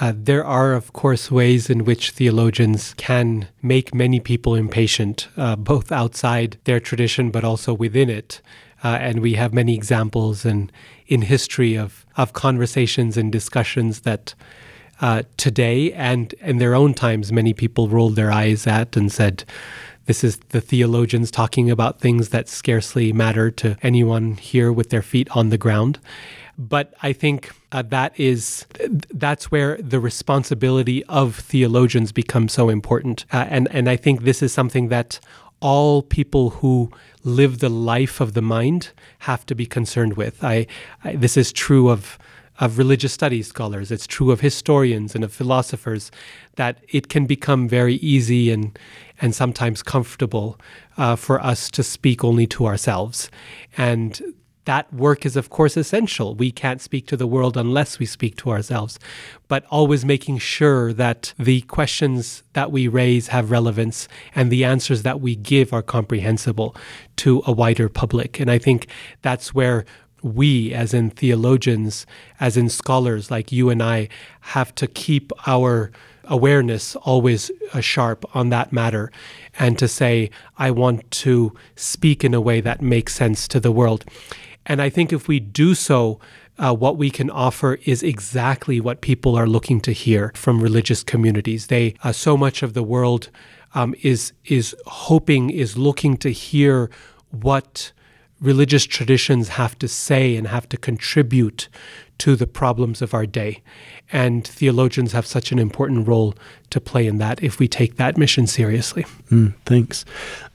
uh, 0.00 0.12
there 0.14 0.44
are, 0.44 0.74
of 0.74 0.92
course, 0.92 1.30
ways 1.30 1.70
in 1.70 1.84
which 1.84 2.10
theologians 2.10 2.94
can 2.94 3.48
make 3.62 3.94
many 3.94 4.20
people 4.20 4.54
impatient, 4.54 5.28
uh, 5.36 5.56
both 5.56 5.90
outside 5.90 6.58
their 6.64 6.80
tradition 6.80 7.30
but 7.30 7.44
also 7.44 7.72
within 7.72 8.10
it. 8.10 8.40
Uh, 8.84 8.98
and 9.00 9.20
we 9.20 9.34
have 9.34 9.54
many 9.54 9.74
examples 9.74 10.44
in, 10.44 10.70
in 11.06 11.22
history 11.22 11.76
of, 11.76 12.04
of 12.16 12.34
conversations 12.34 13.16
and 13.16 13.32
discussions 13.32 14.00
that 14.00 14.34
uh, 15.00 15.22
today 15.36 15.92
and 15.92 16.34
in 16.34 16.58
their 16.58 16.74
own 16.74 16.94
times 16.94 17.32
many 17.32 17.52
people 17.52 17.88
rolled 17.88 18.16
their 18.16 18.30
eyes 18.30 18.66
at 18.66 18.96
and 18.96 19.10
said, 19.10 19.44
this 20.06 20.22
is 20.22 20.36
the 20.50 20.60
theologians 20.60 21.30
talking 21.30 21.70
about 21.70 22.00
things 22.00 22.28
that 22.28 22.48
scarcely 22.48 23.12
matter 23.12 23.50
to 23.50 23.76
anyone 23.82 24.36
here 24.36 24.72
with 24.72 24.90
their 24.90 25.02
feet 25.02 25.28
on 25.36 25.48
the 25.48 25.58
ground. 25.58 25.98
But 26.58 26.94
I 27.02 27.12
think 27.12 27.50
uh, 27.72 27.82
that 27.82 28.18
is 28.18 28.66
that's 29.10 29.50
where 29.50 29.76
the 29.76 30.00
responsibility 30.00 31.04
of 31.04 31.36
theologians 31.36 32.12
becomes 32.12 32.52
so 32.52 32.70
important, 32.70 33.26
uh, 33.32 33.46
and 33.48 33.68
and 33.70 33.88
I 33.88 33.96
think 33.96 34.22
this 34.22 34.42
is 34.42 34.52
something 34.52 34.88
that 34.88 35.20
all 35.60 36.02
people 36.02 36.50
who 36.50 36.90
live 37.24 37.58
the 37.58 37.68
life 37.68 38.20
of 38.20 38.34
the 38.34 38.42
mind 38.42 38.92
have 39.20 39.44
to 39.46 39.54
be 39.54 39.66
concerned 39.66 40.16
with. 40.16 40.42
I, 40.42 40.66
I 41.04 41.16
this 41.16 41.36
is 41.36 41.52
true 41.52 41.90
of 41.90 42.18
of 42.58 42.78
religious 42.78 43.12
studies 43.12 43.48
scholars. 43.48 43.90
It's 43.90 44.06
true 44.06 44.30
of 44.30 44.40
historians 44.40 45.14
and 45.14 45.22
of 45.24 45.32
philosophers 45.32 46.10
that 46.54 46.78
it 46.88 47.08
can 47.08 47.26
become 47.26 47.68
very 47.68 47.96
easy 47.96 48.50
and 48.50 48.78
and 49.20 49.34
sometimes 49.34 49.82
comfortable 49.82 50.58
uh, 50.96 51.16
for 51.16 51.38
us 51.44 51.70
to 51.70 51.82
speak 51.82 52.24
only 52.24 52.46
to 52.46 52.66
ourselves, 52.66 53.30
and 53.76 54.20
that 54.66 54.92
work 54.92 55.24
is, 55.24 55.36
of 55.36 55.48
course, 55.48 55.76
essential. 55.76 56.34
We 56.34 56.52
can't 56.52 56.80
speak 56.80 57.06
to 57.08 57.16
the 57.16 57.26
world 57.26 57.56
unless 57.56 57.98
we 57.98 58.06
speak 58.06 58.36
to 58.36 58.50
ourselves, 58.50 58.98
but 59.48 59.64
always 59.70 60.04
making 60.04 60.38
sure 60.38 60.92
that 60.92 61.32
the 61.38 61.62
questions 61.62 62.42
that 62.52 62.70
we 62.70 62.86
raise 62.88 63.28
have 63.28 63.50
relevance 63.50 64.08
and 64.34 64.50
the 64.50 64.64
answers 64.64 65.02
that 65.02 65.20
we 65.20 65.34
give 65.34 65.72
are 65.72 65.82
comprehensible 65.82 66.76
to 67.16 67.42
a 67.46 67.52
wider 67.52 67.88
public. 67.88 68.38
And 68.38 68.50
I 68.50 68.58
think 68.58 68.88
that's 69.22 69.54
where 69.54 69.84
we, 70.22 70.74
as 70.74 70.92
in 70.92 71.10
theologians, 71.10 72.06
as 72.40 72.56
in 72.56 72.68
scholars 72.68 73.30
like 73.30 73.52
you 73.52 73.70
and 73.70 73.82
I, 73.82 74.08
have 74.40 74.74
to 74.76 74.86
keep 74.86 75.32
our 75.46 75.92
awareness 76.24 76.96
always 76.96 77.52
uh, 77.72 77.80
sharp 77.80 78.24
on 78.34 78.48
that 78.48 78.72
matter 78.72 79.12
and 79.60 79.78
to 79.78 79.86
say, 79.86 80.30
I 80.58 80.72
want 80.72 81.08
to 81.12 81.54
speak 81.76 82.24
in 82.24 82.34
a 82.34 82.40
way 82.40 82.60
that 82.60 82.82
makes 82.82 83.14
sense 83.14 83.46
to 83.48 83.60
the 83.60 83.70
world. 83.70 84.04
And 84.66 84.82
I 84.82 84.90
think 84.90 85.12
if 85.12 85.28
we 85.28 85.40
do 85.40 85.74
so, 85.74 86.20
uh, 86.58 86.74
what 86.74 86.96
we 86.96 87.10
can 87.10 87.30
offer 87.30 87.78
is 87.84 88.02
exactly 88.02 88.80
what 88.80 89.00
people 89.00 89.36
are 89.36 89.46
looking 89.46 89.80
to 89.82 89.92
hear 89.92 90.32
from 90.34 90.60
religious 90.60 91.02
communities. 91.02 91.68
They 91.68 91.94
uh, 92.02 92.12
so 92.12 92.36
much 92.36 92.62
of 92.62 92.74
the 92.74 92.82
world 92.82 93.30
um, 93.74 93.94
is 94.02 94.32
is 94.44 94.74
hoping 94.86 95.50
is 95.50 95.76
looking 95.76 96.16
to 96.18 96.30
hear 96.30 96.90
what 97.30 97.92
religious 98.40 98.84
traditions 98.84 99.48
have 99.48 99.78
to 99.78 99.88
say 99.88 100.36
and 100.36 100.46
have 100.46 100.68
to 100.68 100.76
contribute 100.76 101.68
to 102.18 102.36
the 102.36 102.46
problems 102.46 103.02
of 103.02 103.12
our 103.12 103.26
day. 103.26 103.62
And 104.12 104.46
theologians 104.46 105.12
have 105.12 105.26
such 105.26 105.52
an 105.52 105.58
important 105.58 106.06
role 106.06 106.34
to 106.70 106.80
play 106.80 107.06
in 107.06 107.18
that 107.18 107.42
if 107.42 107.58
we 107.58 107.68
take 107.68 107.96
that 107.96 108.16
mission 108.16 108.46
seriously. 108.46 109.04
Mm, 109.30 109.54
thanks. 109.64 110.04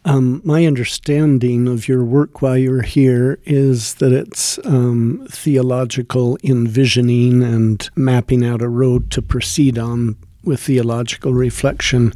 Um, 0.06 0.42
my 0.44 0.66
understanding 0.66 1.68
of 1.68 1.88
your 1.88 2.04
work 2.04 2.42
while 2.42 2.58
you're 2.58 2.82
here 2.82 3.40
is 3.46 3.96
that 3.96 4.12
it's 4.12 4.58
um, 4.66 5.28
theological 5.30 6.38
envisioning 6.44 7.44
and 7.44 7.90
mapping 7.96 8.46
out 8.46 8.62
a 8.62 8.70
road 8.70 9.12
to 9.12 9.22
proceed 9.22 9.78
on 9.78 10.16
with 10.44 10.62
theological 10.62 11.34
reflection 11.34 12.14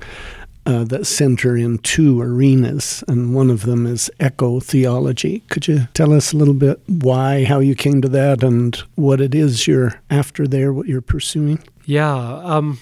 uh, 0.65 0.83
that 0.85 1.05
center 1.05 1.55
in 1.55 1.77
two 1.79 2.21
arenas, 2.21 3.03
and 3.07 3.35
one 3.35 3.49
of 3.49 3.63
them 3.63 3.85
is 3.85 4.09
eco 4.19 4.59
theology. 4.59 5.41
Could 5.49 5.67
you 5.67 5.87
tell 5.93 6.11
us 6.11 6.33
a 6.33 6.37
little 6.37 6.53
bit 6.53 6.81
why, 6.87 7.43
how 7.43 7.59
you 7.59 7.75
came 7.75 8.01
to 8.01 8.09
that, 8.09 8.43
and 8.43 8.75
what 8.95 9.21
it 9.21 9.35
is 9.35 9.67
you're 9.67 10.01
after 10.09 10.47
there, 10.47 10.73
what 10.73 10.87
you're 10.87 11.01
pursuing? 11.01 11.59
Yeah, 11.85 12.15
um, 12.15 12.79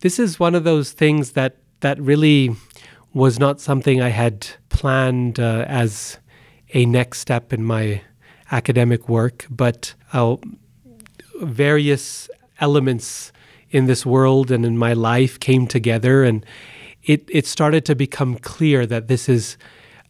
this 0.00 0.18
is 0.18 0.40
one 0.40 0.54
of 0.54 0.64
those 0.64 0.92
things 0.92 1.32
that 1.32 1.56
that 1.80 2.00
really 2.00 2.56
was 3.12 3.38
not 3.38 3.60
something 3.60 4.00
I 4.00 4.08
had 4.08 4.46
planned 4.68 5.38
uh, 5.38 5.64
as 5.68 6.18
a 6.74 6.86
next 6.86 7.20
step 7.20 7.52
in 7.52 7.64
my 7.64 8.02
academic 8.50 9.08
work, 9.08 9.46
but 9.50 9.94
uh, 10.12 10.36
various 11.40 12.30
elements 12.60 13.32
in 13.70 13.86
this 13.86 14.06
world 14.06 14.50
and 14.50 14.64
in 14.64 14.78
my 14.78 14.92
life 14.92 15.38
came 15.40 15.66
together 15.66 16.24
and 16.24 16.44
it, 17.06 17.24
it 17.28 17.46
started 17.46 17.84
to 17.86 17.94
become 17.94 18.36
clear 18.36 18.84
that 18.84 19.08
this 19.08 19.28
is 19.28 19.56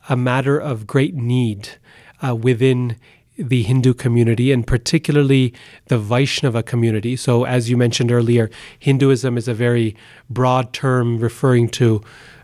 a 0.08 0.16
matter 0.16 0.58
of 0.58 0.86
great 0.86 1.14
need 1.14 1.68
uh, 2.26 2.34
within 2.34 2.96
the 3.38 3.62
Hindu 3.62 3.92
community 3.92 4.50
and 4.50 4.66
particularly 4.66 5.52
the 5.86 5.98
Vaishnava 5.98 6.62
community. 6.62 7.16
So, 7.16 7.44
as 7.44 7.68
you 7.68 7.76
mentioned 7.76 8.10
earlier, 8.10 8.50
Hinduism 8.78 9.36
is 9.36 9.46
a 9.46 9.52
very 9.52 9.94
broad 10.30 10.72
term 10.72 11.18
referring 11.18 11.68
to 11.70 12.02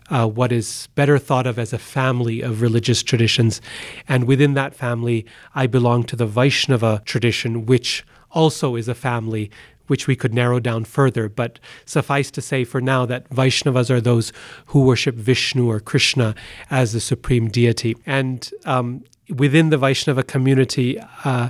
uh, 0.09 0.27
what 0.27 0.51
is 0.51 0.87
better 0.93 1.17
thought 1.17 1.47
of 1.47 1.57
as 1.57 1.73
a 1.73 1.79
family 1.79 2.41
of 2.41 2.61
religious 2.61 3.01
traditions. 3.01 3.59
And 4.07 4.25
within 4.25 4.53
that 4.53 4.75
family, 4.75 5.25
I 5.55 5.65
belong 5.65 6.03
to 6.03 6.15
the 6.15 6.27
Vaishnava 6.27 7.01
tradition, 7.05 7.65
which 7.65 8.05
also 8.29 8.75
is 8.75 8.87
a 8.87 8.95
family 8.95 9.49
which 9.87 10.07
we 10.07 10.15
could 10.15 10.33
narrow 10.33 10.59
down 10.59 10.85
further. 10.85 11.29
But 11.29 11.59
suffice 11.85 12.31
to 12.31 12.41
say 12.41 12.63
for 12.63 12.81
now 12.81 13.05
that 13.05 13.29
Vaishnavas 13.29 13.89
are 13.89 14.01
those 14.01 14.31
who 14.67 14.85
worship 14.85 15.15
Vishnu 15.15 15.69
or 15.69 15.79
Krishna 15.79 16.35
as 16.69 16.93
the 16.93 16.99
supreme 16.99 17.49
deity. 17.49 17.95
And 18.05 18.49
um, 18.65 19.03
within 19.29 19.69
the 19.69 19.77
Vaishnava 19.77 20.23
community, 20.23 20.99
uh, 21.23 21.49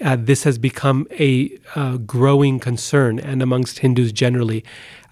uh, 0.00 0.16
this 0.18 0.44
has 0.44 0.58
become 0.58 1.06
a 1.12 1.56
uh, 1.74 1.96
growing 1.98 2.58
concern, 2.58 3.18
and 3.18 3.42
amongst 3.42 3.80
Hindus 3.80 4.12
generally. 4.12 4.64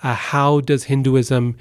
Uh, 0.03 0.15
how 0.15 0.61
does 0.61 0.85
Hinduism 0.85 1.57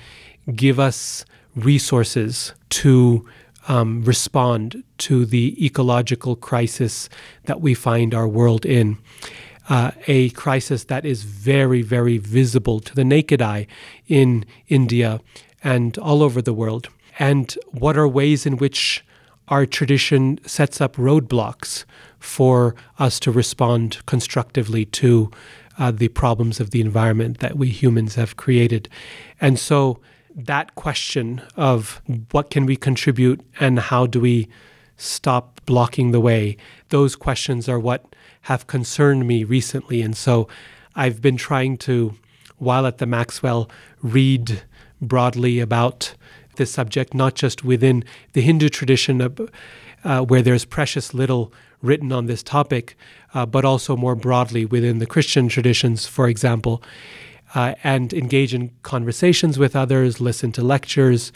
give 0.55 0.79
us 0.79 1.25
resources 1.55 2.53
to 2.69 3.27
um, 3.67 4.03
respond 4.03 4.83
to 4.99 5.25
the 5.25 5.63
ecological 5.63 6.35
crisis 6.35 7.09
that 7.45 7.61
we 7.61 7.73
find 7.73 8.13
our 8.13 8.27
world 8.27 8.65
in? 8.65 8.97
Uh, 9.69 9.91
a 10.07 10.31
crisis 10.31 10.85
that 10.85 11.05
is 11.05 11.23
very, 11.23 11.81
very 11.81 12.17
visible 12.17 12.79
to 12.81 12.95
the 12.95 13.05
naked 13.05 13.41
eye 13.41 13.67
in 14.07 14.45
India 14.67 15.21
and 15.63 15.97
all 15.99 16.21
over 16.21 16.41
the 16.41 16.53
world? 16.53 16.89
And 17.19 17.55
what 17.71 17.97
are 17.97 18.07
ways 18.07 18.45
in 18.45 18.57
which 18.57 19.05
our 19.47 19.65
tradition 19.65 20.39
sets 20.45 20.81
up 20.81 20.95
roadblocks 20.95 21.85
for 22.19 22.75
us 22.97 23.19
to 23.21 23.31
respond 23.31 24.05
constructively 24.05 24.85
to 24.85 25.31
uh, 25.77 25.91
the 25.91 26.09
problems 26.09 26.59
of 26.59 26.71
the 26.71 26.81
environment 26.81 27.39
that 27.39 27.57
we 27.57 27.69
humans 27.69 28.15
have 28.15 28.35
created? 28.35 28.89
And 29.39 29.57
so, 29.57 29.99
that 30.35 30.75
question 30.75 31.41
of 31.57 32.01
what 32.31 32.49
can 32.49 32.65
we 32.65 32.75
contribute 32.75 33.41
and 33.59 33.79
how 33.79 34.05
do 34.05 34.19
we 34.19 34.47
stop 34.95 35.59
blocking 35.65 36.11
the 36.11 36.19
way, 36.19 36.57
those 36.89 37.15
questions 37.15 37.67
are 37.67 37.79
what 37.79 38.05
have 38.41 38.67
concerned 38.67 39.27
me 39.27 39.43
recently. 39.43 40.01
And 40.01 40.15
so 40.15 40.47
I've 40.95 41.21
been 41.21 41.37
trying 41.37 41.77
to, 41.79 42.15
while 42.57 42.85
at 42.85 42.97
the 42.97 43.05
Maxwell, 43.05 43.69
read 44.01 44.63
broadly 45.01 45.59
about 45.59 46.13
this 46.55 46.71
subject, 46.71 47.13
not 47.13 47.35
just 47.35 47.63
within 47.63 48.03
the 48.33 48.41
Hindu 48.41 48.69
tradition, 48.69 49.21
uh, 50.03 50.21
where 50.21 50.41
there's 50.41 50.65
precious 50.65 51.13
little 51.13 51.53
written 51.81 52.11
on 52.11 52.25
this 52.25 52.43
topic, 52.43 52.95
uh, 53.33 53.45
but 53.45 53.65
also 53.65 53.95
more 53.95 54.15
broadly 54.15 54.65
within 54.65 54.99
the 54.99 55.05
Christian 55.05 55.47
traditions, 55.47 56.05
for 56.05 56.27
example, 56.27 56.83
uh, 57.55 57.75
and 57.83 58.13
engage 58.13 58.53
in 58.53 58.71
conversations 58.83 59.57
with 59.57 59.75
others, 59.75 60.19
listen 60.19 60.51
to 60.51 60.61
lectures, 60.61 61.31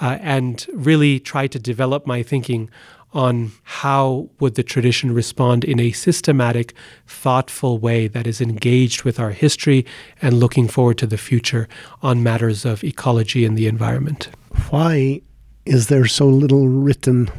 uh, 0.00 0.18
and 0.20 0.66
really 0.72 1.20
try 1.20 1.46
to 1.46 1.58
develop 1.58 2.06
my 2.06 2.22
thinking 2.22 2.70
on 3.12 3.52
how 3.64 4.28
would 4.38 4.54
the 4.54 4.62
tradition 4.62 5.12
respond 5.12 5.64
in 5.64 5.80
a 5.80 5.92
systematic, 5.92 6.74
thoughtful 7.06 7.78
way 7.78 8.06
that 8.08 8.26
is 8.26 8.40
engaged 8.40 9.02
with 9.02 9.18
our 9.18 9.30
history 9.30 9.84
and 10.22 10.38
looking 10.38 10.68
forward 10.68 10.98
to 10.98 11.06
the 11.06 11.18
future 11.18 11.68
on 12.02 12.22
matters 12.22 12.64
of 12.64 12.84
ecology 12.84 13.44
and 13.44 13.56
the 13.56 13.66
environment. 13.66 14.28
Why 14.70 15.22
is 15.66 15.88
there 15.88 16.06
so 16.06 16.26
little 16.26 16.68
written? 16.68 17.30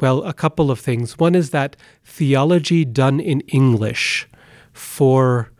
Well, 0.00 0.22
a 0.22 0.32
couple 0.32 0.70
of 0.70 0.80
things. 0.80 1.18
One 1.18 1.34
is 1.34 1.50
that 1.50 1.76
theology 2.04 2.84
done 2.84 3.20
in 3.20 3.40
English 3.42 4.26
for 4.72 5.50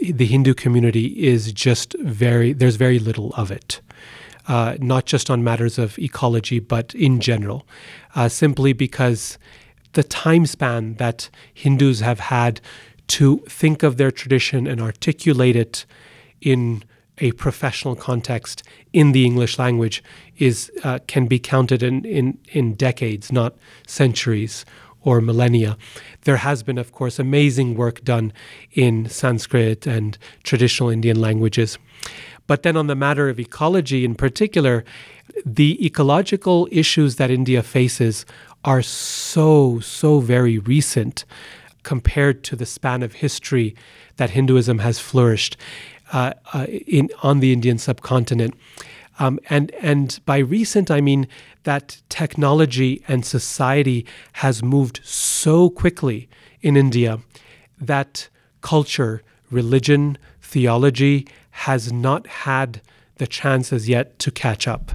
the 0.00 0.26
Hindu 0.26 0.54
community 0.54 1.06
is 1.24 1.52
just 1.52 1.96
very, 2.00 2.52
there's 2.52 2.76
very 2.76 2.98
little 2.98 3.32
of 3.34 3.50
it 3.50 3.80
uh, 4.46 4.76
not 4.80 5.06
just 5.06 5.30
on 5.30 5.42
matters 5.42 5.78
of 5.78 5.98
ecology, 5.98 6.58
but 6.58 6.94
in 6.94 7.20
general, 7.20 7.66
uh, 8.14 8.28
simply 8.28 8.72
because 8.72 9.38
the 9.92 10.04
time 10.04 10.46
span 10.46 10.94
that 10.94 11.30
Hindus 11.52 12.00
have 12.00 12.20
had 12.20 12.60
to 13.06 13.38
think 13.48 13.82
of 13.82 13.96
their 13.96 14.10
tradition 14.10 14.66
and 14.66 14.80
articulate 14.80 15.56
it 15.56 15.84
in 16.40 16.82
a 17.18 17.32
professional 17.32 17.94
context 17.94 18.62
in 18.92 19.12
the 19.12 19.24
English 19.24 19.58
language 19.58 20.02
is 20.38 20.70
uh, 20.82 20.98
can 21.06 21.26
be 21.26 21.38
counted 21.38 21.82
in, 21.82 22.04
in, 22.04 22.38
in 22.48 22.74
decades, 22.74 23.30
not 23.30 23.54
centuries 23.86 24.64
or 25.04 25.20
millennia. 25.20 25.76
There 26.22 26.38
has 26.38 26.62
been, 26.62 26.78
of 26.78 26.90
course, 26.92 27.18
amazing 27.18 27.76
work 27.76 28.02
done 28.02 28.32
in 28.72 29.08
Sanskrit 29.08 29.86
and 29.86 30.18
traditional 30.42 30.90
Indian 30.90 31.20
languages. 31.20 31.78
But 32.46 32.62
then, 32.62 32.76
on 32.76 32.88
the 32.88 32.96
matter 32.96 33.28
of 33.28 33.38
ecology 33.38 34.04
in 34.04 34.14
particular, 34.14 34.84
the 35.46 35.84
ecological 35.84 36.68
issues 36.70 37.16
that 37.16 37.30
India 37.30 37.62
faces 37.62 38.26
are 38.64 38.82
so, 38.82 39.80
so 39.80 40.20
very 40.20 40.58
recent 40.58 41.24
compared 41.82 42.42
to 42.44 42.56
the 42.56 42.66
span 42.66 43.02
of 43.02 43.14
history 43.14 43.74
that 44.16 44.30
Hinduism 44.30 44.78
has 44.78 44.98
flourished 44.98 45.56
uh, 46.12 46.32
uh, 46.52 46.66
in, 46.86 47.10
on 47.22 47.40
the 47.40 47.52
Indian 47.52 47.78
subcontinent. 47.78 48.54
Um, 49.18 49.38
and, 49.48 49.70
and 49.72 50.18
by 50.26 50.38
recent, 50.38 50.90
I 50.90 51.00
mean 51.00 51.28
that 51.62 52.02
technology 52.08 53.02
and 53.06 53.24
society 53.24 54.06
has 54.34 54.62
moved 54.62 55.00
so 55.04 55.70
quickly 55.70 56.28
in 56.62 56.76
India 56.76 57.20
that 57.80 58.28
culture, 58.60 59.22
religion, 59.50 60.18
theology, 60.40 61.26
has 61.50 61.92
not 61.92 62.26
had 62.26 62.80
the 63.16 63.26
chance 63.26 63.72
as 63.72 63.88
yet 63.88 64.18
to 64.18 64.30
catch 64.30 64.66
up 64.66 64.92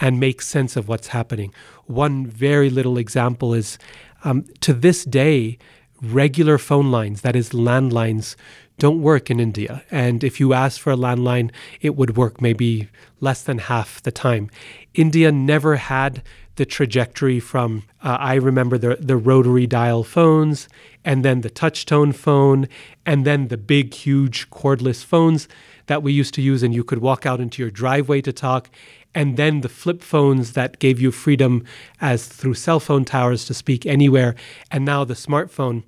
and 0.00 0.20
make 0.20 0.40
sense 0.40 0.76
of 0.76 0.88
what's 0.88 1.08
happening. 1.08 1.52
One 1.86 2.26
very 2.26 2.70
little 2.70 2.96
example 2.96 3.52
is 3.52 3.78
um, 4.24 4.44
to 4.60 4.72
this 4.72 5.04
day, 5.04 5.58
regular 6.00 6.58
phone 6.58 6.90
lines, 6.90 7.20
that 7.22 7.36
is, 7.36 7.50
landlines, 7.50 8.36
don't 8.78 9.02
work 9.02 9.30
in 9.30 9.40
India. 9.40 9.82
And 9.90 10.24
if 10.24 10.40
you 10.40 10.54
ask 10.54 10.80
for 10.80 10.92
a 10.92 10.96
landline, 10.96 11.50
it 11.80 11.96
would 11.96 12.16
work 12.16 12.40
maybe 12.40 12.88
less 13.20 13.42
than 13.42 13.58
half 13.58 14.02
the 14.02 14.12
time. 14.12 14.50
India 14.94 15.30
never 15.32 15.76
had 15.76 16.22
the 16.54 16.66
trajectory 16.66 17.38
from, 17.38 17.84
uh, 18.02 18.16
I 18.18 18.34
remember 18.34 18.78
the, 18.78 18.96
the 19.00 19.16
rotary 19.16 19.66
dial 19.66 20.02
phones, 20.02 20.68
and 21.04 21.24
then 21.24 21.42
the 21.42 21.50
touchtone 21.50 22.14
phone, 22.14 22.68
and 23.06 23.24
then 23.24 23.48
the 23.48 23.56
big, 23.56 23.94
huge 23.94 24.50
cordless 24.50 25.04
phones 25.04 25.48
that 25.86 26.02
we 26.02 26.12
used 26.12 26.34
to 26.34 26.42
use, 26.42 26.62
and 26.64 26.74
you 26.74 26.82
could 26.82 26.98
walk 26.98 27.26
out 27.26 27.40
into 27.40 27.62
your 27.62 27.70
driveway 27.70 28.20
to 28.22 28.32
talk. 28.32 28.70
And 29.14 29.36
then 29.36 29.60
the 29.60 29.68
flip 29.68 30.02
phones 30.02 30.52
that 30.52 30.80
gave 30.80 31.00
you 31.00 31.12
freedom 31.12 31.64
as 32.00 32.26
through 32.26 32.54
cell 32.54 32.80
phone 32.80 33.04
towers 33.04 33.44
to 33.46 33.54
speak 33.54 33.86
anywhere. 33.86 34.34
And 34.70 34.84
now 34.84 35.04
the 35.04 35.14
smartphone. 35.14 35.84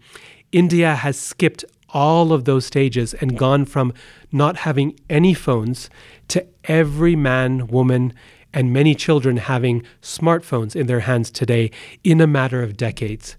India 0.52 0.94
has 0.94 1.18
skipped 1.18 1.64
all 1.92 2.32
of 2.32 2.44
those 2.44 2.66
stages 2.66 3.14
and 3.14 3.38
gone 3.38 3.64
from 3.64 3.92
not 4.32 4.58
having 4.58 4.98
any 5.08 5.34
phones 5.34 5.90
to 6.28 6.46
every 6.64 7.16
man, 7.16 7.66
woman, 7.66 8.12
and 8.52 8.72
many 8.72 8.94
children 8.94 9.36
having 9.36 9.84
smartphones 10.02 10.74
in 10.74 10.86
their 10.86 11.00
hands 11.00 11.30
today 11.30 11.70
in 12.02 12.20
a 12.20 12.26
matter 12.26 12.62
of 12.62 12.76
decades 12.76 13.36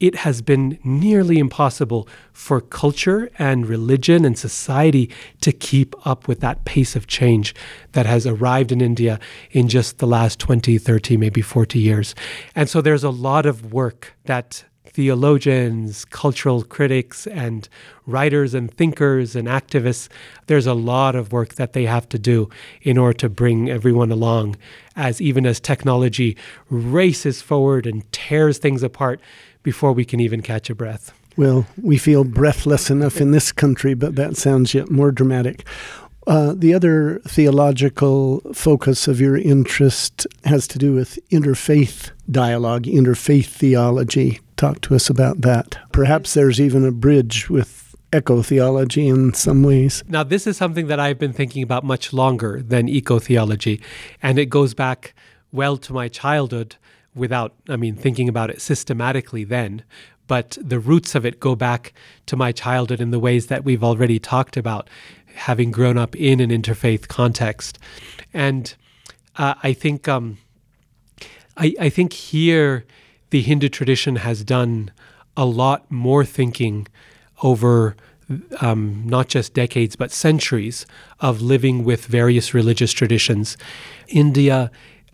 it 0.00 0.16
has 0.16 0.40
been 0.40 0.78
nearly 0.82 1.38
impossible 1.38 2.08
for 2.32 2.60
culture 2.60 3.30
and 3.38 3.66
religion 3.66 4.24
and 4.24 4.36
society 4.36 5.10
to 5.42 5.52
keep 5.52 5.94
up 6.06 6.26
with 6.26 6.40
that 6.40 6.64
pace 6.64 6.96
of 6.96 7.06
change 7.06 7.54
that 7.92 8.06
has 8.06 8.26
arrived 8.26 8.72
in 8.72 8.80
India 8.80 9.20
in 9.50 9.68
just 9.68 9.98
the 9.98 10.06
last 10.06 10.38
20, 10.38 10.78
30, 10.78 11.18
maybe 11.18 11.42
40 11.42 11.78
years. 11.78 12.14
And 12.54 12.68
so 12.68 12.80
there's 12.80 13.04
a 13.04 13.10
lot 13.10 13.44
of 13.44 13.72
work 13.72 14.14
that 14.24 14.64
theologians, 14.84 16.04
cultural 16.06 16.62
critics, 16.62 17.26
and 17.26 17.68
writers 18.06 18.54
and 18.54 18.72
thinkers 18.74 19.36
and 19.36 19.46
activists, 19.46 20.08
there's 20.46 20.66
a 20.66 20.74
lot 20.74 21.14
of 21.14 21.32
work 21.32 21.54
that 21.54 21.72
they 21.72 21.86
have 21.86 22.08
to 22.08 22.18
do 22.18 22.48
in 22.82 22.98
order 22.98 23.16
to 23.18 23.28
bring 23.28 23.70
everyone 23.70 24.10
along 24.10 24.56
as 24.96 25.20
even 25.20 25.46
as 25.46 25.60
technology 25.60 26.36
races 26.68 27.40
forward 27.40 27.86
and 27.86 28.10
tears 28.12 28.58
things 28.58 28.82
apart 28.82 29.20
before 29.62 29.92
we 29.92 30.04
can 30.04 30.20
even 30.20 30.42
catch 30.42 30.70
a 30.70 30.74
breath. 30.74 31.12
Well, 31.36 31.66
we 31.80 31.96
feel 31.96 32.24
breathless 32.24 32.90
enough 32.90 33.20
in 33.20 33.30
this 33.30 33.52
country, 33.52 33.94
but 33.94 34.16
that 34.16 34.36
sounds 34.36 34.74
yet 34.74 34.90
more 34.90 35.12
dramatic. 35.12 35.64
Uh, 36.26 36.54
the 36.54 36.74
other 36.74 37.20
theological 37.26 38.40
focus 38.52 39.08
of 39.08 39.20
your 39.20 39.36
interest 39.36 40.26
has 40.44 40.68
to 40.68 40.78
do 40.78 40.92
with 40.92 41.18
interfaith 41.30 42.10
dialogue, 42.30 42.82
interfaith 42.84 43.46
theology. 43.46 44.40
Talk 44.60 44.82
to 44.82 44.94
us 44.94 45.08
about 45.08 45.40
that. 45.40 45.78
Perhaps 45.90 46.34
there's 46.34 46.60
even 46.60 46.84
a 46.84 46.92
bridge 46.92 47.48
with 47.48 47.96
eco 48.12 48.42
theology 48.42 49.08
in 49.08 49.32
some 49.32 49.62
ways. 49.62 50.04
Now, 50.06 50.22
this 50.22 50.46
is 50.46 50.58
something 50.58 50.86
that 50.88 51.00
I've 51.00 51.18
been 51.18 51.32
thinking 51.32 51.62
about 51.62 51.82
much 51.82 52.12
longer 52.12 52.60
than 52.60 52.86
eco 52.86 53.18
theology, 53.18 53.80
and 54.22 54.38
it 54.38 54.50
goes 54.50 54.74
back 54.74 55.14
well 55.50 55.78
to 55.78 55.94
my 55.94 56.08
childhood 56.08 56.76
without, 57.14 57.54
I 57.70 57.76
mean, 57.76 57.96
thinking 57.96 58.28
about 58.28 58.50
it 58.50 58.60
systematically 58.60 59.44
then. 59.44 59.82
But 60.26 60.58
the 60.60 60.78
roots 60.78 61.14
of 61.14 61.24
it 61.24 61.40
go 61.40 61.54
back 61.56 61.94
to 62.26 62.36
my 62.36 62.52
childhood 62.52 63.00
in 63.00 63.12
the 63.12 63.18
ways 63.18 63.46
that 63.46 63.64
we've 63.64 63.82
already 63.82 64.18
talked 64.18 64.58
about, 64.58 64.90
having 65.36 65.70
grown 65.70 65.96
up 65.96 66.14
in 66.14 66.38
an 66.38 66.50
interfaith 66.50 67.08
context. 67.08 67.78
And 68.34 68.74
uh, 69.36 69.54
I 69.62 69.72
think 69.72 70.06
um, 70.06 70.36
I, 71.56 71.74
I 71.80 71.88
think 71.88 72.12
here 72.12 72.84
the 73.30 73.42
Hindu 73.42 73.68
tradition 73.68 74.16
has 74.16 74.44
done 74.44 74.90
a 75.36 75.44
lot 75.44 75.90
more 75.90 76.24
thinking 76.24 76.86
over 77.42 77.96
um, 78.60 79.02
not 79.06 79.28
just 79.28 79.54
decades 79.54 79.96
but 79.96 80.12
centuries 80.12 80.86
of 81.18 81.40
living 81.40 81.84
with 81.84 82.06
various 82.06 82.54
religious 82.54 82.92
traditions. 82.92 83.56
India 84.08 84.70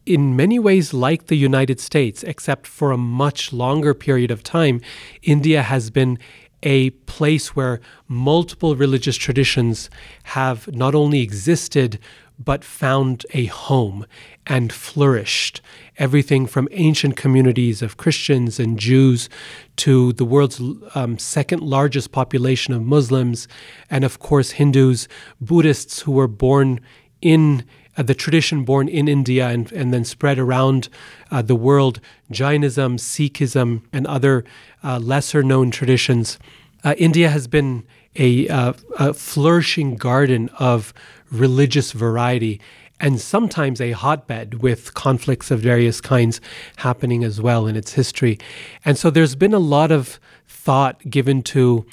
in 0.07 0.37
many 0.37 0.57
ways 0.59 0.95
like 0.95 1.27
the 1.27 1.37
United 1.37 1.81
States, 1.81 2.23
except 2.23 2.64
for 2.67 2.93
a 2.93 2.97
much 2.97 3.53
longer 3.53 3.93
period 3.93 4.31
of 4.31 4.45
time, 4.45 4.81
India 5.23 5.62
has 5.62 5.91
been 5.91 6.17
a 6.62 6.91
place 6.91 7.57
where 7.57 7.81
multiple 8.09 8.77
religious 8.77 9.17
traditions 9.17 9.91
have 10.23 10.73
not 10.73 10.95
only 10.95 11.21
existed, 11.21 11.99
but 12.39 12.64
found 12.64 13.27
a 13.35 13.47
home 13.47 14.07
and 14.47 14.73
flourished. 14.73 15.61
Everything 15.99 16.47
from 16.47 16.68
ancient 16.72 17.16
communities 17.16 17.82
of 17.82 17.97
Christians 17.97 18.61
and 18.61 18.78
Jews 18.78 19.28
to 19.76 20.12
the 20.12 20.24
world's 20.24 20.61
um, 20.94 21.18
second 21.18 21.62
largest 21.62 22.12
population 22.12 22.74
of 22.74 22.82
Muslims, 22.82 23.49
and 23.90 24.05
of 24.05 24.18
course, 24.18 24.53
Hindus, 24.53 25.09
Buddhists 25.40 26.01
who 26.01 26.12
were 26.12 26.28
born 26.28 26.80
in 27.22 27.64
uh, 27.97 28.03
the 28.03 28.14
tradition 28.14 28.64
born 28.64 28.88
in 28.88 29.09
India 29.09 29.49
and, 29.49 29.72
and 29.72 29.92
then 29.92 30.05
spread 30.05 30.38
around 30.38 30.88
uh, 31.30 31.42
the 31.42 31.57
world, 31.57 32.01
Jainism, 32.30 32.99
Sikhism, 32.99 33.82
and 33.92 34.07
other 34.07 34.44
uh, 34.84 34.99
lesser 34.99 35.42
known 35.42 35.70
traditions. 35.70 36.38
Uh, 36.84 36.94
India 36.99 37.30
has 37.30 37.47
been 37.47 37.86
a, 38.16 38.49
uh, 38.49 38.72
a 38.99 39.14
flourishing 39.14 39.97
garden 39.97 40.49
of 40.59 40.92
religious 41.30 41.92
variety 41.92 42.61
and 43.01 43.20
sometimes 43.20 43.80
a 43.80 43.92
hotbed 43.92 44.62
with 44.62 44.94
conflicts 44.94 45.51
of 45.51 45.61
various 45.61 46.01
kinds 46.01 46.40
happening 46.76 47.24
as 47.24 47.40
well 47.40 47.66
in 47.66 47.76
its 47.76 47.92
history. 47.92 48.38
And 48.84 48.97
so 48.97 49.11
there's 49.11 49.34
been 49.34 49.55
a 49.55 49.59
lot 49.59 49.90
of 49.92 50.18
thought 50.49 51.01
given 51.11 51.42
to 51.42 51.86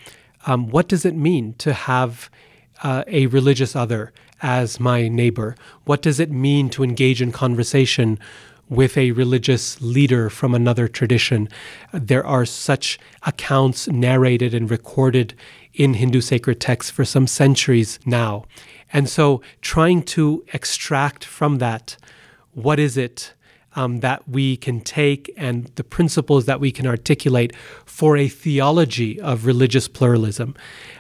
um, 0.46 0.68
what 0.70 0.88
does 0.88 1.06
it 1.06 1.16
mean 1.16 1.54
to 1.56 1.74
have 1.74 2.30
uh, 2.84 3.04
a 3.08 3.28
religious 3.28 3.76
other 3.76 4.14
as 4.42 4.80
my 4.80 5.08
neighbor? 5.08 5.56
What 5.86 6.02
does 6.02 6.20
it 6.20 6.32
mean 6.32 6.70
to 6.72 6.84
engage 6.84 7.22
in 7.22 7.32
conversation 7.32 8.20
with 8.70 8.98
a 8.98 9.12
religious 9.12 9.82
leader 9.82 10.30
from 10.30 10.54
another 10.54 10.88
tradition? 10.88 11.48
There 11.94 12.26
are 12.26 12.46
such 12.46 13.00
accounts 13.24 13.88
narrated 13.88 14.54
and 14.54 14.70
recorded 14.70 15.34
in 15.74 15.96
Hindu 15.96 16.22
sacred 16.22 16.60
texts 16.60 16.92
for 16.92 17.06
some 17.06 17.28
centuries 17.28 18.00
now. 18.06 18.46
And 18.94 19.10
so 19.10 19.42
trying 19.62 20.04
to 20.04 20.46
extract 20.54 21.26
from 21.26 21.58
that 21.58 21.98
what 22.52 22.80
is 22.80 22.96
it 22.96 23.34
um, 23.76 24.02
that 24.02 24.28
we 24.30 24.56
can 24.58 24.82
take 24.82 25.34
and 25.36 25.66
the 25.76 25.84
principles 25.84 26.46
that 26.46 26.60
we 26.60 26.72
can 26.72 26.86
articulate 26.86 27.56
for 27.86 28.16
a 28.18 28.28
theology 28.28 29.20
of 29.20 29.46
religious 29.46 29.88
pluralism 29.88 30.56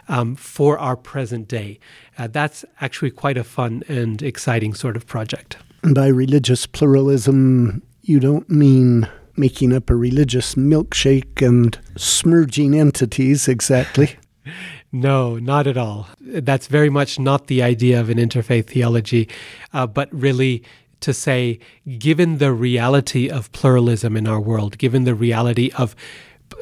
um, 0.08 0.36
for 0.36 0.78
our 0.80 0.96
present 0.96 1.48
day. 1.48 1.80
Uh, 2.18 2.28
that's 2.28 2.66
actually 2.82 3.12
quite 3.12 3.38
a 3.38 3.44
fun 3.44 3.84
and 3.88 4.22
exciting 4.22 4.74
sort 4.74 4.96
of 4.96 5.06
project. 5.06 5.58
And 5.84 5.94
by 5.94 6.08
religious 6.08 6.66
pluralism, 6.66 7.84
you 8.02 8.20
don't 8.20 8.50
mean 8.50 9.08
making 9.36 9.74
up 9.74 9.90
a 9.90 9.96
religious 9.96 10.56
milkshake 10.56 11.46
and 11.46 11.78
smurging 11.96 12.78
entities 12.78 13.48
exactly. 13.48 14.18
No, 14.96 15.40
not 15.40 15.66
at 15.66 15.76
all. 15.76 16.08
That's 16.22 16.68
very 16.68 16.90
much 16.92 17.18
not 17.18 17.48
the 17.48 17.64
idea 17.64 18.00
of 18.00 18.12
an 18.12 18.20
interfaith 18.20 18.68
theology, 18.68 19.28
uh, 19.74 19.88
but 19.88 20.08
really 20.14 20.64
to 21.00 21.14
say, 21.14 21.58
given 21.98 22.38
the 22.38 22.54
reality 22.54 23.28
of 23.28 23.52
pluralism 23.54 24.16
in 24.16 24.28
our 24.28 24.40
world, 24.40 24.78
given 24.78 25.04
the 25.04 25.16
reality 25.16 25.72
of 25.76 25.96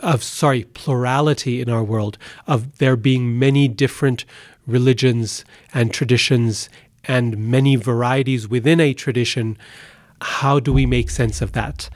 of 0.01 0.23
sorry 0.23 0.63
plurality 0.63 1.61
in 1.61 1.69
our 1.69 1.84
world 1.84 2.17
of 2.47 2.77
there 2.77 2.95
being 2.95 3.38
many 3.38 3.67
different 3.67 4.23
religions 4.65 5.43
and 5.73 5.93
traditions 5.93 6.69
and 7.03 7.38
many 7.38 7.75
varieties 7.75 8.47
within 8.47 8.79
a 8.79 8.93
tradition 8.93 9.57
how 10.21 10.59
do 10.59 10.71
we 10.71 10.86
make 10.86 11.09
sense 11.09 11.41
of 11.41 11.51
that 11.51 11.89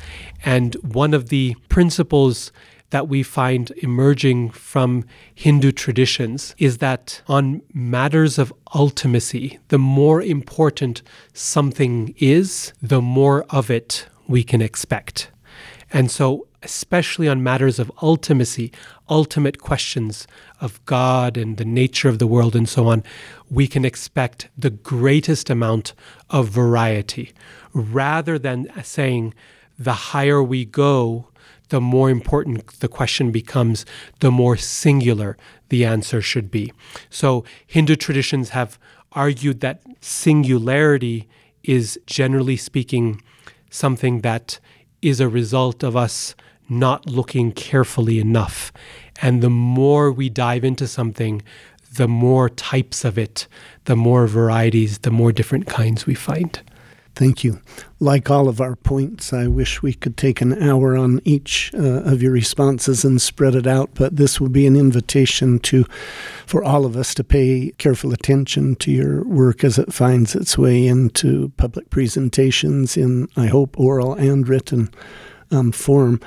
and 0.43 0.75
one 0.83 1.13
of 1.13 1.29
the 1.29 1.55
principles 1.69 2.51
that 2.95 3.09
we 3.09 3.21
find 3.23 3.71
emerging 3.83 4.49
from 4.51 5.03
Hindu 5.33 5.73
traditions 5.73 6.55
is 6.57 6.77
that 6.77 7.21
on 7.27 7.61
matters 7.73 8.37
of 8.37 8.53
ultimacy, 8.67 9.59
the 9.67 9.77
more 9.77 10.21
important 10.21 11.01
something 11.33 12.15
is, 12.19 12.71
the 12.81 13.01
more 13.01 13.43
of 13.49 13.69
it 13.69 14.07
we 14.29 14.45
can 14.45 14.61
expect. 14.61 15.29
And 15.91 16.09
so, 16.09 16.47
especially 16.63 17.27
on 17.27 17.43
matters 17.43 17.79
of 17.79 17.91
ultimacy, 17.97 18.73
ultimate 19.09 19.59
questions 19.59 20.25
of 20.61 20.79
God 20.85 21.35
and 21.35 21.57
the 21.57 21.65
nature 21.65 22.07
of 22.07 22.19
the 22.19 22.27
world 22.27 22.55
and 22.55 22.69
so 22.69 22.87
on, 22.87 23.03
we 23.49 23.67
can 23.67 23.83
expect 23.83 24.47
the 24.57 24.69
greatest 24.69 25.49
amount 25.49 25.93
of 26.29 26.47
variety 26.47 27.33
rather 27.73 28.39
than 28.39 28.71
saying 28.83 29.33
the 29.77 29.93
higher 30.13 30.41
we 30.41 30.63
go, 30.63 31.27
the 31.69 31.81
more 31.81 32.09
important 32.09 32.67
the 32.79 32.87
question 32.87 33.31
becomes, 33.31 33.85
the 34.19 34.31
more 34.31 34.57
singular 34.57 35.37
the 35.69 35.85
answer 35.85 36.21
should 36.21 36.51
be. 36.51 36.71
So, 37.09 37.43
Hindu 37.67 37.95
traditions 37.95 38.49
have 38.49 38.77
argued 39.11 39.61
that 39.61 39.81
singularity 40.01 41.27
is, 41.63 41.99
generally 42.05 42.57
speaking, 42.57 43.21
something 43.69 44.21
that 44.21 44.59
is 45.01 45.19
a 45.19 45.29
result 45.29 45.83
of 45.83 45.95
us 45.95 46.35
not 46.67 47.05
looking 47.05 47.51
carefully 47.51 48.19
enough. 48.19 48.71
And 49.21 49.41
the 49.41 49.49
more 49.49 50.11
we 50.11 50.29
dive 50.29 50.63
into 50.63 50.87
something, 50.87 51.41
the 51.95 52.07
more 52.07 52.49
types 52.49 53.05
of 53.05 53.17
it, 53.17 53.47
the 53.85 53.95
more 53.95 54.27
varieties, 54.27 54.99
the 54.99 55.11
more 55.11 55.31
different 55.31 55.67
kinds 55.67 56.05
we 56.05 56.15
find. 56.15 56.61
Thank 57.15 57.45
you. 57.45 57.61
Like 58.01 58.29
all 58.29 58.49
of 58.49 58.59
our 58.59 58.75
points, 58.75 59.31
I 59.31 59.47
wish 59.47 59.81
we 59.81 59.93
could 59.93 60.17
take 60.17 60.41
an 60.41 60.61
hour 60.61 60.97
on 60.97 61.21
each 61.23 61.71
uh, 61.73 62.01
of 62.03 62.21
your 62.21 62.33
responses 62.33 63.05
and 63.05 63.21
spread 63.21 63.55
it 63.55 63.65
out, 63.65 63.91
but 63.93 64.17
this 64.17 64.41
will 64.41 64.49
be 64.49 64.67
an 64.67 64.75
invitation 64.75 65.59
to 65.59 65.85
for 66.45 66.61
all 66.61 66.85
of 66.85 66.97
us 66.97 67.13
to 67.15 67.23
pay 67.23 67.71
careful 67.77 68.11
attention 68.11 68.75
to 68.75 68.91
your 68.91 69.23
work 69.23 69.63
as 69.63 69.79
it 69.79 69.93
finds 69.93 70.35
its 70.35 70.57
way 70.57 70.85
into 70.85 71.53
public 71.55 71.89
presentations 71.89 72.97
in 72.97 73.29
I 73.37 73.47
hope 73.47 73.79
oral 73.79 74.13
and 74.13 74.47
written 74.47 74.89
um, 75.51 75.71
form. 75.71 76.19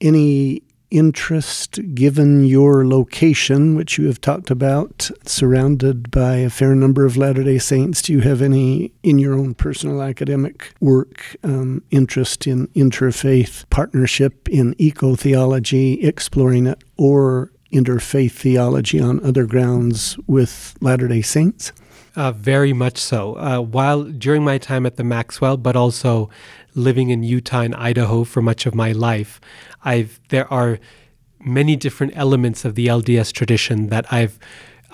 Any 0.00 0.62
interest 0.90 1.78
given 1.94 2.44
your 2.44 2.86
location, 2.86 3.74
which 3.74 3.98
you 3.98 4.06
have 4.06 4.20
talked 4.20 4.50
about, 4.50 5.10
surrounded 5.24 6.10
by 6.10 6.36
a 6.36 6.50
fair 6.50 6.74
number 6.74 7.04
of 7.04 7.16
Latter 7.16 7.44
day 7.44 7.58
Saints? 7.58 8.02
Do 8.02 8.12
you 8.12 8.20
have 8.20 8.42
any, 8.42 8.92
in 9.02 9.18
your 9.18 9.34
own 9.34 9.54
personal 9.54 10.02
academic 10.02 10.74
work, 10.80 11.36
um, 11.42 11.82
interest 11.90 12.46
in 12.46 12.68
interfaith 12.68 13.68
partnership, 13.70 14.48
in 14.48 14.74
eco 14.78 15.16
theology, 15.16 16.02
exploring 16.02 16.66
it, 16.66 16.82
or 16.96 17.50
interfaith 17.72 18.32
theology 18.32 19.00
on 19.00 19.22
other 19.24 19.46
grounds 19.46 20.16
with 20.26 20.76
Latter 20.80 21.08
day 21.08 21.22
Saints? 21.22 21.72
Uh, 22.14 22.32
very 22.32 22.72
much 22.72 22.96
so. 22.96 23.36
Uh, 23.36 23.60
while 23.60 24.04
during 24.04 24.42
my 24.42 24.56
time 24.56 24.86
at 24.86 24.96
the 24.96 25.04
Maxwell, 25.04 25.58
but 25.58 25.76
also 25.76 26.30
living 26.74 27.10
in 27.10 27.22
Utah 27.22 27.60
and 27.60 27.74
Idaho 27.74 28.24
for 28.24 28.40
much 28.40 28.64
of 28.64 28.74
my 28.74 28.92
life, 28.92 29.38
I've 29.86 30.20
there 30.28 30.52
are 30.52 30.78
many 31.40 31.76
different 31.76 32.12
elements 32.16 32.64
of 32.64 32.74
the 32.74 32.88
LDS 32.88 33.32
tradition 33.32 33.88
that 33.88 34.12
I've 34.12 34.38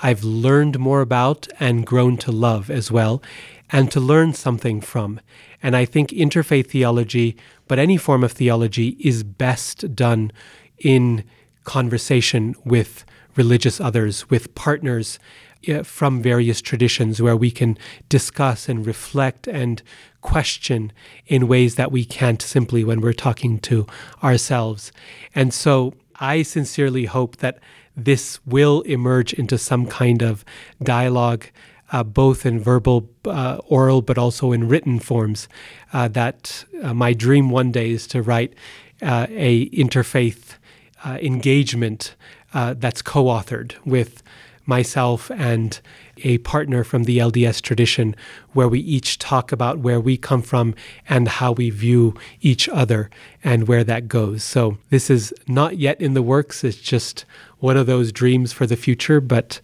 I've 0.03 0.23
learned 0.23 0.79
more 0.79 1.01
about 1.01 1.49
and 1.61 1.87
grown 1.87 2.17
to 2.19 2.33
love 2.33 2.71
as 2.71 2.91
well, 2.91 3.23
and 3.71 3.91
to 3.93 4.01
learn 4.01 4.35
something 4.35 4.81
from. 4.81 5.21
And 5.63 5.77
I 5.77 5.85
think 5.85 6.11
interfaith 6.11 6.69
theology, 6.69 7.37
but 7.69 7.79
any 7.79 7.97
form 7.97 8.25
of 8.25 8.33
theology, 8.33 8.97
is 9.01 9.23
best 9.23 9.95
done 9.95 10.33
in 10.79 11.25
conversation 11.65 12.57
with 12.65 13.05
religious 13.37 13.81
others, 13.81 14.29
with 14.29 14.55
partners 14.55 15.19
eh, 15.67 15.83
from 15.85 16.21
various 16.21 16.61
traditions 16.61 17.23
where 17.23 17.37
we 17.37 17.51
can 17.51 17.79
discuss 18.09 18.69
and 18.69 18.85
reflect 18.85 19.47
and 19.47 19.83
question 20.23 20.93
in 21.27 21.49
ways 21.49 21.75
that 21.75 21.93
we 21.93 22.05
can't 22.05 22.41
simply 22.41 22.85
when 22.85 23.01
we're 23.01 23.13
talking 23.13 23.59
to 23.61 23.87
ourselves. 24.23 24.93
And 25.35 25.53
so 25.53 25.95
I 26.21 26.43
sincerely 26.43 27.05
hope 27.05 27.37
that 27.39 27.59
this 27.97 28.41
will 28.47 28.81
emerge 28.83 29.35
into 29.35 29.59
some 29.59 29.87
kind 29.87 30.23
of 30.23 30.45
dialogue. 30.83 31.47
Uh, 31.95 32.03
both 32.03 32.47
in 32.47 32.59
verbal, 32.59 33.07
uh, 33.27 33.59
oral, 33.67 34.01
but 34.01 34.17
also 34.17 34.51
in 34.51 34.67
written 34.67 34.99
forms. 34.99 35.47
Uh, 35.93 36.09
that 36.09 36.65
uh, 36.83 36.95
my 36.95 37.13
dream 37.13 37.51
one 37.51 37.71
day 37.71 37.91
is 37.91 38.07
to 38.07 38.23
write 38.23 38.55
uh, 39.03 39.27
a 39.29 39.69
interfaith 39.69 40.57
uh, 41.05 41.19
engagement 41.21 42.15
that's 42.55 43.03
co-authored 43.03 43.75
with 43.85 44.23
myself 44.67 45.31
and 45.31 45.81
a 46.19 46.39
partner 46.39 46.85
from 46.85 47.05
the 47.05 47.19
LDS 47.19 47.61
tradition, 47.61 48.15
where 48.53 48.69
we 48.69 48.81
each 48.81 49.19
talk 49.19 49.53
about 49.53 49.79
where 49.79 50.01
we 50.01 50.17
come 50.17 50.43
from 50.43 50.75
and 51.09 51.29
how 51.29 51.53
we 51.53 51.71
view 51.71 52.15
each 52.41 52.69
other 52.69 53.11
and 53.43 53.67
where 53.69 53.85
that 53.85 54.09
goes. 54.09 54.45
So, 54.45 54.79
this 54.91 55.11
is 55.11 55.35
not 55.49 55.79
yet 55.79 56.01
in 56.01 56.15
the 56.15 56.23
works. 56.23 56.65
It's 56.65 56.77
just 56.77 57.25
one 57.59 57.77
of 57.77 57.87
those 57.87 58.13
dreams 58.13 58.53
for 58.53 58.67
the 58.67 58.77
future, 58.77 59.21
but 59.21 59.61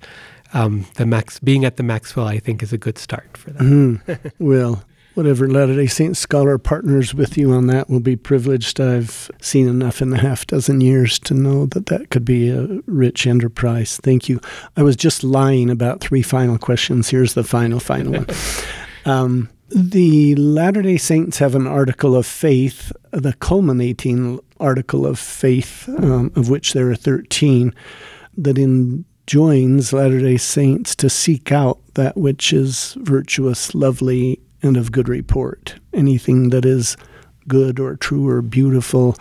um, 0.54 0.86
the 0.94 1.06
Max 1.06 1.38
being 1.38 1.64
at 1.64 1.76
the 1.76 1.82
Maxwell, 1.82 2.26
I 2.26 2.38
think, 2.38 2.62
is 2.62 2.72
a 2.72 2.78
good 2.78 2.98
start 2.98 3.36
for 3.36 3.50
that. 3.50 3.62
Mm. 3.62 4.32
well, 4.38 4.84
whatever 5.18 5.50
Latter 5.50 5.74
day 5.74 5.88
Saint 5.88 6.16
scholar 6.16 6.58
partners 6.58 7.12
with 7.12 7.36
you 7.36 7.52
on 7.52 7.66
that 7.66 7.90
will 7.90 7.98
be 7.98 8.14
privileged. 8.14 8.80
I've 8.80 9.28
seen 9.40 9.66
enough 9.66 10.00
in 10.00 10.10
the 10.10 10.18
half 10.18 10.46
dozen 10.46 10.80
years 10.80 11.18
to 11.18 11.34
know 11.34 11.66
that 11.66 11.86
that 11.86 12.10
could 12.10 12.24
be 12.24 12.50
a 12.50 12.78
rich 12.86 13.26
enterprise. 13.26 13.96
Thank 14.00 14.28
you. 14.28 14.40
I 14.76 14.84
was 14.84 14.94
just 14.94 15.24
lying 15.24 15.70
about 15.70 16.00
three 16.00 16.22
final 16.22 16.56
questions. 16.56 17.08
Here's 17.08 17.34
the 17.34 17.42
final, 17.42 17.80
final 17.80 18.12
one. 18.12 18.26
Um, 19.04 19.48
the 19.70 20.34
Latter 20.34 20.82
day 20.82 20.98
Saints 20.98 21.38
have 21.38 21.54
an 21.54 21.66
article 21.66 22.14
of 22.14 22.26
faith, 22.26 22.92
the 23.10 23.32
culminating 23.32 24.38
article 24.60 25.06
of 25.06 25.18
faith, 25.18 25.88
um, 25.88 26.30
of 26.36 26.50
which 26.50 26.74
there 26.74 26.90
are 26.90 26.96
13, 26.96 27.74
that 28.36 28.58
enjoins 28.58 29.94
Latter 29.94 30.20
day 30.20 30.36
Saints 30.36 30.94
to 30.96 31.08
seek 31.08 31.52
out 31.52 31.78
that 31.94 32.18
which 32.18 32.52
is 32.52 32.98
virtuous, 32.98 33.74
lovely, 33.74 34.42
and 34.62 34.76
of 34.76 34.92
good 34.92 35.08
report. 35.08 35.76
Anything 35.92 36.50
that 36.50 36.64
is 36.64 36.96
good 37.46 37.80
or 37.80 37.96
true 37.96 38.28
or 38.28 38.42
beautiful, 38.42 39.16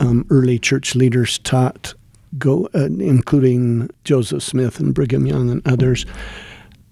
um, 0.00 0.26
early 0.30 0.58
church 0.58 0.94
leaders 0.94 1.38
taught, 1.38 1.94
go, 2.38 2.68
uh, 2.74 2.84
including 2.84 3.90
Joseph 4.04 4.42
Smith 4.42 4.80
and 4.80 4.94
Brigham 4.94 5.26
Young 5.26 5.50
and 5.50 5.66
others. 5.66 6.06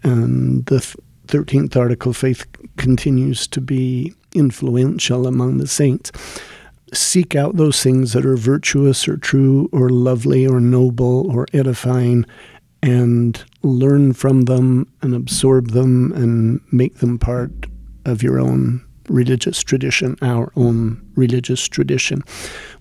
And 0.02 0.66
the 0.66 0.78
13th 1.26 1.76
article 1.76 2.12
faith 2.12 2.46
continues 2.76 3.46
to 3.48 3.60
be 3.60 4.14
influential 4.34 5.26
among 5.26 5.58
the 5.58 5.66
saints. 5.66 6.12
Seek 6.92 7.34
out 7.34 7.56
those 7.56 7.82
things 7.82 8.12
that 8.12 8.26
are 8.26 8.36
virtuous 8.36 9.08
or 9.08 9.16
true 9.16 9.68
or 9.72 9.88
lovely 9.88 10.46
or 10.46 10.60
noble 10.60 11.30
or 11.34 11.46
edifying 11.52 12.26
and 12.82 13.42
learn 13.62 14.12
from 14.12 14.42
them 14.42 14.86
and 15.00 15.14
absorb 15.14 15.70
them 15.70 16.12
and 16.12 16.60
make 16.70 16.96
them 16.98 17.18
part 17.18 17.50
of 18.04 18.22
your 18.22 18.38
own 18.38 18.84
religious 19.08 19.62
tradition, 19.62 20.16
our 20.22 20.52
own 20.56 21.00
religious 21.14 21.68
tradition. 21.68 22.22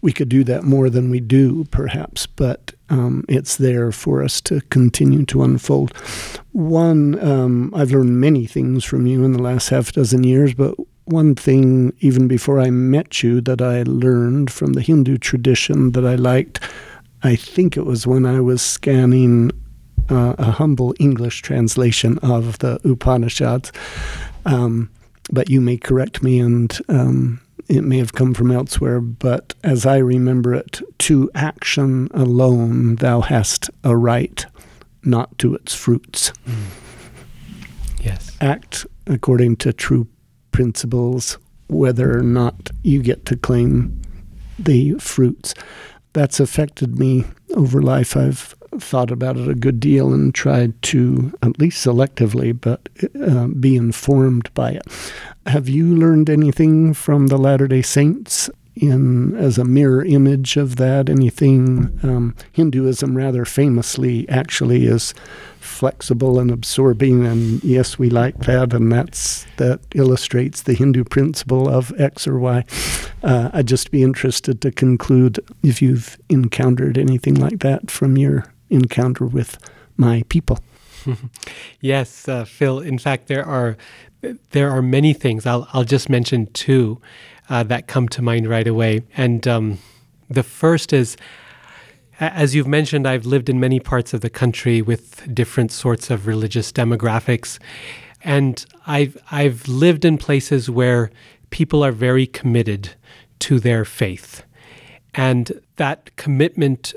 We 0.01 0.13
could 0.13 0.29
do 0.29 0.43
that 0.45 0.63
more 0.63 0.89
than 0.89 1.09
we 1.09 1.19
do, 1.19 1.65
perhaps, 1.65 2.25
but 2.25 2.73
um, 2.89 3.25
it's 3.27 3.57
there 3.57 3.91
for 3.91 4.23
us 4.23 4.41
to 4.41 4.61
continue 4.69 5.25
to 5.25 5.43
unfold. 5.43 5.95
One, 6.51 7.19
um, 7.25 7.73
I've 7.75 7.91
learned 7.91 8.19
many 8.19 8.45
things 8.45 8.83
from 8.83 9.05
you 9.05 9.23
in 9.23 9.33
the 9.33 9.41
last 9.41 9.69
half 9.69 9.91
dozen 9.91 10.23
years, 10.23 10.53
but 10.53 10.75
one 11.05 11.35
thing, 11.35 11.93
even 11.99 12.27
before 12.27 12.61
I 12.61 12.69
met 12.69 13.23
you, 13.23 13.41
that 13.41 13.61
I 13.61 13.83
learned 13.83 14.51
from 14.51 14.73
the 14.73 14.81
Hindu 14.81 15.17
tradition 15.17 15.91
that 15.91 16.05
I 16.05 16.15
liked, 16.15 16.61
I 17.23 17.35
think 17.35 17.75
it 17.75 17.85
was 17.85 18.07
when 18.07 18.25
I 18.25 18.39
was 18.39 18.61
scanning 18.61 19.51
uh, 20.09 20.35
a 20.37 20.51
humble 20.51 20.93
English 20.99 21.41
translation 21.41 22.17
of 22.19 22.59
the 22.59 22.79
Upanishads. 22.83 23.71
Um, 24.45 24.89
but 25.31 25.49
you 25.49 25.61
may 25.61 25.77
correct 25.77 26.23
me 26.23 26.39
and 26.39 26.79
um, 26.89 27.41
it 27.69 27.83
may 27.83 27.97
have 27.97 28.13
come 28.13 28.33
from 28.33 28.51
elsewhere, 28.51 28.99
but 28.99 29.53
as 29.63 29.85
I 29.85 29.97
remember 29.97 30.53
it, 30.53 30.81
to 30.99 31.29
action 31.33 32.09
alone 32.13 32.95
thou 32.95 33.21
hast 33.21 33.69
a 33.83 33.95
right, 33.95 34.45
not 35.03 35.37
to 35.39 35.55
its 35.55 35.73
fruits. 35.73 36.31
Mm. 36.45 36.63
Yes. 38.01 38.35
Act 38.41 38.85
according 39.07 39.57
to 39.57 39.73
true 39.73 40.07
principles, 40.51 41.37
whether 41.67 42.17
or 42.17 42.23
not 42.23 42.69
you 42.83 43.01
get 43.01 43.25
to 43.27 43.37
claim 43.37 44.01
the 44.59 44.93
fruits. 44.99 45.53
That's 46.13 46.39
affected 46.39 46.99
me 46.99 47.25
over 47.55 47.81
life. 47.81 48.15
I've 48.15 48.55
thought 48.81 49.11
about 49.11 49.37
it 49.37 49.47
a 49.47 49.55
good 49.55 49.79
deal 49.79 50.13
and 50.13 50.33
tried 50.33 50.81
to, 50.83 51.33
at 51.41 51.59
least 51.59 51.85
selectively, 51.85 52.59
but 52.59 52.89
uh, 53.21 53.47
be 53.47 53.75
informed 53.75 54.53
by 54.53 54.71
it. 54.71 54.83
Have 55.45 55.67
you 55.67 55.95
learned 55.95 56.29
anything 56.29 56.93
from 56.93 57.27
the 57.27 57.37
Latter 57.37 57.67
day 57.67 57.81
Saints 57.81 58.49
in 58.75 59.35
as 59.35 59.57
a 59.57 59.65
mirror 59.65 60.03
image 60.03 60.57
of 60.57 60.77
that? 60.77 61.09
Anything 61.09 61.99
um, 62.03 62.35
Hinduism 62.53 63.15
rather 63.15 63.45
famously 63.45 64.27
actually 64.29 64.85
is 64.85 65.13
flexible 65.59 66.39
and 66.39 66.51
absorbing, 66.51 67.25
and 67.25 67.63
yes, 67.63 67.97
we 67.97 68.09
like 68.09 68.37
that, 68.39 68.73
and 68.73 68.91
that's 68.91 69.45
that 69.57 69.79
illustrates 69.95 70.61
the 70.61 70.73
Hindu 70.73 71.03
principle 71.03 71.67
of 71.67 71.93
X 71.99 72.27
or 72.27 72.39
Y. 72.39 72.65
Uh, 73.21 73.49
I'd 73.53 73.67
just 73.67 73.91
be 73.91 74.03
interested 74.03 74.61
to 74.61 74.71
conclude 74.71 75.39
if 75.61 75.81
you've 75.81 76.17
encountered 76.29 76.97
anything 76.97 77.35
like 77.35 77.59
that 77.59 77.89
from 77.89 78.17
your 78.17 78.45
encounter 78.73 79.25
with 79.25 79.57
my 79.97 80.23
people. 80.29 80.59
yes, 81.81 82.27
uh, 82.27 82.45
Phil. 82.45 82.79
In 82.79 82.97
fact, 82.97 83.27
there 83.27 83.45
are 83.45 83.77
there 84.51 84.71
are 84.71 84.81
many 84.81 85.13
things. 85.13 85.45
I'll 85.45 85.67
I'll 85.73 85.83
just 85.83 86.09
mention 86.09 86.47
two 86.47 87.01
uh, 87.49 87.63
that 87.63 87.87
come 87.87 88.07
to 88.09 88.21
mind 88.21 88.47
right 88.47 88.67
away. 88.67 89.01
And 89.15 89.47
um, 89.47 89.79
the 90.29 90.43
first 90.43 90.93
is, 90.93 91.17
as 92.19 92.55
you've 92.55 92.67
mentioned, 92.67 93.07
I've 93.07 93.25
lived 93.25 93.49
in 93.49 93.59
many 93.59 93.79
parts 93.79 94.13
of 94.13 94.21
the 94.21 94.29
country 94.29 94.81
with 94.81 95.33
different 95.33 95.71
sorts 95.71 96.09
of 96.09 96.27
religious 96.27 96.71
demographics, 96.71 97.59
and 98.23 98.65
I've 98.87 99.17
I've 99.31 99.67
lived 99.67 100.05
in 100.05 100.17
places 100.17 100.69
where 100.69 101.11
people 101.49 101.83
are 101.83 101.91
very 101.91 102.25
committed 102.25 102.89
to 103.39 103.59
their 103.59 103.83
faith, 103.83 104.43
and 105.13 105.61
that 105.75 106.15
commitment 106.15 106.93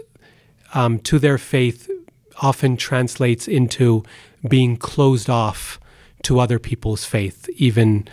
um, 0.77 0.99
to 0.99 1.19
their 1.19 1.39
faith 1.39 1.91
often 2.43 2.77
translates 2.77 3.49
into 3.49 4.05
being 4.47 4.77
closed 4.77 5.31
off 5.31 5.81
to 6.23 6.39
other 6.39 6.59
people's 6.59 7.05
faith, 7.07 7.49
even 7.57 8.07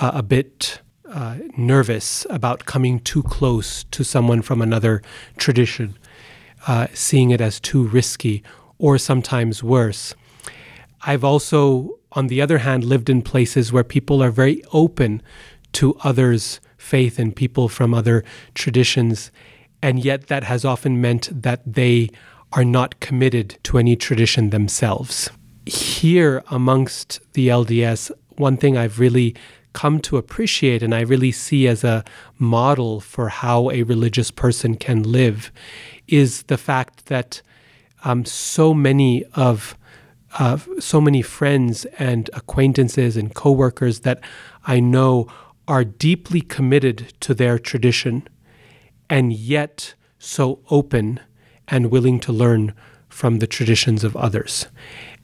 uh, 0.00 0.10
a 0.14 0.22
bit 0.22 0.80
uh, 1.08 1.36
nervous 1.56 2.26
about 2.28 2.64
coming 2.64 2.98
too 2.98 3.22
close 3.22 3.84
to 3.84 4.02
someone 4.02 4.42
from 4.42 4.60
another 4.60 5.02
tradition, 5.36 5.96
uh, 6.66 6.88
seeing 6.92 7.30
it 7.30 7.40
as 7.40 7.60
too 7.60 7.86
risky, 7.86 8.42
or 8.78 8.98
sometimes 8.98 9.62
worse. 9.62 10.14
I've 11.02 11.22
also, 11.22 11.98
on 12.12 12.26
the 12.26 12.42
other 12.42 12.58
hand, 12.58 12.82
lived 12.82 13.08
in 13.08 13.22
places 13.22 13.72
where 13.72 13.84
people 13.84 14.20
are 14.20 14.32
very 14.32 14.64
open 14.72 15.22
to 15.74 15.96
others' 16.02 16.60
faith 16.76 17.20
and 17.20 17.36
people 17.36 17.68
from 17.68 17.94
other 17.94 18.24
traditions 18.54 19.30
And 19.82 20.04
yet, 20.04 20.26
that 20.26 20.44
has 20.44 20.64
often 20.64 21.00
meant 21.00 21.28
that 21.42 21.60
they 21.64 22.10
are 22.52 22.64
not 22.64 23.00
committed 23.00 23.58
to 23.64 23.78
any 23.78 23.96
tradition 23.96 24.50
themselves. 24.50 25.30
Here, 25.66 26.42
amongst 26.50 27.20
the 27.32 27.48
LDS, 27.48 28.10
one 28.36 28.56
thing 28.56 28.76
I've 28.76 28.98
really 28.98 29.34
come 29.72 30.00
to 30.00 30.16
appreciate 30.16 30.82
and 30.82 30.94
I 30.94 31.00
really 31.00 31.30
see 31.32 31.68
as 31.68 31.84
a 31.84 32.04
model 32.38 33.00
for 33.00 33.28
how 33.28 33.70
a 33.70 33.84
religious 33.84 34.30
person 34.30 34.74
can 34.76 35.02
live 35.04 35.52
is 36.08 36.42
the 36.44 36.58
fact 36.58 37.06
that 37.06 37.40
um, 38.04 38.24
so 38.24 38.74
many 38.74 39.24
of 39.34 39.76
uh, 40.38 40.58
so 40.78 41.00
many 41.00 41.22
friends 41.22 41.84
and 41.98 42.30
acquaintances 42.34 43.16
and 43.16 43.34
coworkers 43.34 44.00
that 44.00 44.20
I 44.64 44.78
know 44.78 45.26
are 45.66 45.84
deeply 45.84 46.40
committed 46.40 47.12
to 47.20 47.34
their 47.34 47.58
tradition 47.58 48.28
and 49.10 49.32
yet 49.32 49.94
so 50.18 50.60
open 50.70 51.20
and 51.68 51.90
willing 51.90 52.20
to 52.20 52.32
learn 52.32 52.72
from 53.08 53.40
the 53.40 53.46
traditions 53.46 54.04
of 54.04 54.16
others. 54.16 54.66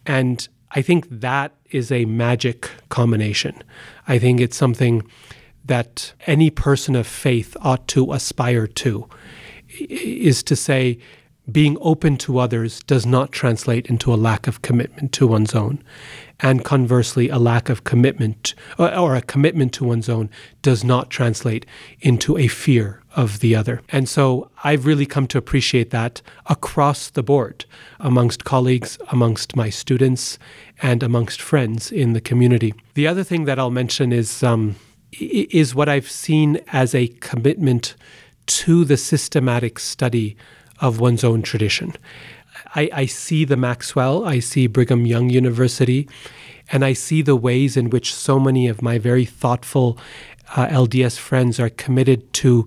And 0.04 0.46
I 0.72 0.82
think 0.82 1.06
that 1.08 1.52
is 1.70 1.90
a 1.90 2.04
magic 2.04 2.68
combination. 2.88 3.62
I 4.06 4.18
think 4.18 4.40
it's 4.40 4.56
something 4.56 5.02
that 5.64 6.12
any 6.26 6.50
person 6.50 6.94
of 6.94 7.06
faith 7.06 7.56
ought 7.60 7.88
to 7.88 8.12
aspire 8.12 8.66
to 8.66 9.08
is 9.68 10.42
to 10.44 10.56
say 10.56 10.98
being 11.50 11.76
open 11.80 12.16
to 12.16 12.38
others 12.38 12.82
does 12.84 13.06
not 13.06 13.30
translate 13.32 13.86
into 13.86 14.12
a 14.12 14.16
lack 14.16 14.46
of 14.46 14.62
commitment 14.62 15.12
to 15.12 15.26
one's 15.26 15.54
own. 15.54 15.82
And 16.40 16.64
conversely, 16.64 17.28
a 17.30 17.38
lack 17.38 17.70
of 17.70 17.84
commitment 17.84 18.54
or 18.78 19.14
a 19.14 19.22
commitment 19.22 19.72
to 19.74 19.84
one's 19.84 20.08
own 20.08 20.28
does 20.60 20.84
not 20.84 21.08
translate 21.08 21.64
into 22.00 22.36
a 22.36 22.46
fear 22.46 23.02
of 23.14 23.40
the 23.40 23.56
other. 23.56 23.80
And 23.88 24.06
so 24.06 24.50
I've 24.62 24.84
really 24.84 25.06
come 25.06 25.26
to 25.28 25.38
appreciate 25.38 25.90
that 25.90 26.20
across 26.44 27.08
the 27.08 27.22
board 27.22 27.64
amongst 28.00 28.44
colleagues, 28.44 28.98
amongst 29.10 29.56
my 29.56 29.70
students, 29.70 30.38
and 30.82 31.02
amongst 31.02 31.40
friends 31.40 31.90
in 31.90 32.12
the 32.12 32.20
community. 32.20 32.74
The 32.94 33.06
other 33.06 33.24
thing 33.24 33.46
that 33.46 33.58
I'll 33.58 33.70
mention 33.70 34.12
is 34.12 34.42
um, 34.42 34.76
is 35.18 35.74
what 35.74 35.88
I've 35.88 36.10
seen 36.10 36.60
as 36.72 36.94
a 36.94 37.08
commitment 37.08 37.94
to 38.46 38.84
the 38.84 38.96
systematic 38.98 39.78
study 39.78 40.36
of 40.80 41.00
one's 41.00 41.24
own 41.24 41.42
tradition. 41.42 41.94
I, 42.76 42.90
I 42.92 43.06
see 43.06 43.44
the 43.46 43.56
Maxwell, 43.56 44.24
I 44.26 44.38
see 44.38 44.66
Brigham 44.66 45.06
Young 45.06 45.30
University, 45.30 46.08
and 46.70 46.84
I 46.84 46.92
see 46.92 47.22
the 47.22 47.34
ways 47.34 47.76
in 47.76 47.90
which 47.90 48.14
so 48.14 48.38
many 48.38 48.68
of 48.68 48.82
my 48.82 48.98
very 48.98 49.24
thoughtful 49.24 49.98
uh, 50.54 50.66
LDS 50.66 51.18
friends 51.18 51.58
are 51.58 51.70
committed 51.70 52.32
to 52.34 52.66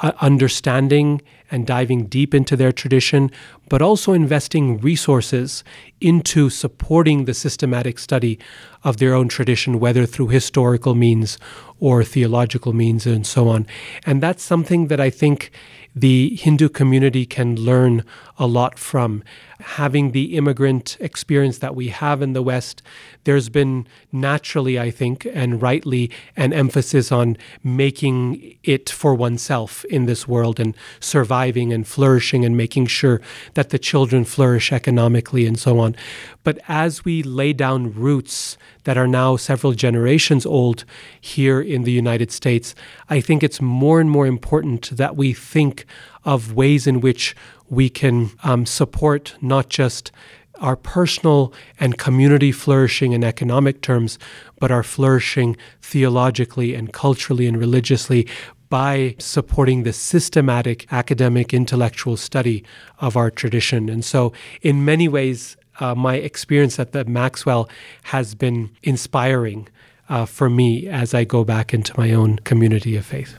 uh, 0.00 0.12
understanding 0.20 1.20
and 1.52 1.66
diving 1.66 2.06
deep 2.06 2.34
into 2.34 2.56
their 2.56 2.72
tradition, 2.72 3.30
but 3.68 3.80
also 3.80 4.12
investing 4.12 4.78
resources 4.78 5.62
into 6.00 6.50
supporting 6.50 7.26
the 7.26 7.34
systematic 7.34 7.98
study 7.98 8.38
of 8.82 8.96
their 8.96 9.14
own 9.14 9.28
tradition, 9.28 9.78
whether 9.78 10.06
through 10.06 10.28
historical 10.28 10.94
means 10.96 11.38
or 11.78 12.02
theological 12.02 12.72
means 12.72 13.06
and 13.06 13.26
so 13.26 13.48
on. 13.48 13.66
And 14.06 14.22
that's 14.22 14.42
something 14.42 14.88
that 14.88 15.00
I 15.00 15.10
think 15.10 15.50
the 15.94 16.36
Hindu 16.36 16.68
community 16.68 17.26
can 17.26 17.56
learn 17.56 18.04
a 18.38 18.46
lot 18.46 18.78
from. 18.78 19.22
Having 19.60 20.12
the 20.12 20.36
immigrant 20.36 20.96
experience 21.00 21.58
that 21.58 21.76
we 21.76 21.88
have 21.88 22.22
in 22.22 22.32
the 22.32 22.42
West, 22.42 22.82
there's 23.24 23.48
been 23.48 23.86
naturally, 24.10 24.78
I 24.78 24.90
think, 24.90 25.26
and 25.32 25.60
rightly, 25.60 26.10
an 26.36 26.52
emphasis 26.52 27.12
on 27.12 27.36
making 27.62 28.56
it 28.64 28.88
for 28.88 29.14
oneself 29.14 29.84
in 29.86 30.06
this 30.06 30.26
world 30.26 30.58
and 30.58 30.74
surviving 30.98 31.41
and 31.48 31.86
flourishing 31.86 32.44
and 32.44 32.56
making 32.56 32.86
sure 32.86 33.20
that 33.54 33.70
the 33.70 33.78
children 33.78 34.24
flourish 34.24 34.72
economically 34.72 35.46
and 35.46 35.58
so 35.58 35.78
on. 35.78 35.96
But 36.44 36.58
as 36.68 37.04
we 37.04 37.22
lay 37.22 37.52
down 37.52 37.92
roots 37.92 38.56
that 38.84 38.96
are 38.96 39.08
now 39.08 39.36
several 39.36 39.72
generations 39.72 40.46
old 40.46 40.84
here 41.20 41.60
in 41.60 41.82
the 41.82 41.92
United 41.92 42.30
States, 42.30 42.74
I 43.08 43.20
think 43.20 43.42
it's 43.42 43.60
more 43.60 44.00
and 44.00 44.10
more 44.10 44.26
important 44.26 44.96
that 44.96 45.16
we 45.16 45.32
think 45.32 45.84
of 46.24 46.52
ways 46.54 46.86
in 46.86 47.00
which 47.00 47.34
we 47.68 47.88
can 47.88 48.30
um, 48.44 48.66
support 48.66 49.34
not 49.40 49.68
just 49.68 50.12
our 50.60 50.76
personal 50.76 51.52
and 51.80 51.98
community 51.98 52.52
flourishing 52.52 53.12
in 53.12 53.24
economic 53.24 53.82
terms, 53.82 54.18
but 54.60 54.70
our 54.70 54.82
flourishing 54.82 55.56
theologically 55.80 56.74
and 56.74 56.92
culturally 56.92 57.46
and 57.46 57.58
religiously 57.58 58.28
by 58.72 59.14
supporting 59.18 59.82
the 59.82 59.92
systematic 59.92 60.90
academic 60.90 61.52
intellectual 61.52 62.16
study 62.16 62.64
of 63.00 63.18
our 63.18 63.30
tradition. 63.30 63.90
And 63.90 64.02
so, 64.02 64.32
in 64.62 64.82
many 64.82 65.08
ways, 65.08 65.58
uh, 65.80 65.94
my 65.94 66.14
experience 66.14 66.78
at 66.78 66.92
the 66.92 67.04
Maxwell 67.04 67.68
has 68.04 68.34
been 68.34 68.70
inspiring 68.82 69.68
uh, 70.08 70.24
for 70.24 70.48
me 70.48 70.88
as 70.88 71.12
I 71.12 71.24
go 71.24 71.44
back 71.44 71.74
into 71.74 71.92
my 71.98 72.14
own 72.14 72.38
community 72.44 72.96
of 72.96 73.04
faith. 73.04 73.36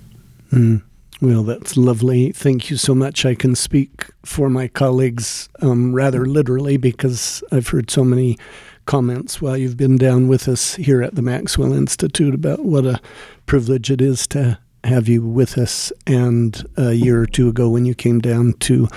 Mm. 0.52 0.84
Well, 1.20 1.42
that's 1.42 1.78
lovely. 1.78 2.32
Thank 2.32 2.70
you 2.70 2.78
so 2.78 2.94
much. 2.94 3.26
I 3.26 3.34
can 3.34 3.56
speak 3.56 4.12
for 4.24 4.52
my 4.52 4.68
colleagues 4.68 5.50
um, 5.64 5.96
rather 5.96 6.28
literally 6.28 6.78
because 6.78 7.44
I've 7.52 7.70
heard 7.70 7.90
so 7.90 8.04
many 8.04 8.38
comments 8.86 9.42
while 9.42 9.58
you've 9.58 9.78
been 9.78 9.98
down 9.98 10.28
with 10.28 10.48
us 10.48 10.76
here 10.76 11.02
at 11.02 11.16
the 11.16 11.24
Maxwell 11.24 11.74
Institute 11.74 12.36
about 12.36 12.64
what 12.64 12.86
a 12.86 13.02
privilege 13.48 13.90
it 13.90 14.00
is 14.00 14.28
to 14.28 14.60
have 14.84 15.08
you 15.08 15.26
with 15.26 15.58
us. 15.58 15.92
And 16.08 16.66
a 16.78 16.94
year 16.94 17.22
or 17.22 17.26
two 17.26 17.50
ago, 17.50 17.70
when 17.70 17.86
you 17.86 17.96
came 17.96 18.20
down 18.20 18.54
to 18.62 18.88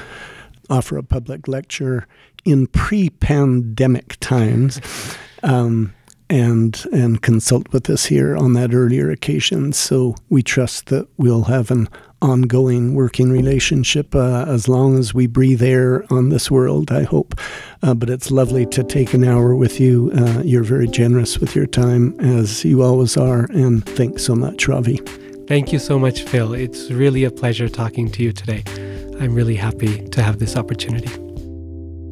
offer 0.68 0.96
a 0.96 1.02
public 1.02 1.48
lecture 1.48 2.06
in 2.44 2.66
pre 2.66 3.10
pandemic 3.10 4.18
times, 4.20 4.80
um, 5.42 5.92
and 6.28 6.84
and 6.92 7.22
consult 7.22 7.72
with 7.72 7.88
us 7.88 8.06
here 8.06 8.36
on 8.36 8.52
that 8.54 8.74
earlier 8.74 9.10
occasion. 9.10 9.72
So 9.72 10.16
we 10.28 10.42
trust 10.42 10.86
that 10.86 11.06
we'll 11.16 11.44
have 11.44 11.70
an 11.70 11.88
ongoing 12.22 12.94
working 12.94 13.30
relationship 13.30 14.14
uh, 14.14 14.44
as 14.48 14.68
long 14.68 14.98
as 14.98 15.14
we 15.14 15.26
breathe 15.26 15.62
air 15.62 16.04
on 16.10 16.30
this 16.30 16.50
world, 16.50 16.90
I 16.90 17.02
hope. 17.02 17.34
Uh, 17.82 17.94
but 17.94 18.10
it's 18.10 18.30
lovely 18.30 18.66
to 18.66 18.82
take 18.82 19.14
an 19.14 19.22
hour 19.22 19.54
with 19.54 19.78
you. 19.78 20.10
Uh, 20.16 20.42
you're 20.42 20.64
very 20.64 20.88
generous 20.88 21.38
with 21.38 21.54
your 21.54 21.66
time, 21.66 22.18
as 22.18 22.64
you 22.64 22.82
always 22.82 23.16
are. 23.16 23.44
And 23.52 23.84
thanks 23.84 24.24
so 24.24 24.34
much, 24.34 24.66
Ravi. 24.66 25.00
Thank 25.48 25.72
you 25.72 25.78
so 25.78 25.96
much, 25.96 26.22
Phil. 26.22 26.54
It's 26.54 26.90
really 26.90 27.22
a 27.22 27.30
pleasure 27.30 27.68
talking 27.68 28.10
to 28.10 28.22
you 28.24 28.32
today. 28.32 28.64
I'm 29.20 29.32
really 29.32 29.54
happy 29.54 30.04
to 30.08 30.20
have 30.20 30.40
this 30.40 30.56
opportunity. 30.56 31.08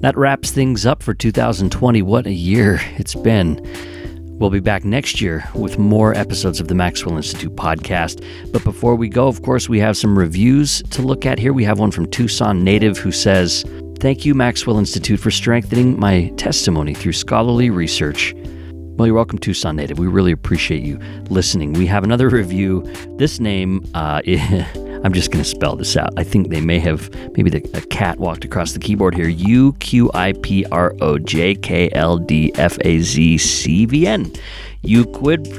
That 0.03 0.17
wraps 0.17 0.53
things 0.53 0.87
up 0.87 1.03
for 1.03 1.15
2020. 1.15 2.01
What 2.03 2.29
a 2.29 2.33
year 2.33 2.81
it's 2.97 3.17
been. 3.17 3.61
We'll 4.39 4.51
be 4.51 4.61
back 4.61 4.85
next 4.85 5.21
year 5.21 5.49
with 5.53 5.81
more 5.81 6.15
episodes 6.17 6.61
of 6.61 6.69
the 6.69 6.77
Maxwell 6.77 7.17
Institute 7.17 7.57
podcast. 7.57 8.25
But 8.53 8.63
before 8.63 8.95
we 8.95 9.09
go, 9.09 9.27
of 9.27 9.43
course, 9.43 9.69
we 9.69 9.81
have 9.81 9.97
some 9.97 10.17
reviews 10.17 10.81
to 10.91 11.03
look 11.03 11.27
at 11.27 11.41
here. 11.41 11.53
We 11.53 11.65
have 11.65 11.81
one 11.81 11.91
from 11.91 12.09
Tucson 12.11 12.63
Native 12.63 12.99
who 12.99 13.11
says, 13.11 13.65
Thank 13.99 14.25
you, 14.25 14.35
Maxwell 14.35 14.79
Institute, 14.79 15.19
for 15.19 15.33
strengthening 15.33 15.99
my 15.99 16.29
testimony 16.37 16.95
through 16.95 17.15
scholarly 17.15 17.71
research. 17.71 18.33
Well, 18.97 19.09
you're 19.09 19.17
welcome, 19.17 19.41
Tucson 19.41 19.75
Native. 19.75 19.99
We 19.99 20.07
really 20.07 20.31
appreciate 20.31 20.85
you 20.85 21.01
listening. 21.29 21.73
We 21.73 21.85
have 21.87 22.05
another 22.05 22.29
review. 22.29 22.83
This 23.19 23.41
name, 23.41 23.85
uh, 23.93 24.23
I'm 25.05 25.13
just 25.13 25.33
going 25.33 25.43
to 25.43 25.51
spell 25.51 25.75
this 25.75 25.97
out. 25.97 26.13
I 26.17 26.23
think 26.23 26.51
they 26.51 26.61
may 26.61 26.79
have, 26.79 27.13
maybe 27.37 27.51
the, 27.51 27.59
a 27.77 27.81
cat 27.81 28.21
walked 28.21 28.45
across 28.45 28.71
the 28.71 28.79
keyboard 28.79 29.17
here. 29.17 29.27
U 29.27 29.73
Q 29.81 30.13
I 30.15 30.33
P 30.43 30.65
R 30.71 30.95
O 31.01 31.19
J 31.19 31.57
K 31.57 31.91
L 31.93 32.19
D 32.19 32.53
F 32.55 32.79
A 32.83 33.01
Z 33.01 33.39
C 33.39 33.85
V 33.85 34.07
N. 34.07 34.33
Euquid. 34.85 35.53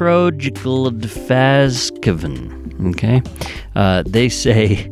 Okay. 2.88 3.22
Uh, 3.76 4.04
they 4.06 4.30
say, 4.30 4.90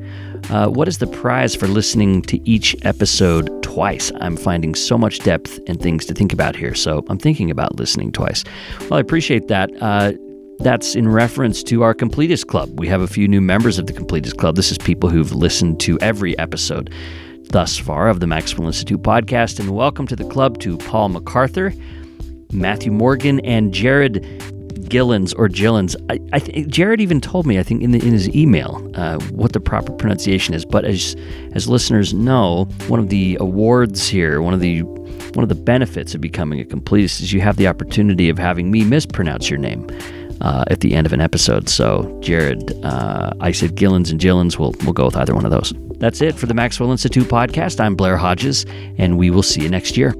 uh, 0.49 0.67
what 0.67 0.87
is 0.87 0.97
the 0.97 1.07
prize 1.07 1.55
for 1.55 1.67
listening 1.67 2.21
to 2.23 2.39
each 2.47 2.75
episode 2.83 3.63
twice? 3.63 4.11
I'm 4.19 4.37
finding 4.37 4.75
so 4.75 4.97
much 4.97 5.19
depth 5.19 5.59
and 5.67 5.81
things 5.81 6.05
to 6.05 6.13
think 6.13 6.33
about 6.33 6.55
here, 6.55 6.75
so 6.75 7.03
I'm 7.09 7.17
thinking 7.17 7.49
about 7.49 7.75
listening 7.75 8.11
twice. 8.11 8.43
Well, 8.81 8.95
I 8.95 8.99
appreciate 8.99 9.47
that. 9.47 9.69
Uh, 9.81 10.13
that's 10.59 10.95
in 10.95 11.09
reference 11.09 11.63
to 11.63 11.81
our 11.83 11.93
Completist 11.93 12.47
Club. 12.47 12.79
We 12.79 12.87
have 12.87 13.01
a 13.01 13.07
few 13.07 13.27
new 13.27 13.41
members 13.41 13.79
of 13.79 13.87
the 13.87 13.93
Completist 13.93 14.37
Club. 14.37 14.55
This 14.55 14.71
is 14.71 14.77
people 14.77 15.09
who've 15.09 15.33
listened 15.33 15.79
to 15.81 15.97
every 15.99 16.37
episode 16.37 16.93
thus 17.49 17.77
far 17.77 18.07
of 18.07 18.19
the 18.19 18.27
Maxwell 18.27 18.67
Institute 18.67 19.01
podcast. 19.01 19.59
And 19.59 19.75
welcome 19.75 20.07
to 20.07 20.15
the 20.15 20.25
club 20.25 20.59
to 20.59 20.77
Paul 20.77 21.09
MacArthur, 21.09 21.73
Matthew 22.51 22.91
Morgan, 22.91 23.39
and 23.41 23.73
Jared 23.73 24.25
Gillens 24.93 25.33
or 25.37 25.47
Gillens. 25.49 25.95
I, 26.09 26.19
I 26.33 26.39
th- 26.39 26.67
Jared 26.67 27.01
even 27.01 27.19
told 27.19 27.45
me, 27.47 27.57
I 27.59 27.63
think, 27.63 27.81
in, 27.81 27.91
the, 27.91 27.99
in 27.99 28.13
his 28.13 28.27
email, 28.35 28.71
uh, 28.95 29.17
what 29.31 29.53
the 29.53 29.59
proper 29.59 29.91
pronunciation 29.93 30.53
is. 30.53 30.65
But 30.65 30.85
as 30.85 31.15
as 31.53 31.67
listeners 31.67 32.13
know, 32.13 32.65
one 32.87 32.99
of 32.99 33.09
the 33.09 33.37
awards 33.39 34.07
here, 34.07 34.41
one 34.41 34.53
of 34.53 34.59
the 34.59 34.81
one 35.35 35.43
of 35.43 35.49
the 35.49 35.55
benefits 35.73 36.13
of 36.15 36.21
becoming 36.21 36.59
a 36.61 36.65
completist 36.75 37.21
is 37.21 37.33
you 37.33 37.41
have 37.41 37.57
the 37.57 37.67
opportunity 37.67 38.29
of 38.29 38.37
having 38.37 38.69
me 38.71 38.83
mispronounce 38.85 39.49
your 39.49 39.59
name. 39.59 39.87
uh, 40.41 40.63
at 40.67 40.81
the 40.81 40.93
end 40.93 41.05
of 41.07 41.13
an 41.13 41.21
episode. 41.21 41.69
So, 41.69 42.17
Jared, 42.21 42.73
uh, 42.83 43.31
I 43.39 43.51
said 43.51 43.75
Gillens 43.75 44.11
and 44.11 44.19
Gillens. 44.19 44.57
We'll, 44.59 44.73
we'll 44.83 44.93
go 44.93 45.05
with 45.05 45.15
either 45.15 45.33
one 45.33 45.45
of 45.45 45.51
those. 45.51 45.73
That's 45.99 46.21
it 46.21 46.35
for 46.35 46.47
the 46.47 46.53
Maxwell 46.53 46.91
Institute 46.91 47.27
podcast. 47.27 47.79
I'm 47.79 47.95
Blair 47.95 48.17
Hodges, 48.17 48.65
and 48.97 49.17
we 49.17 49.29
will 49.29 49.43
see 49.43 49.61
you 49.61 49.69
next 49.69 49.95
year. 49.95 50.13